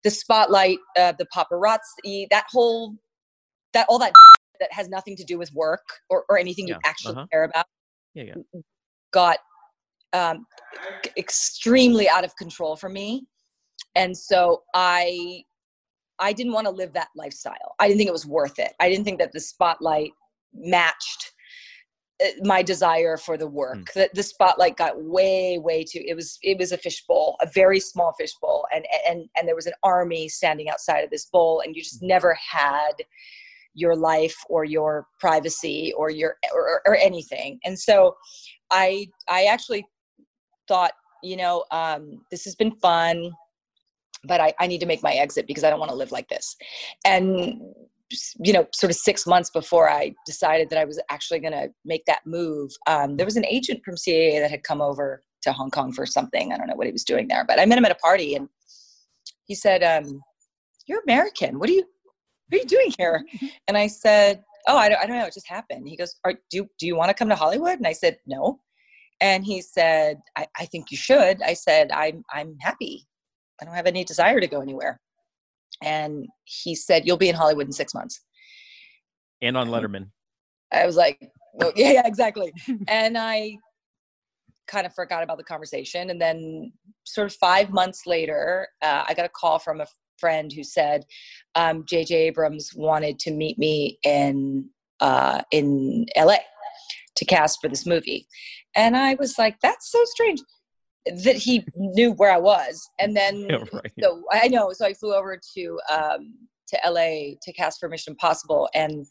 the 0.03 0.11
spotlight 0.11 0.79
uh, 0.97 1.13
the 1.17 1.25
paparazzi 1.33 2.27
that 2.29 2.45
whole 2.49 2.95
that 3.73 3.85
all 3.89 3.99
that 3.99 4.13
that 4.59 4.71
has 4.71 4.87
nothing 4.89 5.15
to 5.15 5.23
do 5.23 5.37
with 5.37 5.51
work 5.53 5.83
or, 6.09 6.25
or 6.29 6.37
anything 6.37 6.67
you 6.67 6.77
actually 6.85 7.15
uh-huh. 7.15 7.27
care 7.31 7.43
about 7.43 7.65
yeah, 8.13 8.23
yeah. 8.23 8.61
got 9.11 9.39
um, 10.13 10.45
extremely 11.17 12.07
out 12.07 12.23
of 12.23 12.35
control 12.35 12.75
for 12.75 12.89
me 12.89 13.25
and 13.95 14.15
so 14.15 14.61
i 14.73 15.43
I 16.19 16.31
didn't 16.31 16.53
want 16.53 16.67
to 16.67 16.71
live 16.71 16.93
that 16.93 17.09
lifestyle. 17.15 17.75
I 17.79 17.87
didn't 17.87 17.97
think 17.97 18.07
it 18.07 18.13
was 18.13 18.25
worth 18.25 18.59
it. 18.59 18.73
I 18.79 18.87
didn't 18.87 19.03
think 19.03 19.19
that 19.19 19.31
the 19.31 19.39
spotlight 19.39 20.11
matched 20.53 21.33
my 22.41 22.61
desire 22.61 23.17
for 23.17 23.37
the 23.37 23.47
work. 23.47 23.77
Mm. 23.77 23.93
that 23.93 24.13
the 24.13 24.23
spotlight 24.23 24.77
got 24.77 25.01
way 25.01 25.57
way 25.57 25.83
too 25.83 26.03
it 26.05 26.15
was 26.15 26.37
it 26.41 26.57
was 26.57 26.71
a 26.71 26.77
fishbowl 26.77 27.35
a 27.41 27.47
very 27.47 27.79
small 27.79 28.13
fishbowl 28.17 28.65
and 28.73 28.85
and 29.07 29.29
and 29.35 29.47
there 29.47 29.55
was 29.55 29.67
an 29.67 29.73
army 29.83 30.27
standing 30.27 30.69
outside 30.69 31.03
of 31.03 31.09
this 31.09 31.25
bowl 31.25 31.61
and 31.61 31.75
you 31.75 31.81
just 31.81 32.01
never 32.01 32.37
had 32.49 32.93
your 33.73 33.95
life 33.95 34.35
or 34.49 34.63
your 34.65 35.07
privacy 35.19 35.93
or 35.97 36.09
your 36.09 36.37
or, 36.53 36.81
or 36.85 36.95
anything. 36.95 37.59
And 37.65 37.77
so 37.77 38.15
i 38.71 39.07
i 39.29 39.45
actually 39.45 39.85
thought 40.67 40.93
you 41.21 41.37
know 41.37 41.63
um 41.71 42.21
this 42.31 42.43
has 42.45 42.55
been 42.55 42.71
fun 42.77 43.31
but 44.25 44.39
I, 44.39 44.53
I 44.59 44.67
need 44.67 44.79
to 44.79 44.85
make 44.85 45.03
my 45.03 45.13
exit 45.13 45.47
because 45.47 45.65
i 45.65 45.69
don't 45.69 45.79
want 45.79 45.91
to 45.91 45.97
live 45.97 46.11
like 46.11 46.29
this. 46.29 46.55
And 47.05 47.61
you 48.39 48.53
know 48.53 48.67
sort 48.73 48.89
of 48.91 48.95
six 48.95 49.25
months 49.25 49.49
before 49.49 49.89
i 49.89 50.13
decided 50.25 50.69
that 50.69 50.79
i 50.79 50.85
was 50.85 51.01
actually 51.09 51.39
going 51.39 51.53
to 51.53 51.69
make 51.85 52.05
that 52.05 52.25
move 52.25 52.71
um, 52.87 53.17
there 53.17 53.25
was 53.25 53.37
an 53.37 53.45
agent 53.45 53.81
from 53.83 53.95
caa 53.95 54.39
that 54.39 54.51
had 54.51 54.63
come 54.63 54.81
over 54.81 55.23
to 55.43 55.51
hong 55.51 55.69
kong 55.69 55.91
for 55.91 56.05
something. 56.05 56.53
I 56.53 56.57
don't 56.57 56.67
know 56.67 56.75
what 56.75 56.87
he 56.87 56.93
was 56.93 57.03
doing 57.03 57.27
there 57.27 57.45
but 57.45 57.59
i 57.59 57.65
met 57.65 57.77
him 57.77 57.85
at 57.85 57.91
a 57.91 57.95
party 57.95 58.35
and 58.35 58.47
he 59.45 59.55
said 59.55 59.83
um, 59.83 60.21
you're 60.87 61.01
american. 61.03 61.59
What 61.59 61.69
are 61.69 61.73
you 61.73 61.85
what 62.49 62.57
are 62.57 62.61
you 62.61 62.67
doing 62.67 62.91
here? 62.97 63.25
And 63.67 63.77
i 63.77 63.87
said 63.87 64.43
oh 64.67 64.77
i 64.77 64.89
don't, 64.89 64.99
I 64.99 65.05
don't 65.05 65.17
know. 65.17 65.25
It 65.25 65.33
just 65.33 65.49
happened. 65.49 65.87
He 65.87 65.97
goes 65.97 66.15
Are, 66.23 66.35
do, 66.49 66.67
do 66.79 66.87
you 66.87 66.95
want 66.95 67.09
to 67.09 67.13
come 67.13 67.29
to 67.29 67.35
hollywood? 67.35 67.77
And 67.77 67.87
i 67.87 67.93
said 67.93 68.17
no. 68.25 68.59
And 69.21 69.45
he 69.45 69.61
said 69.61 70.21
I, 70.37 70.47
I 70.57 70.65
think 70.65 70.91
you 70.91 70.97
should. 70.97 71.41
I 71.41 71.53
said 71.53 71.91
i'm 71.91 72.23
i'm 72.31 72.57
happy. 72.59 73.07
I 73.61 73.65
don't 73.65 73.75
have 73.75 73.87
any 73.87 74.03
desire 74.03 74.39
to 74.39 74.47
go 74.47 74.61
anywhere 74.61 74.99
and 75.81 76.27
he 76.43 76.75
said 76.75 77.05
you'll 77.05 77.17
be 77.17 77.29
in 77.29 77.35
hollywood 77.35 77.65
in 77.65 77.71
six 77.71 77.93
months 77.93 78.21
And 79.41 79.57
on 79.57 79.69
Letterman. 79.69 80.09
I 80.71 80.85
was 80.85 80.95
like, 80.95 81.19
well, 81.53 81.71
yeah, 81.75 81.91
yeah, 81.91 82.07
exactly. 82.07 82.51
and 82.87 83.17
I 83.17 83.57
kind 84.67 84.85
of 84.85 84.93
forgot 84.93 85.23
about 85.23 85.37
the 85.37 85.43
conversation. 85.43 86.09
And 86.09 86.19
then, 86.19 86.71
sort 87.05 87.27
of 87.27 87.35
five 87.35 87.69
months 87.69 88.03
later, 88.07 88.67
uh, 88.81 89.03
I 89.07 89.13
got 89.13 89.25
a 89.25 89.29
call 89.29 89.59
from 89.59 89.81
a 89.81 89.87
friend 90.17 90.51
who 90.51 90.63
said 90.63 91.03
um, 91.55 91.83
J.J. 91.87 92.15
Abrams 92.15 92.71
wanted 92.75 93.19
to 93.19 93.31
meet 93.31 93.57
me 93.59 93.99
in 94.03 94.69
uh, 94.99 95.41
in 95.51 96.05
L.A. 96.15 96.39
to 97.17 97.25
cast 97.25 97.59
for 97.61 97.67
this 97.67 97.85
movie, 97.85 98.27
and 98.75 98.95
I 98.95 99.15
was 99.15 99.37
like, 99.37 99.57
that's 99.61 99.91
so 99.91 99.99
strange 100.05 100.39
that 101.05 101.35
he 101.35 101.65
knew 101.75 102.11
where 102.13 102.31
I 102.31 102.37
was. 102.37 102.89
And 102.99 103.15
then, 103.15 103.41
Yeah, 103.49 103.63
right. 103.73 103.91
so 104.01 104.23
I 104.31 104.47
know. 104.47 104.71
So 104.73 104.85
I 104.85 104.93
flew 104.93 105.13
over 105.13 105.39
to 105.55 105.79
um, 105.91 106.33
to 106.67 106.79
LA 106.85 107.35
to 107.41 107.53
cast 107.53 107.79
for 107.79 107.89
Mission 107.89 108.13
Impossible, 108.13 108.69
and 108.73 109.05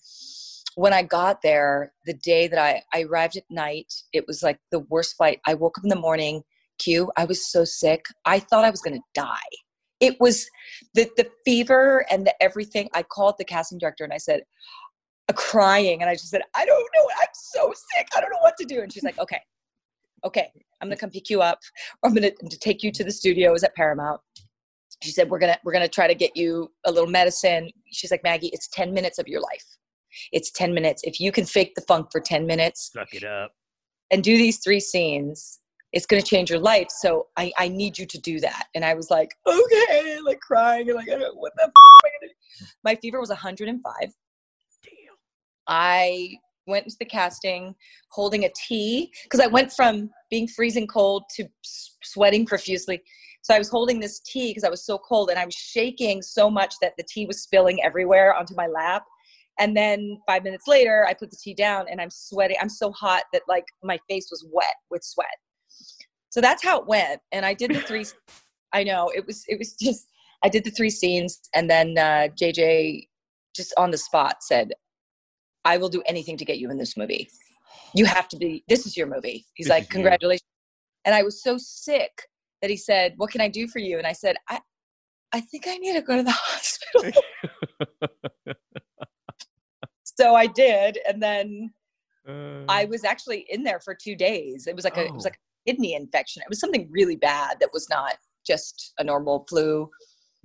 when 0.74 0.92
I 0.92 1.02
got 1.02 1.42
there, 1.42 1.92
the 2.06 2.14
day 2.14 2.48
that 2.48 2.58
I, 2.58 2.82
I 2.94 3.02
arrived 3.02 3.36
at 3.36 3.44
night, 3.50 3.92
it 4.12 4.26
was 4.26 4.42
like 4.42 4.58
the 4.70 4.80
worst 4.80 5.16
flight. 5.16 5.40
I 5.46 5.54
woke 5.54 5.76
up 5.78 5.84
in 5.84 5.90
the 5.90 5.96
morning, 5.96 6.42
Q. 6.78 7.10
I 7.16 7.26
was 7.26 7.50
so 7.50 7.64
sick. 7.64 8.04
I 8.24 8.38
thought 8.38 8.64
I 8.64 8.70
was 8.70 8.80
going 8.80 8.96
to 8.96 9.02
die. 9.14 9.36
It 10.00 10.16
was 10.18 10.46
the 10.94 11.08
the 11.16 11.28
fever 11.44 12.06
and 12.10 12.26
the 12.26 12.42
everything. 12.42 12.88
I 12.94 13.02
called 13.02 13.36
the 13.38 13.44
casting 13.44 13.78
director 13.78 14.04
and 14.04 14.12
I 14.12 14.18
said, 14.18 14.42
crying, 15.36 16.02
and 16.02 16.10
I 16.10 16.14
just 16.14 16.30
said, 16.30 16.42
I 16.54 16.64
don't 16.64 16.88
know. 16.94 17.08
I'm 17.20 17.28
so 17.32 17.72
sick. 17.94 18.08
I 18.16 18.20
don't 18.20 18.30
know 18.30 18.38
what 18.40 18.56
to 18.58 18.64
do. 18.64 18.82
And 18.82 18.92
she's 18.92 19.04
like, 19.04 19.18
Okay, 19.18 19.40
okay, 20.24 20.50
I'm 20.80 20.88
going 20.88 20.96
to 20.96 20.96
mm. 20.96 21.00
come 21.00 21.10
pick 21.10 21.30
you 21.30 21.42
up. 21.42 21.58
Or 22.02 22.08
I'm 22.10 22.14
going 22.14 22.30
to 22.30 22.58
take 22.58 22.82
you 22.82 22.92
to 22.92 23.04
the 23.04 23.12
studios 23.12 23.62
at 23.62 23.74
Paramount. 23.74 24.20
She 25.02 25.10
said, 25.10 25.30
We're 25.30 25.40
gonna 25.40 25.58
we're 25.64 25.72
gonna 25.72 25.88
try 25.88 26.06
to 26.06 26.14
get 26.14 26.36
you 26.36 26.70
a 26.86 26.92
little 26.92 27.10
medicine. 27.10 27.70
She's 27.90 28.10
like, 28.10 28.22
Maggie, 28.22 28.50
it's 28.52 28.68
10 28.68 28.92
minutes 28.92 29.18
of 29.18 29.26
your 29.26 29.40
life. 29.40 29.64
It's 30.32 30.50
10 30.52 30.74
minutes. 30.74 31.02
If 31.04 31.18
you 31.18 31.32
can 31.32 31.44
fake 31.44 31.72
the 31.74 31.82
funk 31.82 32.08
for 32.12 32.20
10 32.20 32.46
minutes 32.46 32.90
Suck 32.92 33.12
it 33.14 33.24
up. 33.24 33.52
and 34.10 34.22
do 34.22 34.36
these 34.36 34.58
three 34.58 34.78
scenes, 34.78 35.60
it's 35.92 36.06
going 36.06 36.22
to 36.22 36.28
change 36.28 36.50
your 36.50 36.58
life. 36.58 36.88
So 36.90 37.26
I, 37.36 37.52
I 37.58 37.68
need 37.68 37.98
you 37.98 38.06
to 38.06 38.18
do 38.18 38.40
that. 38.40 38.66
And 38.74 38.84
I 38.84 38.94
was 38.94 39.10
like, 39.10 39.34
okay, 39.46 40.18
like 40.24 40.40
crying 40.40 40.88
and 40.88 40.96
like, 40.96 41.08
what 41.34 41.52
the 41.56 41.64
f- 41.64 41.68
am 41.68 41.72
I 42.04 42.08
going 42.08 42.12
to 42.22 42.28
do? 42.28 42.66
My 42.84 42.94
fever 42.96 43.20
was 43.20 43.28
105. 43.28 43.82
Damn. 44.02 44.12
I 45.66 46.36
went 46.66 46.84
into 46.84 46.96
the 46.98 47.04
casting 47.04 47.74
holding 48.10 48.44
a 48.44 48.50
tea 48.54 49.12
because 49.24 49.40
I 49.40 49.46
went 49.46 49.72
from 49.72 50.10
being 50.30 50.48
freezing 50.48 50.86
cold 50.86 51.24
to 51.36 51.46
sweating 52.02 52.46
profusely. 52.46 53.02
So 53.42 53.54
I 53.54 53.58
was 53.58 53.68
holding 53.68 53.98
this 53.98 54.20
tea 54.20 54.50
because 54.50 54.64
I 54.64 54.70
was 54.70 54.84
so 54.84 54.98
cold 54.98 55.30
and 55.30 55.38
I 55.38 55.44
was 55.44 55.54
shaking 55.54 56.22
so 56.22 56.48
much 56.48 56.74
that 56.80 56.92
the 56.96 57.04
tea 57.08 57.26
was 57.26 57.42
spilling 57.42 57.82
everywhere 57.82 58.34
onto 58.34 58.54
my 58.54 58.66
lap. 58.66 59.04
And 59.58 59.76
then 59.76 60.18
five 60.26 60.44
minutes 60.44 60.66
later, 60.66 61.04
I 61.06 61.14
put 61.14 61.30
the 61.30 61.36
tea 61.36 61.54
down 61.54 61.86
and 61.90 62.00
I'm 62.00 62.10
sweating. 62.10 62.56
I'm 62.60 62.68
so 62.68 62.92
hot 62.92 63.24
that 63.32 63.42
like 63.48 63.64
my 63.82 63.98
face 64.08 64.28
was 64.30 64.46
wet 64.50 64.74
with 64.90 65.02
sweat. 65.02 65.26
So 66.30 66.40
that's 66.40 66.62
how 66.64 66.80
it 66.80 66.86
went. 66.86 67.20
And 67.32 67.44
I 67.44 67.52
did 67.52 67.72
the 67.72 67.80
three. 67.80 68.06
I 68.72 68.84
know 68.84 69.12
it 69.14 69.26
was 69.26 69.44
it 69.48 69.58
was 69.58 69.74
just 69.74 70.06
I 70.42 70.48
did 70.48 70.64
the 70.64 70.70
three 70.70 70.90
scenes 70.90 71.40
and 71.54 71.68
then 71.68 71.98
uh, 71.98 72.28
JJ 72.40 73.06
just 73.54 73.74
on 73.76 73.90
the 73.90 73.98
spot 73.98 74.36
said, 74.42 74.72
"I 75.64 75.76
will 75.78 75.88
do 75.88 76.02
anything 76.06 76.36
to 76.38 76.44
get 76.44 76.58
you 76.58 76.70
in 76.70 76.78
this 76.78 76.96
movie. 76.96 77.30
You 77.94 78.04
have 78.06 78.28
to 78.28 78.36
be. 78.36 78.64
This 78.68 78.86
is 78.86 78.96
your 78.96 79.06
movie." 79.06 79.46
He's 79.54 79.68
like, 79.68 79.88
"Congratulations!" 79.90 80.48
And 81.04 81.14
I 81.14 81.22
was 81.22 81.42
so 81.42 81.56
sick 81.58 82.28
that 82.60 82.70
he 82.70 82.76
said, 82.76 83.14
"What 83.16 83.30
can 83.30 83.40
I 83.40 83.48
do 83.48 83.66
for 83.68 83.78
you?" 83.78 83.98
And 83.98 84.06
I 84.06 84.12
said, 84.12 84.36
"I, 84.48 84.60
I 85.32 85.40
think 85.40 85.66
I 85.66 85.76
need 85.78 85.94
to 85.94 86.02
go 86.02 86.16
to 86.16 86.22
the 86.22 86.30
hospital." 86.36 87.22
so 90.04 90.34
I 90.34 90.46
did, 90.46 90.98
and 91.08 91.22
then 91.22 91.72
Uh, 92.28 92.64
I 92.68 92.84
was 92.84 93.02
actually 93.04 93.40
in 93.50 93.64
there 93.64 93.80
for 93.80 93.94
two 93.96 94.14
days. 94.14 94.68
It 94.68 94.76
was 94.76 94.84
like 94.84 94.96
a 94.96 95.06
it 95.06 95.12
was 95.12 95.24
Oh. 95.26 95.30
like 95.30 95.40
a 95.66 95.70
kidney 95.72 95.94
infection. 95.94 96.40
It 96.42 96.48
was 96.48 96.60
something 96.60 96.86
really 96.88 97.16
bad 97.16 97.58
that 97.58 97.70
was 97.72 97.88
not 97.90 98.14
just 98.46 98.92
a 98.98 99.04
normal 99.04 99.44
flu. 99.48 99.90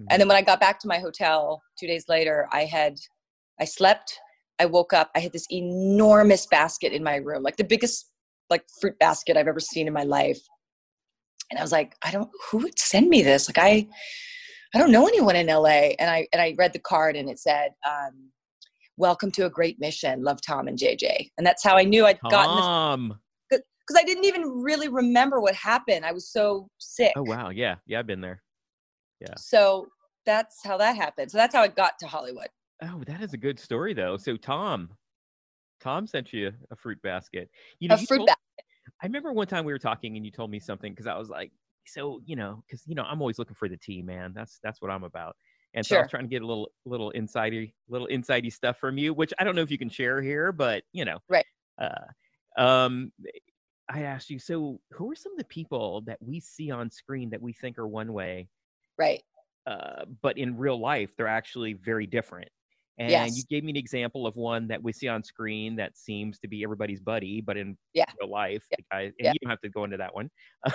Mhm. 0.02 0.08
And 0.10 0.20
then 0.20 0.28
when 0.28 0.38
I 0.38 0.42
got 0.42 0.60
back 0.60 0.80
to 0.80 0.88
my 0.88 0.98
hotel 0.98 1.62
two 1.80 1.86
days 1.86 2.06
later, 2.10 2.48
I 2.52 2.66
had 2.66 3.00
I 3.60 3.66
slept. 3.66 4.20
I 4.60 4.66
woke 4.66 4.94
up. 4.94 5.12
I 5.16 5.20
had 5.20 5.34
this 5.34 5.48
enormous 5.52 6.46
basket 6.48 6.94
in 6.94 7.04
my 7.04 7.18
room, 7.18 7.44
like 7.44 7.58
the 7.58 7.64
biggest 7.64 8.12
like 8.50 8.64
fruit 8.82 8.98
basket 9.00 9.38
I've 9.38 9.48
ever 9.48 9.60
seen 9.60 9.88
in 9.88 9.94
my 9.94 10.04
life. 10.04 10.40
And 11.52 11.60
I 11.60 11.62
was 11.62 11.72
like, 11.72 11.96
I 12.04 12.12
don't 12.12 12.30
who 12.50 12.60
would 12.60 12.80
send 12.80 13.10
me 13.10 13.22
this? 13.22 13.48
Like 13.48 13.58
I 13.60 13.88
I 14.74 14.80
don't 14.80 14.92
know 14.92 15.08
anyone 15.08 15.36
in 15.36 15.48
LA. 15.48 15.94
And 16.00 16.10
I 16.10 16.28
and 16.34 16.42
I 16.42 16.56
read 16.58 16.74
the 16.74 16.80
card 16.80 17.16
and 17.16 17.30
it 17.30 17.40
said, 17.40 17.72
um, 17.88 18.32
Welcome 18.98 19.32
to 19.32 19.46
a 19.46 19.50
great 19.50 19.80
mission. 19.80 20.24
Love 20.24 20.40
Tom 20.42 20.68
and 20.68 20.78
JJ. 20.78 21.30
And 21.38 21.46
that's 21.46 21.64
how 21.64 21.78
I 21.78 21.84
knew 21.84 22.06
I'd 22.06 22.20
gotten 22.30 22.56
this 22.56 22.66
Tom. 22.66 23.20
because 23.50 24.02
I 24.02 24.04
didn't 24.04 24.26
even 24.26 24.44
really 24.44 24.90
remember 24.90 25.40
what 25.40 25.56
happened. 25.56 26.06
I 26.06 26.12
was 26.12 26.32
so 26.32 26.68
sick. 26.80 27.14
Oh 27.16 27.24
wow, 27.24 27.50
yeah, 27.50 27.76
yeah, 27.86 28.00
I've 28.00 28.08
been 28.08 28.22
there. 28.22 28.42
Yeah. 29.22 29.34
So 29.38 29.88
that's 30.26 30.58
how 30.64 30.78
that 30.78 30.96
happened. 30.96 31.32
So 31.32 31.38
that's 31.38 31.56
how 31.56 31.62
I 31.62 31.70
got 31.70 31.98
to 32.00 32.08
Hollywood. 32.08 32.50
Oh, 32.82 33.04
that 33.08 33.22
is 33.22 33.34
a 33.34 33.38
good 33.38 33.60
story 33.60 33.94
though. 33.94 34.18
So 34.18 34.38
Tom, 34.38 34.90
Tom 35.82 36.08
sent 36.08 36.34
you 36.34 36.52
a 36.72 36.76
fruit 36.76 37.02
basket. 37.02 37.50
You 37.80 37.90
know, 37.90 37.96
A 37.96 38.00
you 38.00 38.08
fruit 38.08 38.18
told- 38.18 38.28
basket. 38.28 38.44
I 39.04 39.06
remember 39.06 39.34
one 39.34 39.48
time 39.48 39.66
we 39.66 39.74
were 39.74 39.80
talking 39.80 40.16
and 40.16 40.26
you 40.26 40.32
told 40.32 40.50
me 40.50 40.60
something 40.60 40.94
because 40.94 41.08
I 41.08 41.18
was 41.18 41.30
like, 41.30 41.52
so 41.86 42.22
you 42.26 42.36
know, 42.36 42.64
because 42.68 42.84
you 42.88 42.96
know, 42.96 43.04
I'm 43.04 43.22
always 43.22 43.38
looking 43.40 43.56
for 43.56 43.68
the 43.70 43.78
tea, 43.78 44.02
man. 44.02 44.32
That's 44.34 44.60
that's 44.64 44.82
what 44.82 44.92
I'm 44.92 45.04
about. 45.04 45.36
And 45.74 45.86
so 45.86 45.98
I 45.98 46.02
was 46.02 46.10
trying 46.10 46.24
to 46.24 46.30
get 46.30 46.42
a 46.42 46.46
little 46.48 46.72
little 46.86 47.12
insidey 47.16 47.74
little 47.90 48.08
insidey 48.08 48.52
stuff 48.52 48.78
from 48.80 48.98
you, 48.98 49.14
which 49.14 49.34
I 49.40 49.44
don't 49.44 49.56
know 49.56 49.62
if 49.62 49.70
you 49.72 49.78
can 49.78 49.90
share 49.90 50.22
here, 50.22 50.52
but 50.52 50.84
you 50.94 51.04
know, 51.06 51.20
Right. 51.30 51.46
Uh, 51.80 52.06
um, 52.62 53.12
I 53.90 54.02
asked 54.04 54.30
you, 54.30 54.40
so 54.40 54.80
who 54.92 55.12
are 55.12 55.16
some 55.16 55.34
of 55.34 55.38
the 55.38 55.46
people 55.46 56.02
that 56.02 56.18
we 56.22 56.40
see 56.40 56.72
on 56.72 56.90
screen 56.90 57.30
that 57.30 57.42
we 57.42 57.54
think 57.54 57.78
are 57.78 57.88
one 57.88 58.12
way, 58.14 58.50
Right. 58.98 59.22
uh, 59.66 60.06
but 60.22 60.38
in 60.38 60.58
real 60.58 60.80
life 60.80 61.12
they're 61.18 61.28
actually 61.28 61.74
very 61.74 62.08
different. 62.08 62.50
And 63.00 63.36
you 63.36 63.44
gave 63.50 63.64
me 63.64 63.70
an 63.72 63.76
example 63.78 64.26
of 64.26 64.36
one 64.36 64.68
that 64.70 64.82
we 64.82 64.92
see 64.92 65.08
on 65.08 65.24
screen 65.24 65.76
that 65.76 65.96
seems 65.98 66.40
to 66.40 66.48
be 66.48 66.64
everybody's 66.64 67.00
buddy, 67.00 67.42
but 67.42 67.56
in 67.58 67.78
Yeah. 67.94 68.06
real 68.20 68.30
life, 68.32 68.66
Yeah. 68.72 68.76
the 68.80 68.84
guy, 68.92 69.02
and 69.04 69.14
Yeah. 69.20 69.34
you 69.34 69.40
don't 69.42 69.50
have 69.52 69.62
to 69.62 69.70
go 69.70 69.84
into 69.84 69.98
that 69.98 70.14
one. 70.16 70.30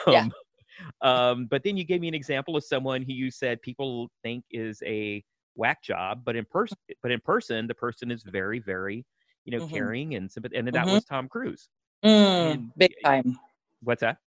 Yeah. 0.07 0.21
Um, 0.21 0.33
um, 1.03 1.47
but 1.47 1.63
then 1.65 1.77
you 1.77 1.85
gave 1.85 2.01
me 2.01 2.09
an 2.09 2.15
example 2.15 2.57
of 2.57 2.65
someone 2.65 3.03
who 3.03 3.13
you 3.13 3.31
said 3.31 3.61
people 3.63 4.09
think 4.23 4.45
is 4.51 4.83
a 4.87 5.23
whack 5.57 5.83
job, 5.83 6.23
but 6.25 6.37
in 6.37 6.45
person, 6.47 6.79
but 7.03 7.11
in 7.11 7.21
person, 7.21 7.67
the 7.67 7.75
person 7.75 8.11
is 8.11 8.23
very, 8.23 8.59
very, 8.61 9.05
you 9.45 9.57
know, 9.59 9.67
Mhm. 9.67 9.71
caring 9.71 10.15
and 10.15 10.31
sympath- 10.31 10.53
and 10.57 10.67
then 10.67 10.75
that 10.75 10.87
Mhm. 10.87 10.93
was 10.93 11.05
Tom 11.05 11.29
Cruise. 11.29 11.69
Mm, 12.05 12.53
And- 12.55 12.73
big 12.77 12.95
time. 13.05 13.39
What's 13.83 14.01
that? 14.01 14.19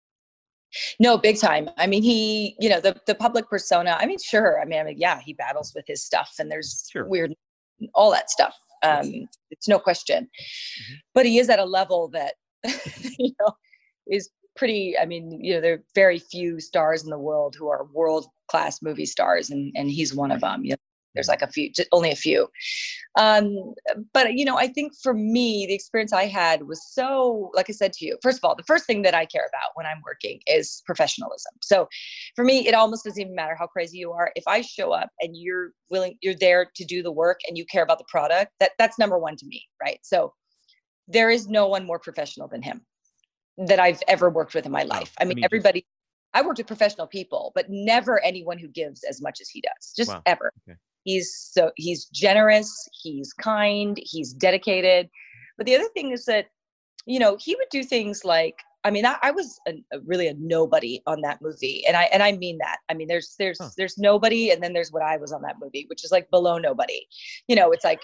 No, 0.99 1.17
big 1.17 1.39
time. 1.39 1.69
I 1.77 1.88
mean, 1.88 2.03
he, 2.03 2.58
you 2.60 2.69
know, 2.69 2.81
the 2.81 2.99
the 3.08 3.15
public 3.15 3.49
persona. 3.49 3.95
I 3.99 4.05
mean, 4.05 4.17
sure. 4.19 4.60
I 4.62 4.65
mean, 4.65 4.79
I 4.79 4.84
mean, 4.84 4.97
yeah, 4.97 5.21
he 5.21 5.31
battles 5.34 5.73
with 5.73 5.86
his 5.88 6.03
stuff, 6.03 6.36
and 6.39 6.51
there's 6.51 6.89
Sure. 6.91 7.05
weird, 7.08 7.34
all 7.93 8.11
that 8.11 8.29
stuff. 8.29 8.55
Um, 8.83 9.27
it's 9.51 9.67
no 9.67 9.79
question. 9.79 10.25
Mm-hmm. 10.25 10.93
But 11.13 11.25
he 11.25 11.39
is 11.39 11.49
at 11.49 11.59
a 11.59 11.65
level 11.65 12.09
that, 12.09 12.35
you 13.17 13.33
know, 13.39 13.53
is 14.07 14.29
pretty. 14.55 14.97
I 14.97 15.05
mean, 15.05 15.39
you 15.43 15.55
know, 15.55 15.61
there 15.61 15.73
are 15.73 15.83
very 15.93 16.19
few 16.19 16.59
stars 16.59 17.03
in 17.03 17.09
the 17.09 17.19
world 17.19 17.55
who 17.57 17.67
are 17.67 17.88
world 17.93 18.27
class 18.49 18.81
movie 18.81 19.05
stars, 19.05 19.49
and 19.49 19.73
and 19.75 19.89
he's 19.89 20.13
one 20.13 20.31
of 20.31 20.41
them. 20.41 20.63
You 20.63 20.71
know? 20.71 20.77
There's 21.15 21.28
like 21.28 21.41
a 21.41 21.47
few, 21.47 21.71
just 21.71 21.89
only 21.91 22.12
a 22.12 22.15
few. 22.15 22.47
Um, 23.17 23.73
but 24.13 24.34
you 24.34 24.45
know, 24.45 24.58
I 24.58 24.67
think 24.67 24.93
for 25.01 25.13
me, 25.13 25.65
the 25.65 25.73
experience 25.73 26.13
I 26.13 26.25
had 26.25 26.67
was 26.67 26.86
so, 26.93 27.51
like 27.56 27.69
I 27.69 27.73
said 27.73 27.93
to 27.93 28.06
you, 28.06 28.17
first 28.21 28.38
of 28.38 28.43
all, 28.43 28.56
the 28.56 28.63
first 28.63 28.86
thing 28.86 29.01
that 29.04 29.15
I 29.15 29.25
care 29.25 29.45
about 29.47 29.71
when 29.75 29.86
I'm 29.86 30.01
working 30.06 30.41
is 30.47 30.84
professionalism. 30.86 31.54
So 31.62 31.88
for 32.36 32.43
me, 32.43 32.67
it 32.67 32.75
almost 32.75 33.06
doesn't 33.06 33.21
even 33.21 33.36
matter 33.36 33.56
how 33.58 33.67
crazy 33.67 33.97
you 33.97 34.12
are. 34.12 34.32
If 34.36 34.43
I 34.47 34.62
show 34.62 34.91
up 34.91 35.10
and 35.21 35.36
you're 35.36 35.71
willing, 35.89 36.17
you're 36.21 36.36
there 36.36 36.67
to 36.75 36.86
do 36.86 37.01
the 37.01 37.12
work 37.12 37.39
and 37.47 37.58
you 37.58 37.65
care 37.65 37.84
about 37.84 37.97
the 37.97 38.06
product, 38.10 38.51
that 38.60 38.71
that's 38.78 38.99
number 38.99 39.17
one 39.17 39.36
to 39.38 39.45
me, 39.45 39.63
right? 39.82 39.99
So 40.04 40.34
there 41.08 41.30
is 41.30 41.47
no 41.47 41.67
one 41.67 41.86
more 41.86 41.99
professional 41.99 42.47
than 42.47 42.62
him 42.62 42.82
that 43.58 43.80
I've 43.80 44.01
ever 44.08 44.30
worked 44.30 44.54
with 44.54 44.65
in 44.65 44.71
my 44.71 44.84
life. 44.84 45.13
I 45.19 45.23
mean, 45.25 45.36
mean, 45.36 45.45
everybody. 45.45 45.86
I 46.34 46.41
worked 46.41 46.58
with 46.58 46.67
professional 46.67 47.08
people, 47.08 47.54
but 47.56 47.67
never 47.69 48.21
anyone 48.21 48.58
who 48.58 48.67
gives 48.67 49.04
as 49.06 49.21
much 49.21 49.39
as 49.39 49.47
he 49.47 49.62
does. 49.62 49.93
Just 49.95 50.10
Wow. 50.10 50.21
ever. 50.25 50.51
Okay. 50.67 50.78
He's 51.05 51.33
so 51.33 51.71
he's 51.77 52.05
generous, 52.05 52.89
he's 53.01 53.31
kind, 53.31 53.97
he's 54.03 54.33
dedicated. 54.33 55.09
But 55.57 55.65
the 55.65 55.75
other 55.75 55.87
thing 55.93 56.11
is 56.11 56.25
that, 56.25 56.47
you 57.05 57.19
know, 57.19 57.37
he 57.39 57.55
would 57.55 57.69
do 57.71 57.83
things 57.83 58.25
like 58.25 58.55
I 58.85 58.91
mean, 58.91 59.03
I, 59.03 59.17
I 59.23 59.31
was 59.31 59.59
a, 59.67 59.71
a 59.93 59.99
really 60.01 60.27
a 60.27 60.35
nobody 60.35 61.01
on 61.07 61.21
that 61.21 61.41
movie, 61.41 61.83
and 61.87 61.97
I 61.97 62.03
and 62.13 62.21
I 62.21 62.33
mean 62.33 62.59
that. 62.59 62.77
I 62.87 62.93
mean, 62.93 63.07
there's 63.07 63.35
there's 63.39 63.57
Huh. 63.59 63.69
there's 63.77 63.97
nobody, 63.97 64.51
and 64.51 64.61
then 64.61 64.73
there's 64.73 64.91
what 64.91 65.01
I 65.01 65.17
was 65.17 65.31
on 65.31 65.41
that 65.41 65.55
movie, 65.59 65.85
which 65.89 66.03
is 66.03 66.11
like 66.11 66.29
below 66.29 66.59
nobody. 66.59 67.07
You 67.47 67.55
know, 67.55 67.71
it's 67.71 67.83
like 67.83 67.99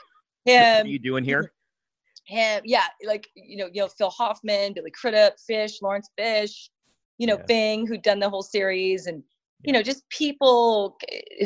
him 0.45 0.77
what 0.77 0.85
are 0.85 0.89
you 0.89 0.97
doing 0.97 1.23
here? 1.23 1.53
him, 2.25 2.63
yeah, 2.65 2.85
like 3.05 3.29
you 3.35 3.57
know, 3.57 3.69
you 3.71 3.81
know, 3.81 3.87
Phil 3.89 4.09
Hoffman, 4.09 4.73
Billy 4.73 4.89
Crudup, 4.89 5.39
Fish, 5.39 5.83
Laurence 5.83 6.09
Fish, 6.17 6.71
you 7.19 7.27
know, 7.27 7.37
Yeah. 7.37 7.45
Ving, 7.47 7.85
who'd 7.85 8.01
done 8.01 8.19
the 8.19 8.29
whole 8.29 8.41
series, 8.43 9.05
and 9.05 9.21
you 9.63 9.73
know, 9.73 9.81
just 9.81 10.07
people 10.09 10.97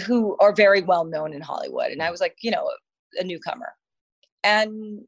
who 0.06 0.38
are 0.40 0.54
very 0.54 0.82
well 0.82 1.06
known 1.06 1.34
in 1.34 1.42
Hollywood. 1.42 1.92
And 1.92 2.02
I 2.02 2.12
was 2.12 2.22
like, 2.22 2.36
you 2.42 2.52
know, 2.52 2.70
a 3.20 3.24
newcomer, 3.24 3.74
and 4.44 5.02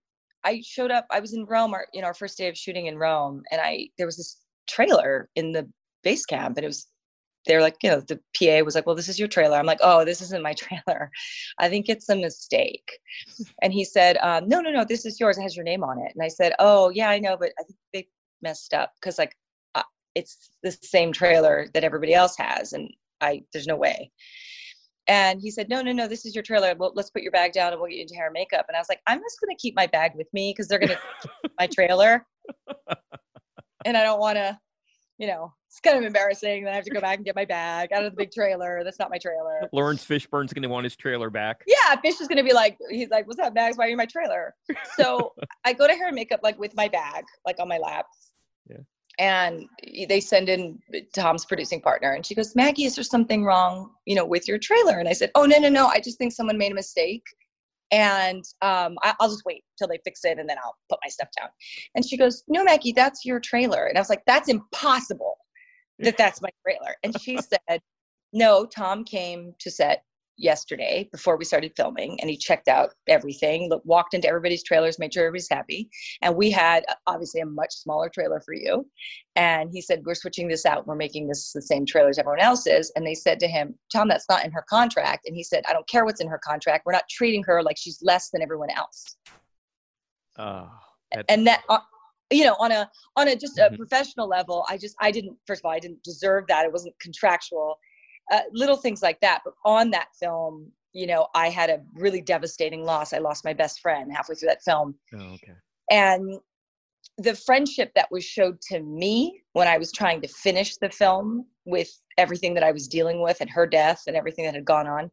I 0.44 0.62
showed 0.66 0.92
up. 0.92 1.06
I 1.12 1.20
was 1.20 1.34
in 1.34 1.46
Rome, 1.46 1.74
our 1.74 1.88
you 1.94 2.02
know, 2.02 2.08
our 2.08 2.14
first 2.14 2.38
day 2.38 2.48
of 2.48 2.58
shooting 2.58 2.88
in 2.88 2.98
Rome, 2.98 3.44
and 3.52 3.62
I 3.62 3.90
there 3.98 4.06
was 4.06 4.18
this 4.18 4.38
trailer 4.68 5.30
in 5.36 5.52
the 5.52 5.70
base 6.04 6.26
camp, 6.26 6.58
and 6.58 6.64
it 6.64 6.68
was. 6.68 6.88
They're 7.46 7.62
like, 7.62 7.78
you 7.82 7.90
know, 7.90 8.02
the 8.02 8.20
PA 8.38 8.66
was 8.66 8.76
like, 8.76 8.86
well, 8.86 8.96
this 8.96 9.08
is 9.08 9.18
your 9.18 9.30
trailer. 9.30 9.56
I'm 9.56 9.66
like, 9.66 9.80
oh, 9.82 10.04
this 10.04 10.22
isn't 10.22 10.44
my 10.44 10.54
trailer. 10.58 11.10
I 11.58 11.70
think 11.70 11.88
it's 11.88 12.10
a 12.10 12.16
mistake. 12.18 12.92
And 13.62 13.72
he 13.72 13.86
said, 13.86 14.18
um, 14.18 14.50
no, 14.50 14.60
no, 14.60 14.70
no, 14.70 14.84
this 14.84 15.06
is 15.06 15.18
yours. 15.18 15.38
It 15.38 15.44
has 15.44 15.56
your 15.56 15.64
name 15.64 15.82
on 15.82 15.98
it. 15.98 16.12
And 16.14 16.22
I 16.22 16.28
said, 16.28 16.56
oh, 16.60 16.90
yeah, 16.90 17.10
I 17.10 17.20
know, 17.20 17.38
but 17.38 17.54
I 17.58 17.64
think 17.64 17.78
they 17.94 18.08
messed 18.42 18.74
up 18.74 18.92
because 19.00 19.18
like 19.18 19.34
it's 20.18 20.50
the 20.64 20.72
same 20.72 21.14
trailer 21.14 21.68
that 21.74 21.84
everybody 21.84 22.14
else 22.14 22.36
has, 22.38 22.74
and 22.74 22.90
I 23.22 23.44
there's 23.54 23.68
no 23.68 23.76
way. 23.76 24.12
And 25.08 25.40
he 25.40 25.52
said, 25.52 25.70
no, 25.70 25.82
no, 25.82 25.94
no, 25.94 26.06
this 26.06 26.26
is 26.26 26.36
your 26.36 26.44
trailer. 26.44 26.76
Well, 26.78 26.92
let's 26.94 27.10
put 27.10 27.22
your 27.22 27.32
bag 27.32 27.54
down 27.54 27.72
and 27.72 27.80
we'll 27.80 27.90
get 27.90 27.96
you 27.96 28.02
into 28.02 28.16
hair 28.16 28.26
and 28.26 28.34
makeup. 28.34 28.66
And 28.68 28.76
I 28.76 28.80
was 28.80 28.90
like, 28.90 29.00
I'm 29.08 29.20
just 29.20 29.40
gonna 29.40 29.56
keep 29.58 29.76
my 29.76 29.88
bag 29.88 30.12
with 30.16 30.28
me 30.34 30.52
because 30.52 30.68
they're 30.68 30.80
gonna 30.80 31.00
my 31.60 31.68
trailer, 31.68 32.26
and 33.86 33.96
I 33.96 34.04
don't 34.04 34.20
want 34.20 34.38
to. 34.38 34.58
You 35.20 35.26
know, 35.26 35.52
it's 35.68 35.80
kind 35.80 35.98
of 35.98 36.04
embarrassing 36.04 36.64
that 36.64 36.74
I 36.74 36.76
have 36.76 36.86
to 36.86 36.92
go 36.92 37.02
back 37.02 37.16
and 37.16 37.26
get 37.26 37.36
my 37.36 37.46
bag 37.46 37.92
out 37.92 38.06
of 38.06 38.12
the 38.12 38.16
big 38.16 38.32
trailer. 38.32 38.84
That's 38.84 39.00
not 39.00 39.10
my 39.10 39.18
trailer. 39.18 39.62
Laurence 39.74 40.06
Fishburne's 40.06 40.54
going 40.54 40.62
to 40.62 40.70
want 40.70 40.84
his 40.84 40.96
trailer 40.96 41.32
back. 41.32 41.64
Yeah, 41.66 41.96
Fish 42.02 42.22
is 42.22 42.28
gonna 42.28 42.44
be 42.44 42.54
like, 42.54 42.78
he's 42.92 43.10
like, 43.10 43.28
"What's 43.28 43.40
up, 43.40 43.56
Max? 43.56 43.78
Why 43.78 43.86
are 43.86 43.88
you 43.88 43.94
in 43.94 43.98
my 43.98 44.06
trailer?" 44.06 44.54
So 44.96 45.34
I 45.66 45.74
go 45.74 45.88
to 45.88 45.94
hair 45.94 46.08
and 46.08 46.16
makeup 46.16 46.42
like 46.44 46.60
with 46.60 46.76
my 46.76 46.88
bag, 46.88 47.24
like 47.46 47.56
on 47.60 47.68
my 47.68 47.80
lap. 47.80 48.06
Yeah. 48.70 48.78
And 49.20 49.68
they 50.08 50.20
send 50.20 50.48
in 50.48 50.80
Tom's 51.14 51.46
producing 51.46 51.82
partner, 51.82 52.12
and 52.12 52.26
she 52.26 52.36
goes, 52.36 52.56
"Maggie, 52.56 52.86
is 52.86 52.96
there 52.96 53.04
something 53.04 53.44
wrong, 53.44 53.92
you 54.06 54.16
know, 54.16 54.26
with 54.26 54.48
your 54.48 54.60
trailer?" 54.60 55.00
And 55.00 55.10
I 55.10 55.14
said, 55.14 55.32
"Oh 55.34 55.46
no, 55.46 55.58
no, 55.58 55.70
no. 55.70 55.88
I 55.88 56.00
just 56.00 56.20
think 56.20 56.34
someone 56.34 56.58
made 56.58 56.72
a 56.72 56.76
mistake, 56.76 57.24
and 57.92 58.44
um, 58.62 58.96
I, 59.04 59.16
I'll 59.20 59.30
just 59.30 59.46
wait 59.46 59.64
till 59.78 59.88
they 59.88 60.00
fix 60.04 60.24
it, 60.24 60.38
and 60.38 60.48
then 60.48 60.58
I'll 60.64 60.76
put 60.90 61.00
my 61.04 61.10
stuff 61.10 61.30
down." 61.40 61.50
And 61.96 62.06
she 62.06 62.16
goes, 62.16 62.44
"No, 62.48 62.64
Maggie, 62.64 62.92
that's 62.92 63.26
your 63.26 63.40
trailer." 63.40 63.88
And 63.88 63.98
I 63.98 64.02
was 64.02 64.10
like, 64.10 64.24
"That's 64.28 64.50
impossible 64.50 65.38
that 66.00 66.18
that's 66.18 66.42
my 66.42 66.50
trailer." 66.64 66.96
And 67.04 67.20
she 67.20 67.38
said, 67.38 67.82
"No, 68.34 68.66
Tom 68.68 69.04
came 69.04 69.56
to 69.60 69.72
set 69.72 70.04
yesterday 70.38 71.10
before 71.12 71.36
we 71.38 71.44
started 71.44 71.74
filming 71.76 72.20
and 72.22 72.30
he 72.30 72.38
checked 72.38 72.68
out 72.68 72.92
everything 73.08 73.70
look, 73.70 73.82
walked 73.86 74.14
into 74.14 74.28
everybody's 74.28 74.64
trailers 74.64 75.00
made 75.00 75.14
sure 75.14 75.24
everybody's 75.26 75.50
happy. 75.50 75.90
And 76.22 76.36
we 76.36 76.52
had 76.52 76.86
uh, 76.88 76.94
obviously 77.08 77.42
a 77.42 77.46
much 77.46 77.74
smaller 77.74 78.10
trailer 78.10 78.40
for 78.40 78.54
you. 78.54 78.88
And 79.36 79.70
he 79.72 79.82
said 79.82 80.04
we're 80.06 80.16
switching 80.16 80.48
this 80.48 80.66
out. 80.66 80.88
We're 80.88 80.96
making 80.96 81.28
this 81.28 81.52
the 81.52 81.62
same 81.62 81.86
trailer 81.86 82.10
as 82.10 82.20
everyone 82.20 82.40
else's 82.40 82.92
and 82.96 83.06
they 83.06 83.16
said 83.16 83.40
to 83.40 83.48
him 83.48 83.76
tom 83.92 84.08
that's 84.08 84.30
not 84.30 84.46
in 84.46 84.52
her 84.52 84.64
contract. 84.70 85.28
And 85.28 85.36
he 85.36 85.44
said 85.44 85.64
i 85.68 85.74
don't 85.74 85.88
care 85.88 86.06
what's 86.06 86.22
in 86.22 86.28
her 86.28 86.40
contract. 86.44 86.86
We're 86.86 86.94
not 86.94 87.10
treating 87.10 87.44
her 87.44 87.64
like 87.64 87.78
she's 87.78 88.00
less 88.02 88.30
than 88.30 88.42
everyone 88.42 88.70
else. 88.70 89.18
Oh, 90.38 90.70
and 91.30 91.48
that 91.48 91.64
uh, 91.70 91.80
you 92.30 92.44
know 92.44 92.56
on 92.60 92.72
a 92.72 92.90
on 93.16 93.28
a 93.28 93.36
just 93.36 93.58
a 93.58 93.70
Mhm. 93.72 93.78
professional 93.78 94.28
level 94.28 94.66
i 94.70 94.78
just 94.78 94.96
i 95.00 95.10
didn't 95.12 95.38
first 95.48 95.62
of 95.62 95.66
all 95.66 95.72
i 95.72 95.80
didn't 95.80 96.04
deserve 96.04 96.46
that. 96.48 96.66
It 96.66 96.72
wasn't 96.72 97.00
contractual 97.00 97.80
uh, 98.32 98.42
little 98.52 98.78
things 98.78 99.02
like 99.02 99.20
that 99.22 99.42
but 99.44 99.54
on 99.66 99.90
that 99.90 100.08
film 100.20 100.72
you 100.94 101.08
know 101.08 101.28
i 101.36 101.50
had 101.50 101.70
a 101.70 101.82
really 101.94 102.22
devastating 102.22 102.84
loss 102.84 103.14
i 103.14 103.18
lost 103.18 103.46
my 103.46 103.54
best 103.54 103.80
friend 103.80 104.12
halfway 104.12 104.36
through 104.36 104.50
that 104.50 104.64
film 104.64 104.96
oh, 105.16 105.34
okay. 105.34 105.54
and 105.92 106.40
the 107.20 107.36
friendship 107.36 107.92
that 107.96 108.12
was 108.12 108.24
showed 108.24 108.60
to 108.62 108.80
me 108.82 109.42
when 109.54 109.68
i 109.68 109.78
was 109.78 109.92
trying 109.92 110.22
to 110.22 110.28
finish 110.28 110.78
the 110.78 110.90
film 110.90 111.46
with 111.66 111.90
everything 112.18 112.54
that 112.54 112.64
i 112.64 112.72
was 112.72 112.88
dealing 112.88 113.22
with 113.22 113.40
and 113.42 113.50
her 113.50 113.68
death 113.68 114.04
and 114.08 114.16
everything 114.16 114.46
that 114.46 114.56
had 114.56 114.66
gone 114.66 114.88
on 114.88 115.12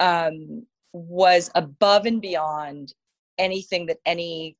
um, 0.00 0.66
was 0.92 1.50
above 1.54 2.06
and 2.06 2.20
beyond 2.20 2.92
anything 3.38 3.86
that 3.86 3.98
any 4.06 4.56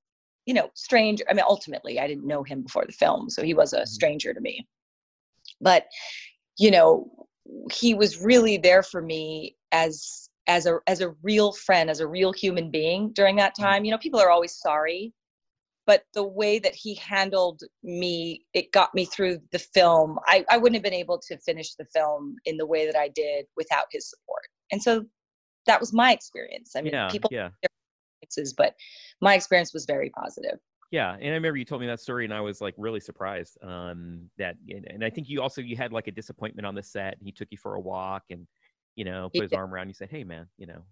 you 0.46 0.54
know 0.54 0.70
stranger 0.74 1.24
i 1.30 1.34
mean 1.34 1.44
ultimately 1.48 2.00
i 2.00 2.06
didn't 2.06 2.26
know 2.26 2.42
him 2.42 2.62
before 2.62 2.84
the 2.84 2.92
film 2.92 3.30
so 3.30 3.42
he 3.42 3.54
was 3.54 3.72
a 3.72 3.82
Mhm. 3.82 3.88
stranger 3.88 4.34
to 4.34 4.40
me 4.40 4.66
but 5.60 5.86
you 6.58 6.70
know 6.70 7.10
he 7.72 7.94
was 7.94 8.20
really 8.20 8.57
there 8.57 8.83
for 8.83 9.02
me 9.02 9.57
as 9.72 10.28
as 10.46 10.66
a 10.66 10.78
as 10.87 11.00
a 11.00 11.11
real 11.22 11.52
friend 11.52 11.90
as 11.90 12.00
a 12.00 12.07
real 12.07 12.33
human 12.33 12.70
being 12.70 13.12
during 13.12 13.37
that 13.37 13.54
mm-hmm. 13.54 13.64
time. 13.64 13.85
You 13.85 13.90
know 13.90 13.98
people 13.98 14.20
are 14.20 14.30
always 14.30 14.57
sorry 14.57 15.12
but 15.87 16.04
the 16.14 16.24
way 16.24 16.59
that 16.59 16.74
he 16.74 16.94
handled 16.94 17.62
me 17.83 18.44
it 18.54 18.72
got 18.72 18.94
me 18.94 19.04
through 19.04 19.38
the 19.52 19.59
film. 19.59 20.18
I, 20.26 20.44
I 20.50 20.57
wouldn't 20.57 20.76
have 20.76 20.83
been 20.83 20.98
able 20.98 21.20
to 21.28 21.38
finish 21.38 21.74
the 21.74 21.87
film 21.94 22.37
in 22.44 22.57
the 22.57 22.66
way 22.66 22.87
that 22.87 22.96
i 22.96 23.09
did 23.09 23.46
without 23.57 23.87
his 23.90 24.09
support. 24.09 24.42
And 24.72 24.83
so 24.83 25.04
that 25.66 25.80
was 25.80 25.92
my 25.92 26.12
experience. 26.12 26.72
I 26.76 26.83
mean 26.83 26.92
Yeah, 26.92 27.09
people 27.09 27.30
yeah, 27.33 27.50
experiences, 28.22 28.54
but 28.54 28.74
my 29.20 29.35
experience 29.35 29.72
was 29.72 29.85
very 29.85 30.11
positive 30.11 30.59
yeah. 30.94 31.14
And 31.14 31.24
I 31.24 31.35
remember 31.35 31.57
you 31.57 31.64
told 31.64 31.80
me 31.80 31.88
that 31.88 31.98
story, 31.98 32.24
and 32.24 32.33
I 32.33 32.40
was 32.40 32.61
like 32.61 32.74
really 32.78 33.00
surprised. 33.00 33.59
Um, 33.64 34.30
that 34.38 34.54
and, 34.68 34.87
and 34.88 35.04
I 35.04 35.11
think 35.11 35.28
you 35.28 35.42
also 35.42 35.61
you 35.61 35.76
had 35.76 35.92
like 35.92 36.07
a 36.07 36.12
disappointment 36.12 36.64
on 36.64 36.76
the 36.76 36.85
set, 36.85 37.16
and 37.18 37.26
he 37.26 37.33
took 37.33 37.48
you 37.50 37.59
for 37.59 37.74
a 37.74 37.80
walk, 37.80 38.22
and 38.30 38.46
you 38.94 39.04
know 39.04 39.28
put 39.35 39.42
his 39.42 39.50
did. 39.50 39.57
arm 39.57 39.74
around 39.74 39.88
you, 39.88 39.94
said, 39.94 40.09
"Hey, 40.09 40.22
man, 40.22 40.46
you 40.57 40.68
know, 40.68 40.85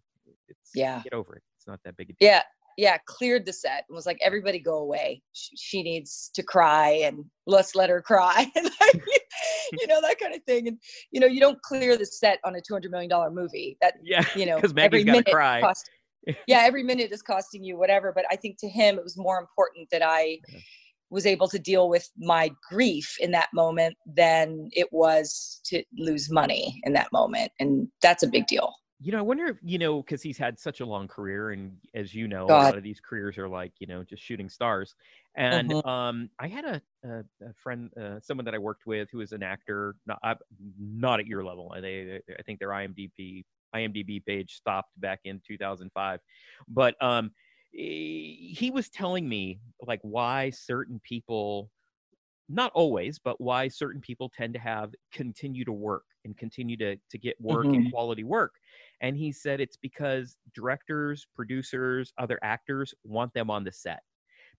it's 0.49 0.73
Yeah. 0.75 1.01
get 1.05 1.12
over 1.12 1.37
it. 1.37 1.43
It's 1.57 1.69
not 1.69 1.79
that 1.85 1.97
big 1.97 2.11
a 2.11 2.12
deal." 2.15 2.29
yeah 2.29 2.43
yeah 2.79 2.97
cleared 3.07 3.45
the 3.45 3.53
set 3.53 3.85
and 3.88 3.95
was 3.95 4.07
like 4.07 4.19
everybody 4.23 4.59
go 4.59 4.79
away 4.79 5.23
she, 5.33 5.55
she 5.57 5.83
needs 5.83 6.31
to 6.35 6.43
cry 6.43 7.01
and 7.05 7.23
let's 7.47 7.75
let 7.75 7.91
her 7.91 8.01
cry 8.01 8.51
and 8.57 8.65
like, 8.81 8.95
you 9.73 9.87
know 9.87 10.01
that 10.01 10.19
kind 10.19 10.35
of 10.35 10.43
thing 10.45 10.69
and 10.69 10.79
you 11.11 11.21
know 11.21 11.27
you 11.27 11.38
don't 11.38 11.61
clear 11.61 11.99
the 11.99 12.07
set 12.07 12.38
on 12.45 12.57
a 12.57 12.61
200 12.61 12.91
million 12.91 13.11
dollar 13.11 13.31
movie 13.31 13.77
that 13.83 13.95
yeah. 14.03 14.25
you 14.35 14.47
know 14.47 14.57
because 14.61 14.75
Maggie's 14.75 15.05
got 15.05 15.25
to 15.25 15.31
cry. 15.31 15.61
cost, 15.61 15.91
yeah 16.47 16.63
every 16.63 16.83
minute 16.83 17.13
is 17.13 17.23
costing 17.23 17.65
you 17.65 17.77
whatever 17.77 18.13
but 18.13 18.25
i 18.31 18.37
think 18.37 18.59
to 18.59 18.69
him 18.69 18.99
it 18.99 19.05
was 19.05 19.17
more 19.17 19.39
important 19.39 19.89
that 19.91 20.03
i 20.05 20.39
was 21.11 21.27
able 21.27 21.47
to 21.49 21.59
deal 21.59 21.89
with 21.91 22.09
my 22.17 22.51
grief 22.71 23.17
in 23.21 23.33
that 23.33 23.49
moment 23.53 23.97
than 24.07 24.69
it 24.73 24.89
was 24.93 25.61
to 25.65 25.83
lose 25.99 26.31
money 26.31 26.81
in 26.85 26.93
that 26.95 27.09
moment 27.13 27.53
and 27.61 27.89
that's 28.01 28.23
a 28.23 28.27
big 28.29 28.47
deal 28.47 28.75
You 29.05 29.11
know, 29.11 29.19
I 29.19 29.23
wonder 29.23 29.47
if 29.47 29.57
you 29.65 29.79
know 29.79 30.01
because 30.01 30.23
he's 30.23 30.39
had 30.39 30.61
such 30.61 30.79
a 30.81 30.87
long 30.87 31.09
career, 31.09 31.51
and 31.51 31.77
as 31.93 32.15
you 32.15 32.29
know, 32.29 32.46
a 32.46 32.55
lot 32.63 32.77
of 32.79 32.85
these 32.85 33.01
careers 33.01 33.37
are 33.37 33.49
like 33.49 33.73
you 33.81 33.87
know 33.88 34.05
just 34.05 34.23
shooting 34.23 34.49
stars. 34.49 34.94
And 35.35 35.73
Mhm. 35.73 35.85
um, 35.85 36.31
I 36.38 36.46
had 36.46 36.65
a, 36.65 36.81
a, 37.05 37.25
a 37.44 37.53
friend, 37.55 37.90
uh, 38.01 38.21
someone 38.21 38.44
that 38.44 38.55
I 38.55 38.59
worked 38.59 38.87
with, 38.87 39.09
who 39.11 39.19
was 39.19 39.33
an 39.33 39.42
actor, 39.42 39.96
not 40.07 40.38
not 40.79 41.19
at 41.19 41.27
your 41.27 41.42
level. 41.44 41.75
They, 41.81 42.21
I 42.38 42.42
think 42.42 42.61
their 42.61 42.69
IMDb 42.69 43.42
IMDb 43.75 44.25
page 44.25 44.54
stopped 44.54 44.98
back 45.00 45.20
in 45.25 45.40
2005, 45.46 46.20
but 46.68 47.00
um, 47.02 47.33
he 47.73 48.54
he 48.58 48.70
was 48.70 48.90
telling 48.90 49.29
me 49.29 49.60
like 49.87 50.00
why 50.02 50.50
certain 50.50 51.00
people 51.00 51.70
not 52.48 52.73
always, 52.75 53.18
but 53.18 53.40
why 53.40 53.68
certain 53.68 54.00
people 54.00 54.29
tend 54.29 54.54
to 54.54 54.60
have 54.60 54.94
continue 55.12 55.64
to 55.64 55.73
work 55.73 56.04
and 56.25 56.37
continue 56.37 56.77
to 56.77 56.96
to 57.10 57.18
get 57.18 57.40
work 57.40 57.73
and 57.73 57.85
quality 57.85 58.25
work. 58.25 58.54
And 59.00 59.16
he 59.16 59.33
said 59.33 59.60
it's 59.60 59.77
because 59.77 60.37
directors, 60.54 61.27
producers, 61.35 62.12
other 62.18 62.38
actors 62.42 62.94
want 63.04 63.33
them 63.35 63.50
on 63.50 63.64
the 63.64 63.73
set 63.73 64.02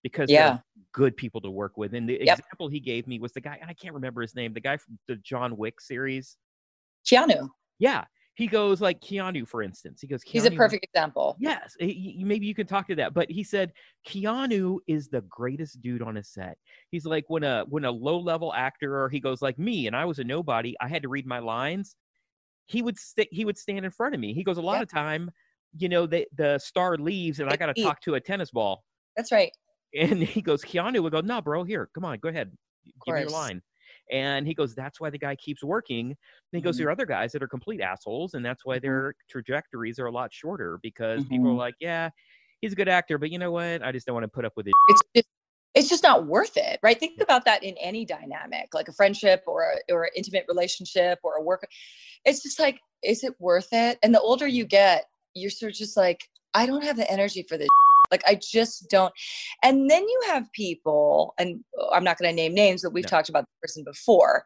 because 0.04 0.34
Yeah. 0.34 0.34
they're 0.34 0.64
good 0.94 1.18
people 1.18 1.42
to 1.42 1.52
work 1.52 1.78
with. 1.78 1.94
And 1.96 2.10
the 2.10 2.16
Yep. 2.24 2.40
example 2.40 2.70
he 2.70 2.80
gave 2.80 3.08
me 3.08 3.20
was 3.20 3.34
the 3.34 3.42
guy, 3.42 3.58
and 3.62 3.70
I 3.70 3.74
can't 3.74 3.96
remember 3.96 4.22
his 4.22 4.36
name, 4.36 4.54
the 4.54 4.62
guy 4.62 4.78
from 4.78 5.00
the 5.08 5.18
John 5.18 5.58
Wick 5.58 5.82
series. 5.82 6.38
keanu 7.06 7.40
Yeah. 7.80 8.06
He 8.36 8.48
goes 8.48 8.82
like 8.82 9.00
Keanu, 9.00 9.48
for 9.48 9.62
instance. 9.62 10.02
He 10.02 10.08
goes, 10.08 10.24
He's 10.24 10.46
a 10.46 10.52
perfect 10.52 10.84
example. 10.84 11.36
Yes, 11.40 11.76
he- 11.80 12.16
he- 12.18 12.24
maybe 12.24 12.46
you 12.48 12.56
can 12.56 12.66
talk 12.68 12.88
to 12.88 12.96
that. 12.96 13.14
But 13.14 13.30
he 13.30 13.44
said 13.44 13.74
Keanu 14.08 14.80
is 14.88 15.08
the 15.10 15.22
greatest 15.22 15.82
dude 15.82 16.02
on 16.02 16.18
a 16.18 16.24
set. 16.24 16.58
He's 16.90 17.06
like 17.06 17.26
when 17.30 17.44
a 17.44 17.64
when 17.70 17.86
a 17.86 17.92
low 17.92 18.20
level 18.20 18.54
actor, 18.54 19.02
or 19.04 19.10
he 19.10 19.20
goes 19.20 19.42
like 19.42 19.60
me, 19.60 19.88
and 19.88 19.96
I 19.96 20.06
was 20.06 20.20
a 20.20 20.24
nobody. 20.24 20.76
I 20.82 20.88
had 20.88 21.04
to 21.04 21.10
read 21.10 21.26
my 21.28 21.40
lines. 21.40 21.96
He 22.66 22.82
would 22.82 22.98
st- 22.98 23.28
he 23.32 23.46
would 23.46 23.58
stand 23.58 23.86
in 23.86 23.92
front 23.92 24.16
of 24.16 24.22
me. 24.22 24.34
He 24.34 24.44
goes 24.44 24.58
a 24.58 24.62
lot 24.62 24.76
Yeah. 24.78 24.84
of 24.84 24.90
time, 24.90 25.30
you 25.78 25.90
know, 25.90 26.08
the 26.08 26.28
the 26.36 26.58
star 26.60 26.98
leaves, 26.98 27.40
and 27.40 27.50
I 27.50 27.56
got 27.58 27.76
to 27.76 27.84
talk 27.84 28.02
to 28.02 28.16
a 28.16 28.22
tennis 28.22 28.52
ball. 28.52 28.84
That's 29.16 29.32
right. 29.32 29.52
And 29.96 30.24
he 30.24 30.42
goes, 30.42 30.64
Keanu 30.64 31.04
would 31.04 31.12
go, 31.12 31.22
no, 31.22 31.40
bro, 31.40 31.64
here, 31.66 31.88
come 31.94 32.04
on, 32.04 32.18
go 32.18 32.30
ahead, 32.30 32.52
give 33.06 33.14
me 33.14 33.22
your 33.22 33.30
line. 33.30 33.62
And 34.14 34.48
he 34.48 34.54
goes, 34.54 34.76
that's 34.76 35.02
why 35.02 35.10
the 35.10 35.18
guy 35.18 35.36
keeps 35.36 35.64
working. 35.64 36.06
And 36.12 36.16
he 36.52 36.62
goes, 36.62 36.76
Mhm. 36.76 36.78
there 36.80 36.88
are 36.90 36.92
other 36.92 37.06
guys 37.08 37.32
that 37.32 37.42
are 37.42 37.48
complete 37.48 37.82
assholes, 37.82 38.36
and 38.36 38.46
that's 38.46 38.64
why 38.64 38.78
Mhm. 38.78 38.82
their 38.84 39.16
trajectories 39.28 39.98
are 39.98 40.06
a 40.06 40.12
lot 40.12 40.32
shorter 40.32 40.80
because 40.84 41.26
people 41.26 41.50
are 41.50 41.54
Mhm. 41.54 41.58
like, 41.58 41.76
yeah, 41.80 42.12
he's 42.62 42.74
a 42.74 42.76
good 42.76 42.88
actor, 42.88 43.18
but 43.18 43.32
you 43.32 43.40
know 43.40 43.52
what? 43.52 43.84
I 43.84 43.92
just 43.92 44.06
don't 44.06 44.14
want 44.14 44.24
to 44.24 44.30
put 44.30 44.46
up 44.46 44.54
with 44.56 44.68
it. 44.68 44.74
It's 44.88 45.02
just 45.16 45.28
it's 45.74 45.90
just 45.90 46.04
not 46.04 46.28
worth 46.28 46.56
it, 46.56 46.80
right? 46.84 47.00
Think 47.00 47.20
about 47.20 47.46
that 47.46 47.64
in 47.64 47.76
any 47.80 48.06
dynamic, 48.06 48.76
like 48.76 48.88
a 48.88 48.94
friendship 48.94 49.44
or 49.48 49.74
a, 49.90 49.92
or 49.92 50.04
an 50.04 50.12
intimate 50.16 50.46
relationship 50.48 51.18
or 51.24 51.38
a 51.38 51.42
work. 51.42 51.68
It's 52.26 52.44
just 52.44 52.60
like, 52.60 52.80
is 53.04 53.24
it 53.24 53.34
worth 53.42 53.70
it? 53.72 53.98
And 54.04 54.14
the 54.14 54.22
older 54.22 54.46
you 54.46 54.66
get, 54.66 55.06
you're 55.34 55.50
sort 55.50 55.72
of 55.72 55.78
just 55.80 55.98
like, 55.98 56.30
I 56.54 56.68
don't 56.68 56.84
have 56.84 56.96
the 56.96 57.10
energy 57.12 57.42
for 57.50 57.58
this. 57.58 57.70
Like 58.14 58.24
I 58.28 58.36
just 58.40 58.92
don't. 58.92 59.12
And 59.64 59.90
then 59.90 60.04
you 60.04 60.22
have 60.28 60.52
people, 60.54 61.34
and 61.40 61.64
uh, 61.82 61.90
I'm 61.90 62.04
not 62.04 62.20
going 62.20 62.30
to 62.30 62.36
name 62.36 62.54
names, 62.54 62.84
but 62.84 62.94
we've 62.94 63.06
No. 63.06 63.10
talked 63.10 63.30
about 63.30 63.46
the 63.46 63.68
person 63.68 63.84
before, 63.84 64.44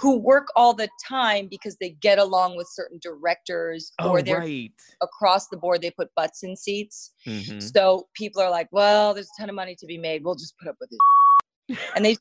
who 0.00 0.16
work 0.18 0.48
all 0.56 0.72
the 0.72 0.88
time 1.06 1.48
because 1.50 1.76
they 1.76 1.90
get 2.00 2.18
along 2.18 2.56
with 2.56 2.66
certain 2.72 2.98
directors 3.02 3.92
Oh, 3.98 4.08
or 4.08 4.22
they're 4.22 4.38
right. 4.38 4.72
across 5.02 5.48
the 5.48 5.58
board. 5.58 5.82
They 5.82 5.90
put 5.90 6.08
butts 6.16 6.42
in 6.44 6.56
seats. 6.56 7.12
Mhm. 7.26 7.62
So 7.62 8.08
people 8.14 8.40
are 8.40 8.50
like, 8.50 8.68
well, 8.72 9.12
there's 9.12 9.28
a 9.36 9.42
ton 9.42 9.50
of 9.50 9.54
money 9.54 9.76
to 9.80 9.86
be 9.86 9.98
made. 9.98 10.24
We'll 10.24 10.34
just 10.34 10.54
put 10.58 10.70
up 10.70 10.76
with 10.80 10.90
it. 10.92 11.78
and 11.94 12.02
they, 12.02 12.16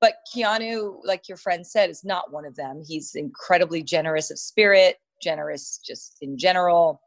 but 0.00 0.14
Keanu, 0.34 1.00
like 1.04 1.28
your 1.28 1.36
friend 1.36 1.66
said, 1.66 1.90
is 1.90 2.02
not 2.02 2.32
one 2.32 2.46
of 2.46 2.56
them. 2.56 2.82
He's 2.86 3.14
incredibly 3.14 3.82
generous 3.82 4.30
of 4.30 4.38
spirit, 4.38 4.96
generous 5.22 5.80
just 5.86 6.16
in 6.22 6.38
general, 6.38 7.02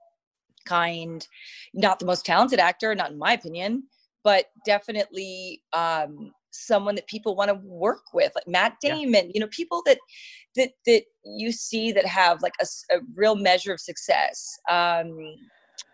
kind, 0.67 1.27
not 1.73 1.99
the 1.99 2.05
most 2.05 2.25
talented 2.25 2.59
actor, 2.59 2.93
not 2.95 3.11
in 3.11 3.17
my 3.17 3.33
opinion, 3.33 3.83
but 4.23 4.45
definitely 4.65 5.61
um, 5.73 6.31
someone 6.51 6.95
that 6.95 7.07
people 7.07 7.35
want 7.35 7.49
to 7.49 7.59
work 7.63 8.03
with, 8.13 8.31
like 8.35 8.47
Matt 8.47 8.75
Yeah. 8.83 8.95
Damon. 8.95 9.31
You 9.33 9.41
know, 9.41 9.47
people 9.51 9.81
that 9.85 9.99
that 10.55 10.71
that 10.85 11.03
you 11.25 11.51
see 11.51 11.91
that 11.91 12.05
have 12.05 12.41
like 12.41 12.53
a 12.61 12.97
real 13.15 13.35
measure 13.35 13.73
of 13.73 13.79
success. 13.79 14.45
Um, 14.69 15.17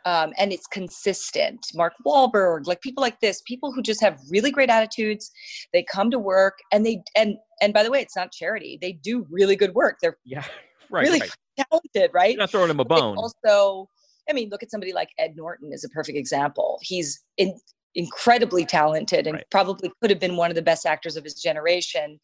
um, 0.06 0.34
and 0.38 0.52
it's 0.52 0.68
consistent. 0.68 1.66
Mark 1.74 1.94
Wahlberg, 2.06 2.68
like 2.68 2.82
people 2.82 3.02
like 3.02 3.20
this, 3.22 3.42
people 3.48 3.72
who 3.72 3.82
just 3.82 4.02
have 4.02 4.20
really 4.30 4.52
great 4.52 4.70
attitudes. 4.70 5.32
They 5.72 5.84
come 5.90 6.12
to 6.12 6.20
work 6.20 6.58
and 6.72 6.86
they 6.86 7.02
and 7.16 7.38
and 7.62 7.74
by 7.74 7.84
the 7.84 7.92
way, 7.92 8.02
it's 8.02 8.16
not 8.16 8.32
charity. 8.34 8.78
They 8.82 8.94
do 8.94 9.26
really 9.30 9.56
good 9.56 9.74
work. 9.74 9.98
They're 10.02 10.18
Yeah, 10.26 10.44
right. 10.92 11.04
really 11.04 11.20
right. 11.22 11.32
talented, 11.58 12.12
right? 12.14 12.32
You're 12.32 12.40
not 12.40 12.50
throwing 12.52 12.68
them 12.68 12.80
a 12.82 12.86
But 12.86 13.00
bone. 13.00 13.18
Also, 13.18 13.88
I 14.30 14.34
mean, 14.34 14.50
look 14.50 14.64
at 14.64 14.72
somebody 14.72 14.94
like 14.94 15.10
Ed 15.18 15.36
Norton 15.36 15.72
is 15.74 15.84
a 15.84 15.90
perfect 15.90 16.18
example. 16.18 16.80
He's 16.82 17.22
in, 17.38 17.58
incredibly 17.96 18.66
talented 18.66 19.28
and 19.28 19.36
Right. 19.36 19.46
probably 19.52 19.92
could 20.02 20.10
have 20.10 20.20
been 20.20 20.36
one 20.38 20.50
of 20.50 20.56
the 20.56 20.62
best 20.62 20.86
actors 20.86 21.16
of 21.18 21.24
his 21.24 21.36
generation. 21.36 22.20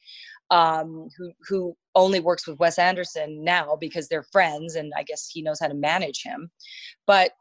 Um, 0.51 1.09
who 1.15 1.31
who 1.47 1.77
only 1.93 2.19
works 2.19 2.47
with 2.47 2.57
Wes 2.57 2.79
Anderson 2.79 3.43
now 3.43 3.75
because 3.79 4.07
they're 4.07 4.23
friends, 4.31 4.73
and 4.75 4.91
I 4.97 5.03
guess 5.03 5.29
he 5.29 5.43
knows 5.43 5.59
how 5.59 5.67
to 5.67 5.75
manage 5.75 6.23
him. 6.23 6.49
But 7.05 7.33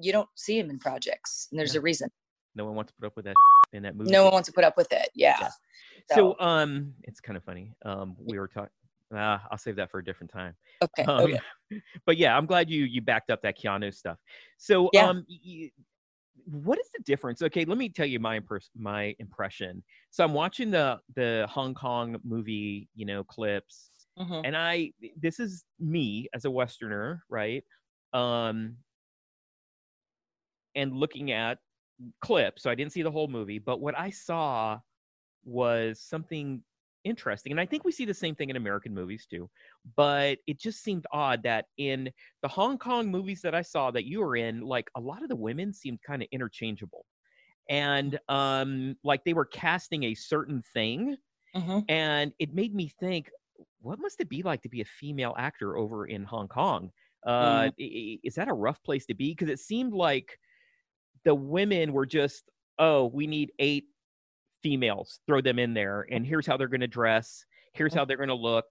you 0.00 0.10
don't 0.10 0.28
see 0.34 0.58
him 0.58 0.68
in 0.68 0.80
projects, 0.80 1.46
and 1.52 1.60
there's 1.60 1.74
Yeah. 1.74 1.78
a 1.78 1.82
reason. 1.82 2.08
no 2.56 2.64
one 2.64 2.74
wants 2.74 2.90
to 2.90 2.96
put 2.98 3.06
up 3.06 3.14
with 3.16 3.26
that 3.26 3.34
in 3.74 3.82
that 3.84 3.94
movie. 3.94 4.10
No 4.10 4.24
one 4.24 4.32
wants 4.32 4.46
to 4.48 4.52
put 4.52 4.64
up 4.64 4.76
with 4.76 4.90
it. 4.92 5.10
Yeah. 5.14 5.36
Yeah. 5.40 5.50
So, 6.16 6.34
um, 6.40 6.94
it's 7.04 7.20
kind 7.20 7.36
of 7.36 7.44
funny. 7.44 7.70
Um, 7.84 8.16
we 8.18 8.38
were 8.40 8.48
talking. 8.48 8.70
Uh, 9.14 9.38
I'll 9.50 9.58
save 9.58 9.76
that 9.76 9.90
for 9.90 9.98
a 9.98 10.04
different 10.04 10.30
time. 10.32 10.54
Okay. 10.82 11.08
Um, 11.08 11.34
okay. 11.34 11.38
But 12.06 12.16
yeah, 12.16 12.36
I'm 12.36 12.46
glad 12.46 12.70
you 12.70 12.84
you 12.84 13.02
backed 13.02 13.30
up 13.30 13.42
that 13.42 13.58
Keanu 13.58 13.92
stuff. 13.92 14.18
So, 14.56 14.92
Yeah. 14.92 15.10
um, 15.10 15.26
what 16.46 16.78
is 16.78 16.88
the 16.96 17.02
difference? 17.02 17.42
Okay, 17.42 17.64
let 17.64 17.78
me 17.78 17.88
tell 17.88 18.06
you 18.06 18.20
my 18.20 18.38
impers- 18.40 18.70
my 18.76 19.14
impression. 19.18 19.82
So 20.10 20.24
I'm 20.24 20.32
watching 20.34 20.70
the 20.70 21.00
the 21.14 21.46
Hong 21.50 21.74
Kong 21.74 22.18
movie, 22.24 22.88
you 22.94 23.04
know, 23.06 23.24
clips, 23.24 23.90
Mhm. 24.16 24.44
and 24.44 24.56
I 24.56 24.92
this 25.16 25.40
is 25.40 25.64
me 25.80 26.28
as 26.34 26.44
a 26.44 26.50
Westerner, 26.50 27.24
right? 27.28 27.64
Um, 28.12 28.78
and 30.74 30.92
looking 30.94 31.32
at 31.32 31.58
clips. 32.20 32.62
So 32.62 32.70
I 32.70 32.74
didn't 32.74 32.92
see 32.92 33.02
the 33.02 33.10
whole 33.10 33.28
movie, 33.28 33.58
but 33.58 33.80
what 33.80 33.98
I 33.98 34.10
saw 34.10 34.80
was 35.44 36.00
something 36.00 36.64
interesting. 37.06 37.52
And 37.52 37.60
I 37.60 37.66
think 37.66 37.84
we 37.84 37.92
see 37.92 38.04
the 38.04 38.14
same 38.14 38.34
thing 38.34 38.50
in 38.50 38.56
American 38.56 38.94
movies 38.94 39.26
too. 39.26 39.50
But 39.96 40.38
it 40.46 40.60
just 40.60 40.82
seemed 40.82 41.06
odd 41.12 41.42
that 41.44 41.66
in 41.78 42.12
the 42.42 42.48
Hong 42.48 42.78
Kong 42.78 43.10
movies 43.10 43.42
that 43.42 43.54
I 43.54 43.62
saw 43.62 43.90
that 43.92 44.04
you 44.06 44.20
were 44.20 44.36
in, 44.36 44.60
like 44.62 44.90
a 44.96 45.00
lot 45.00 45.22
of 45.22 45.28
the 45.30 45.36
women 45.36 45.72
seemed 45.72 46.02
kind 46.02 46.22
of 46.22 46.28
interchangeable. 46.32 47.06
And 47.68 48.18
um 48.28 48.96
like 49.04 49.24
they 49.24 49.34
were 49.34 49.46
casting 49.46 50.04
a 50.04 50.14
certain 50.14 50.62
thing 50.62 51.16
Mhm. 51.54 51.88
and 51.88 52.32
it 52.38 52.54
made 52.54 52.74
me 52.74 52.88
think 52.88 53.30
what 53.80 53.98
must 53.98 54.20
it 54.20 54.28
be 54.28 54.42
like 54.42 54.62
to 54.62 54.68
be 54.68 54.80
a 54.80 54.84
female 54.84 55.34
actor 55.38 55.76
over 55.76 56.06
in 56.06 56.24
hong 56.24 56.48
kong 56.48 56.90
uh 57.26 57.68
i- 57.80 58.18
is 58.24 58.34
that 58.34 58.48
a 58.48 58.54
rough 58.54 58.82
place 58.82 59.06
to 59.06 59.14
be 59.14 59.30
because 59.32 59.48
it 59.48 59.58
seemed 59.60 59.92
like 59.92 60.38
the 61.24 61.34
women 61.34 61.92
were 61.92 62.06
just 62.06 62.50
oh 62.78 63.06
we 63.06 63.26
need 63.26 63.52
eight 63.58 63.86
females 64.62 65.20
throw 65.26 65.40
them 65.40 65.58
in 65.58 65.74
there 65.74 66.06
and 66.10 66.26
here's 66.26 66.46
how 66.46 66.56
they're 66.56 66.68
going 66.68 66.80
to 66.80 66.86
dress 66.86 67.44
here's 67.74 67.94
how 67.94 68.04
they're 68.04 68.16
going 68.16 68.28
to 68.28 68.34
look 68.34 68.66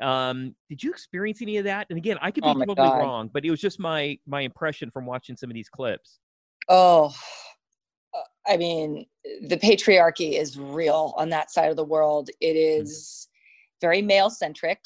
um 0.00 0.54
did 0.68 0.82
you 0.82 0.90
experience 0.90 1.42
any 1.42 1.56
of 1.56 1.64
that 1.64 1.86
and 1.90 1.98
again 1.98 2.16
i 2.20 2.30
could 2.30 2.44
be 2.44 2.50
Oh 2.50 2.64
totally 2.64 2.88
God. 2.88 2.98
wrong 2.98 3.30
but 3.32 3.44
it 3.44 3.50
was 3.50 3.60
just 3.60 3.78
my 3.78 4.18
my 4.26 4.42
impression 4.42 4.90
from 4.90 5.06
watching 5.06 5.36
some 5.36 5.50
of 5.50 5.54
these 5.54 5.68
clips 5.68 6.20
Oh, 6.68 7.14
uh, 8.14 8.20
I 8.46 8.56
mean, 8.56 9.06
the 9.42 9.56
patriarchy 9.56 10.38
is 10.38 10.58
real 10.58 11.14
on 11.16 11.30
that 11.30 11.50
side 11.50 11.70
of 11.70 11.76
the 11.76 11.84
world. 11.84 12.30
It 12.40 12.56
is 12.56 13.28
very 13.80 14.02
male 14.02 14.30
centric. 14.30 14.80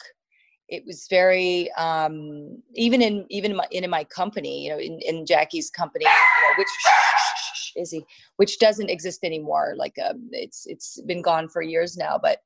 It 0.68 0.84
was 0.86 1.06
very 1.10 1.70
um, 1.72 2.62
even 2.74 3.02
in 3.02 3.26
even 3.28 3.50
in 3.50 3.56
my, 3.56 3.66
in 3.72 3.90
my 3.90 4.04
company, 4.04 4.64
you 4.64 4.70
know, 4.70 4.78
in, 4.78 5.00
in 5.00 5.26
Jackie's 5.26 5.70
company, 5.70 6.04
you 6.04 6.48
know, 6.48 6.54
which 6.56 6.68
is 7.76 7.90
he, 7.90 8.04
which 8.36 8.58
doesn't 8.58 8.90
exist 8.90 9.24
anymore. 9.24 9.74
Like 9.76 9.96
um, 10.04 10.28
it's 10.32 10.66
it's 10.66 11.00
been 11.02 11.22
gone 11.22 11.48
for 11.48 11.62
years 11.62 11.96
now, 11.96 12.18
but 12.22 12.38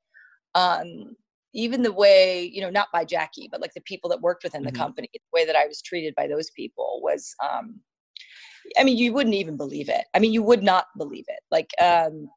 um, 0.55 1.15
even 1.53 1.81
the 1.83 1.91
way 1.93 2.43
you 2.53 2.61
know, 2.61 2.69
not 2.69 2.87
by 2.93 3.05
Jackie, 3.05 3.47
but 3.51 3.61
like 3.61 3.73
the 3.73 3.81
people 3.81 4.09
that 4.09 4.21
worked 4.21 4.43
within 4.43 4.63
Mhm. 4.63 4.67
the 4.67 4.71
company, 4.71 5.09
the 5.13 5.19
way 5.33 5.45
that 5.45 5.55
I 5.55 5.65
was 5.67 5.81
treated 5.81 6.15
by 6.15 6.27
those 6.27 6.49
people 6.51 6.99
was 7.03 7.33
um, 7.43 7.81
I 8.77 8.83
mean, 8.83 8.97
you 8.97 9.13
wouldn't 9.13 9.35
even 9.35 9.57
believe 9.57 9.89
it. 9.89 10.05
I 10.13 10.19
mean, 10.19 10.33
you 10.33 10.43
would 10.43 10.63
not 10.63 10.87
believe 10.97 11.25
it. 11.27 11.39
Like 11.51 11.71
um, 11.81 12.29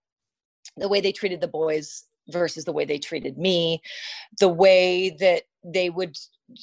the 0.77 0.89
way 0.89 1.01
they 1.01 1.13
treated 1.13 1.41
the 1.41 1.49
boys 1.49 2.05
versus 2.29 2.65
the 2.65 2.73
way 2.73 2.85
they 2.85 2.99
treated 2.99 3.39
me, 3.39 3.81
the 4.39 4.49
way 4.49 5.11
that 5.21 5.43
they 5.65 5.91
would 5.91 6.17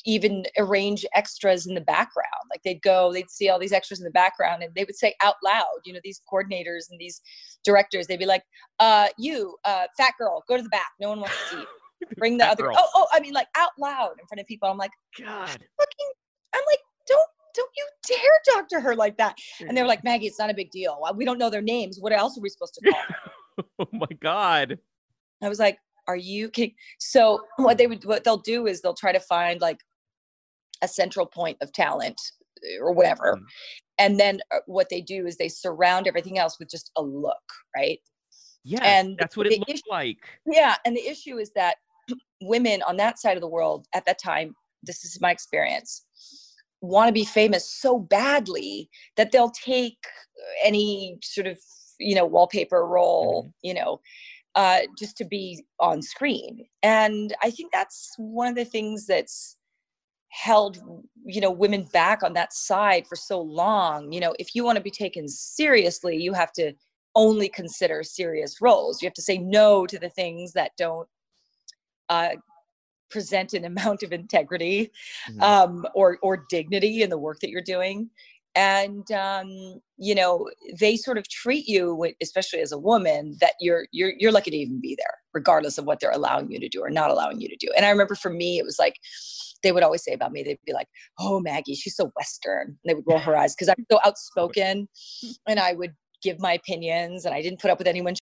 even 0.06 0.46
arrange 0.58 1.06
extras 1.16 1.66
in 1.66 1.74
the 1.74 1.82
background. 1.82 2.28
Like 2.50 2.62
they'd 2.64 2.82
go, 2.82 3.14
they'd 3.14 3.30
see 3.30 3.50
all 3.50 3.60
these 3.60 3.72
extras 3.72 4.00
in 4.00 4.04
the 4.04 4.12
background 4.12 4.64
and 4.64 4.74
they 4.76 4.84
would 4.84 4.96
say 4.96 5.16
out 5.22 5.36
loud, 5.44 5.66
you 5.86 5.94
know, 5.94 6.00
these 6.04 6.22
coordinators 6.32 6.90
and 6.90 7.00
these 7.00 7.22
directors, 7.64 8.08
they'd 8.08 8.20
be 8.20 8.26
like, 8.26 8.44
uh, 8.80 9.08
you, 9.18 9.56
uh, 9.66 9.86
fat 9.98 10.14
girl, 10.18 10.44
go 10.48 10.58
to 10.58 10.64
the 10.64 10.70
back. 10.70 10.92
No 11.00 11.10
one 11.10 11.20
wants 11.20 11.36
to 11.50 11.56
see 11.56 11.62
you. 11.62 11.68
Bring 12.18 12.38
the 12.38 12.46
other, 12.46 12.64
girl. 12.64 12.76
oh, 12.78 12.90
oh, 12.94 13.08
I 13.12 13.20
mean, 13.20 13.34
like 13.34 13.48
out 13.56 13.72
loud 13.80 14.14
in 14.20 14.28
front 14.28 14.40
of 14.40 14.46
people. 14.46 14.70
I'm 14.70 14.78
like, 14.78 14.92
god 15.20 15.48
fucking, 15.48 16.12
I'm 16.54 16.62
like, 16.70 16.80
don't, 17.08 17.28
don't 17.56 17.72
you 17.76 17.88
dare 18.08 18.56
talk 18.56 18.70
to 18.70 18.80
her 18.80 18.96
like 18.96 19.18
that. 19.18 19.36
And 19.62 19.76
they 19.76 19.82
were 19.82 19.88
like, 19.88 20.04
Maggie, 20.04 20.28
it's 20.28 20.38
not 20.38 20.52
a 20.52 20.54
big 20.54 20.70
deal. 20.70 21.02
We 21.16 21.26
don't 21.26 21.40
know 21.40 21.50
their 21.50 21.62
names. 21.62 21.98
What 22.00 22.14
else 22.14 22.38
are 22.38 22.42
we 22.42 22.50
supposed 22.50 22.76
to 22.76 22.92
call 22.92 23.66
oh 23.80 23.88
my 23.92 24.08
god 24.20 24.78
I 25.42 25.50
was 25.50 25.60
like, 25.60 25.80
are 26.08 26.16
you 26.16 26.50
kidding? 26.50 26.76
So 27.00 27.42
what 27.58 27.78
they 27.78 27.88
would, 27.88 28.06
what 28.06 28.24
they'll 28.24 28.38
do 28.38 28.68
is 28.68 28.82
they'll 28.82 28.94
try 28.94 29.12
to 29.12 29.20
find 29.20 29.62
like 29.62 29.80
a 30.82 30.88
central 30.88 31.26
point 31.26 31.58
of 31.62 31.72
talent 31.72 32.20
uh, 32.64 32.84
or 32.84 32.94
whatever. 32.94 33.36
Mm. 33.36 33.44
And 34.00 34.20
then 34.20 34.40
uh, 34.54 34.60
what 34.68 34.90
they 34.90 35.02
do 35.02 35.26
is 35.26 35.38
they 35.38 35.50
surround 35.50 36.08
everything 36.08 36.38
else 36.38 36.60
with 36.60 36.70
just 36.70 36.92
a 36.98 37.02
look, 37.02 37.36
right? 37.76 38.00
Yeah. 38.64 38.84
And 38.84 39.18
that's 39.20 39.38
what 39.38 39.48
it 39.48 39.60
looked 39.60 39.72
issue- 39.72 39.82
like 39.90 40.18
Yeah. 40.46 40.76
And 40.86 40.96
the 40.96 41.08
issue 41.08 41.38
is 41.38 41.52
that 41.56 41.78
women 42.42 42.82
on 42.84 42.98
that 42.98 43.20
side 43.20 43.38
of 43.38 43.42
the 43.42 43.48
world 43.48 43.88
at 43.94 44.06
that 44.06 44.20
time, 44.20 44.56
this 44.84 45.04
is 45.04 45.20
my 45.22 45.32
experience, 45.32 46.04
want 46.82 47.08
to 47.08 47.14
be 47.14 47.26
famous 47.26 47.68
so 47.68 47.98
badly 47.98 48.90
that 49.16 49.32
they'll 49.32 49.52
take 49.52 49.98
any 50.64 51.18
sort 51.24 51.48
of, 51.48 51.58
you 52.00 52.14
know, 52.14 52.26
wallpaper 52.26 52.86
role, 52.86 53.52
you 53.64 53.74
know, 53.74 54.00
uh, 54.58 54.80
just 54.98 55.16
to 55.16 55.24
be 55.24 55.64
on 55.80 56.02
screen. 56.02 56.66
And 56.82 57.34
I 57.44 57.52
think 57.52 57.72
that's 57.72 58.14
one 58.18 58.48
of 58.48 58.56
the 58.56 58.66
things 58.66 59.06
that's 59.06 59.56
held 60.30 60.78
you 61.24 61.40
know 61.40 61.50
women 61.50 61.88
back 61.94 62.22
on 62.22 62.34
that 62.34 62.52
side 62.52 63.08
for 63.08 63.16
so 63.16 63.40
long 63.40 64.12
you 64.12 64.20
know 64.20 64.36
if 64.40 64.54
you 64.54 64.64
want 64.64 64.76
to 64.76 64.84
be 64.84 64.92
taken 64.92 65.26
seriously 65.26 66.18
you 66.18 66.34
have 66.34 66.52
to 66.52 66.74
only 67.16 67.48
consider 67.48 68.04
serious 68.04 68.58
roles 68.62 69.02
you 69.02 69.08
have 69.08 69.14
to 69.14 69.22
say 69.22 69.38
no 69.38 69.88
to 69.88 69.98
the 69.98 70.10
things 70.10 70.52
that 70.52 70.72
don't 70.78 71.08
uh, 72.10 72.32
present 73.10 73.54
an 73.54 73.64
amount 73.64 74.04
of 74.04 74.12
integrity 74.12 74.92
Mhm. 75.30 75.42
um, 75.42 75.88
or 75.96 76.18
or 76.22 76.46
dignity 76.50 77.04
in 77.04 77.10
the 77.10 77.18
work 77.18 77.40
that 77.40 77.50
you're 77.50 77.62
doing 77.62 78.10
and 78.58 79.12
um, 79.12 79.80
you 79.98 80.16
know 80.16 80.50
they 80.80 80.98
sort 80.98 81.18
of 81.18 81.30
treat 81.30 81.68
you 81.68 82.12
especially 82.22 82.60
as 82.60 82.72
a 82.72 82.78
woman 82.78 83.38
that 83.40 83.54
you're 83.62 83.88
you're 83.92 84.14
you're 84.18 84.32
lucky 84.32 84.50
to 84.50 84.58
even 84.58 84.82
be 84.82 84.96
there 84.98 85.14
regardless 85.34 85.78
of 85.78 85.86
what 85.86 86.00
they're 86.00 86.12
allowing 86.12 86.52
you 86.52 86.60
to 86.60 86.68
do 86.68 86.82
or 86.82 86.90
not 86.90 87.12
allowing 87.12 87.40
you 87.40 87.48
to 87.48 87.56
do. 87.56 87.70
And 87.78 87.86
i 87.86 87.90
remember 87.90 88.16
for 88.16 88.32
me 88.32 88.58
it 88.58 88.66
was 88.66 88.80
like 88.80 88.96
they 89.64 89.72
would 89.72 89.84
always 89.84 90.04
say 90.04 90.12
about 90.12 90.32
me 90.32 90.42
they'd 90.44 90.58
be 90.66 90.74
like 90.74 90.88
oh 91.20 91.40
maggie 91.40 91.76
she's 91.76 91.96
so 91.96 92.12
western. 92.16 92.68
And 92.68 92.78
they 92.86 92.96
would 92.96 93.06
roll 93.08 93.20
her 93.20 93.38
eyes 93.38 93.56
because 93.56 93.70
i'm 93.70 93.86
so 93.92 94.00
outspoken 94.06 94.90
and 95.48 95.60
i 95.60 95.74
would 95.74 95.94
give 96.24 96.40
my 96.40 96.54
opinions 96.54 97.26
and 97.26 97.36
i 97.36 97.42
didn't 97.44 97.60
put 97.60 97.70
up 97.70 97.78
with 97.78 97.88
anyone 97.88 98.16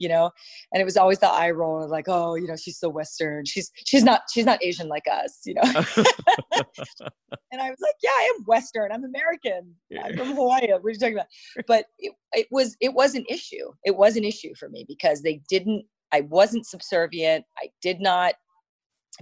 you 0.00 0.08
know 0.08 0.30
and 0.72 0.80
it 0.80 0.84
was 0.84 0.96
always 0.96 1.20
the 1.20 1.28
eye 1.28 1.50
roll 1.50 1.84
of 1.84 1.90
like 1.90 2.06
oh 2.08 2.34
you 2.34 2.48
know 2.48 2.56
she's 2.56 2.78
so 2.78 2.88
western 2.88 3.44
she's 3.44 3.70
she's 3.86 4.02
not 4.02 4.22
she's 4.32 4.44
not 4.44 4.62
asian 4.64 4.88
like 4.88 5.04
us 5.06 5.40
you 5.44 5.54
know 5.54 5.62
and 7.52 7.60
I 7.60 7.70
was 7.70 7.78
like, 7.80 7.94
"Yeah, 8.02 8.10
I 8.10 8.32
am 8.34 8.44
Western. 8.44 8.92
I'm 8.92 9.04
American. 9.04 9.74
I'm 10.02 10.16
from 10.16 10.34
Hawaii. 10.34 10.70
What 10.70 10.84
are 10.84 10.90
you 10.90 10.98
talking 10.98 11.14
about?" 11.14 11.26
But 11.66 11.86
it, 11.98 12.12
it 12.32 12.46
was 12.50 12.76
it 12.80 12.94
was 12.94 13.14
an 13.14 13.24
issue. 13.28 13.72
It 13.84 13.96
was 13.96 14.16
an 14.16 14.24
issue 14.24 14.54
for 14.58 14.68
me 14.68 14.84
because 14.86 15.22
they 15.22 15.42
didn't. 15.48 15.84
I 16.12 16.22
wasn't 16.22 16.66
subservient. 16.66 17.44
I 17.58 17.68
did 17.82 18.00
not 18.00 18.34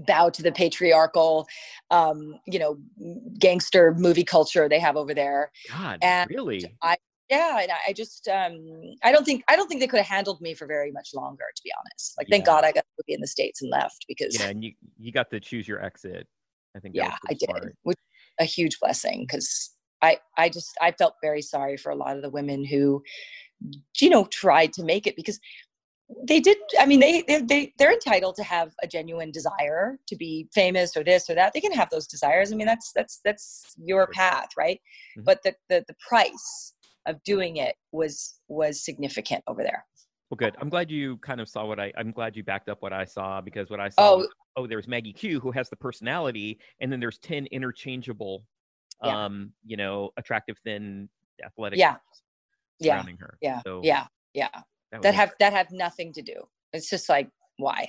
bow 0.06 0.30
to 0.30 0.42
the 0.42 0.52
patriarchal, 0.52 1.46
um, 1.90 2.38
you 2.46 2.58
know, 2.58 2.78
gangster 3.38 3.94
movie 3.94 4.24
culture 4.24 4.68
they 4.68 4.78
have 4.78 4.96
over 4.96 5.14
there. 5.14 5.50
God, 5.70 5.98
And 6.02 6.30
really? 6.30 6.64
Yeah, 7.30 7.58
and 7.60 7.70
I- 7.70 7.92
just 7.92 8.26
um, 8.28 8.56
I 9.02 9.12
don't 9.12 9.24
think 9.24 9.44
I 9.48 9.56
don't 9.56 9.68
think 9.68 9.80
they 9.80 9.86
could 9.86 9.98
have 9.98 10.06
handled 10.06 10.40
me 10.40 10.54
for 10.54 10.66
very 10.66 10.90
much 10.92 11.10
longer, 11.14 11.44
to 11.54 11.62
be 11.62 11.70
honest. 11.78 12.14
Like, 12.18 12.28
thank 12.30 12.46
God 12.46 12.64
I 12.64 12.72
got 12.72 12.84
to 12.98 13.04
be 13.06 13.12
in 13.14 13.20
the 13.20 13.26
states 13.26 13.60
and 13.62 13.70
left 13.70 14.04
because 14.08 14.34
Yeah, 14.34 14.46
and 14.48 14.64
you 14.64 14.72
you 14.98 15.12
got 15.12 15.30
to 15.30 15.40
choose 15.40 15.68
your 15.68 15.82
exit. 15.84 16.26
I 16.76 16.80
think. 16.80 16.94
yeah 16.94 17.16
i 17.28 17.34
did 17.34 17.48
which 17.82 17.96
a 18.38 18.44
huge 18.44 18.78
blessing 18.80 19.24
because 19.26 19.74
i 20.02 20.18
i 20.36 20.48
just 20.48 20.70
i 20.80 20.92
felt 20.92 21.14
very 21.22 21.42
sorry 21.42 21.76
for 21.76 21.90
a 21.90 21.96
lot 21.96 22.14
of 22.16 22.22
the 22.22 22.30
women 22.30 22.64
who 22.64 23.02
you 24.00 24.10
know 24.10 24.24
tried 24.26 24.72
to 24.74 24.84
make 24.84 25.06
it 25.06 25.16
because 25.16 25.40
they 26.26 26.40
did 26.40 26.56
i 26.78 26.86
mean 26.86 27.00
they 27.00 27.22
they, 27.22 27.40
they 27.40 27.72
they're 27.78 27.92
entitled 27.92 28.36
to 28.36 28.44
have 28.44 28.72
a 28.82 28.86
genuine 28.86 29.30
desire 29.32 29.98
to 30.06 30.14
be 30.14 30.46
famous 30.54 30.96
or 30.96 31.02
this 31.02 31.28
or 31.28 31.34
that 31.34 31.52
they 31.52 31.60
can 31.60 31.72
have 31.72 31.90
those 31.90 32.06
desires 32.06 32.52
i 32.52 32.54
mean 32.54 32.66
that's 32.66 32.92
that's 32.94 33.20
that's 33.24 33.74
your 33.82 34.06
path 34.08 34.48
right 34.56 34.80
Mhm. 35.18 35.24
but 35.24 35.42
the, 35.42 35.54
the 35.68 35.84
the 35.88 35.96
price 36.08 36.74
of 37.08 37.22
doing 37.24 37.56
it 37.56 37.74
was 37.92 38.40
was 38.48 38.84
significant 38.84 39.42
over 39.48 39.62
there 39.62 39.84
well, 40.30 40.36
good. 40.36 40.56
I'm 40.60 40.68
glad 40.68 40.90
you 40.90 41.16
kind 41.18 41.40
of 41.40 41.48
saw 41.48 41.64
what 41.64 41.80
I. 41.80 41.90
I'm 41.96 42.10
glad 42.10 42.36
you 42.36 42.44
backed 42.44 42.68
up 42.68 42.82
what 42.82 42.92
I 42.92 43.06
saw 43.06 43.40
because 43.40 43.70
what 43.70 43.80
I 43.80 43.88
saw. 43.88 44.12
Oh, 44.12 44.16
was, 44.18 44.28
oh 44.56 44.66
there's 44.66 44.86
Maggie 44.86 45.12
Q 45.12 45.40
who 45.40 45.50
has 45.52 45.70
the 45.70 45.76
personality, 45.76 46.58
and 46.80 46.92
then 46.92 47.00
there's 47.00 47.18
ten 47.18 47.46
interchangeable, 47.46 48.44
yeah. 49.02 49.24
um, 49.24 49.52
you 49.64 49.78
know, 49.78 50.10
attractive, 50.18 50.58
thin, 50.64 51.08
athletic. 51.42 51.78
Yeah. 51.78 51.96
Yeah. 52.78 53.02
Her. 53.18 53.38
Yeah. 53.40 53.62
So, 53.64 53.80
yeah. 53.82 54.06
Yeah. 54.34 54.48
That, 54.92 55.02
that 55.02 55.14
have 55.14 55.32
that 55.40 55.54
have 55.54 55.72
nothing 55.72 56.12
to 56.12 56.22
do. 56.22 56.34
It's 56.74 56.90
just 56.90 57.08
like 57.08 57.30
why. 57.56 57.88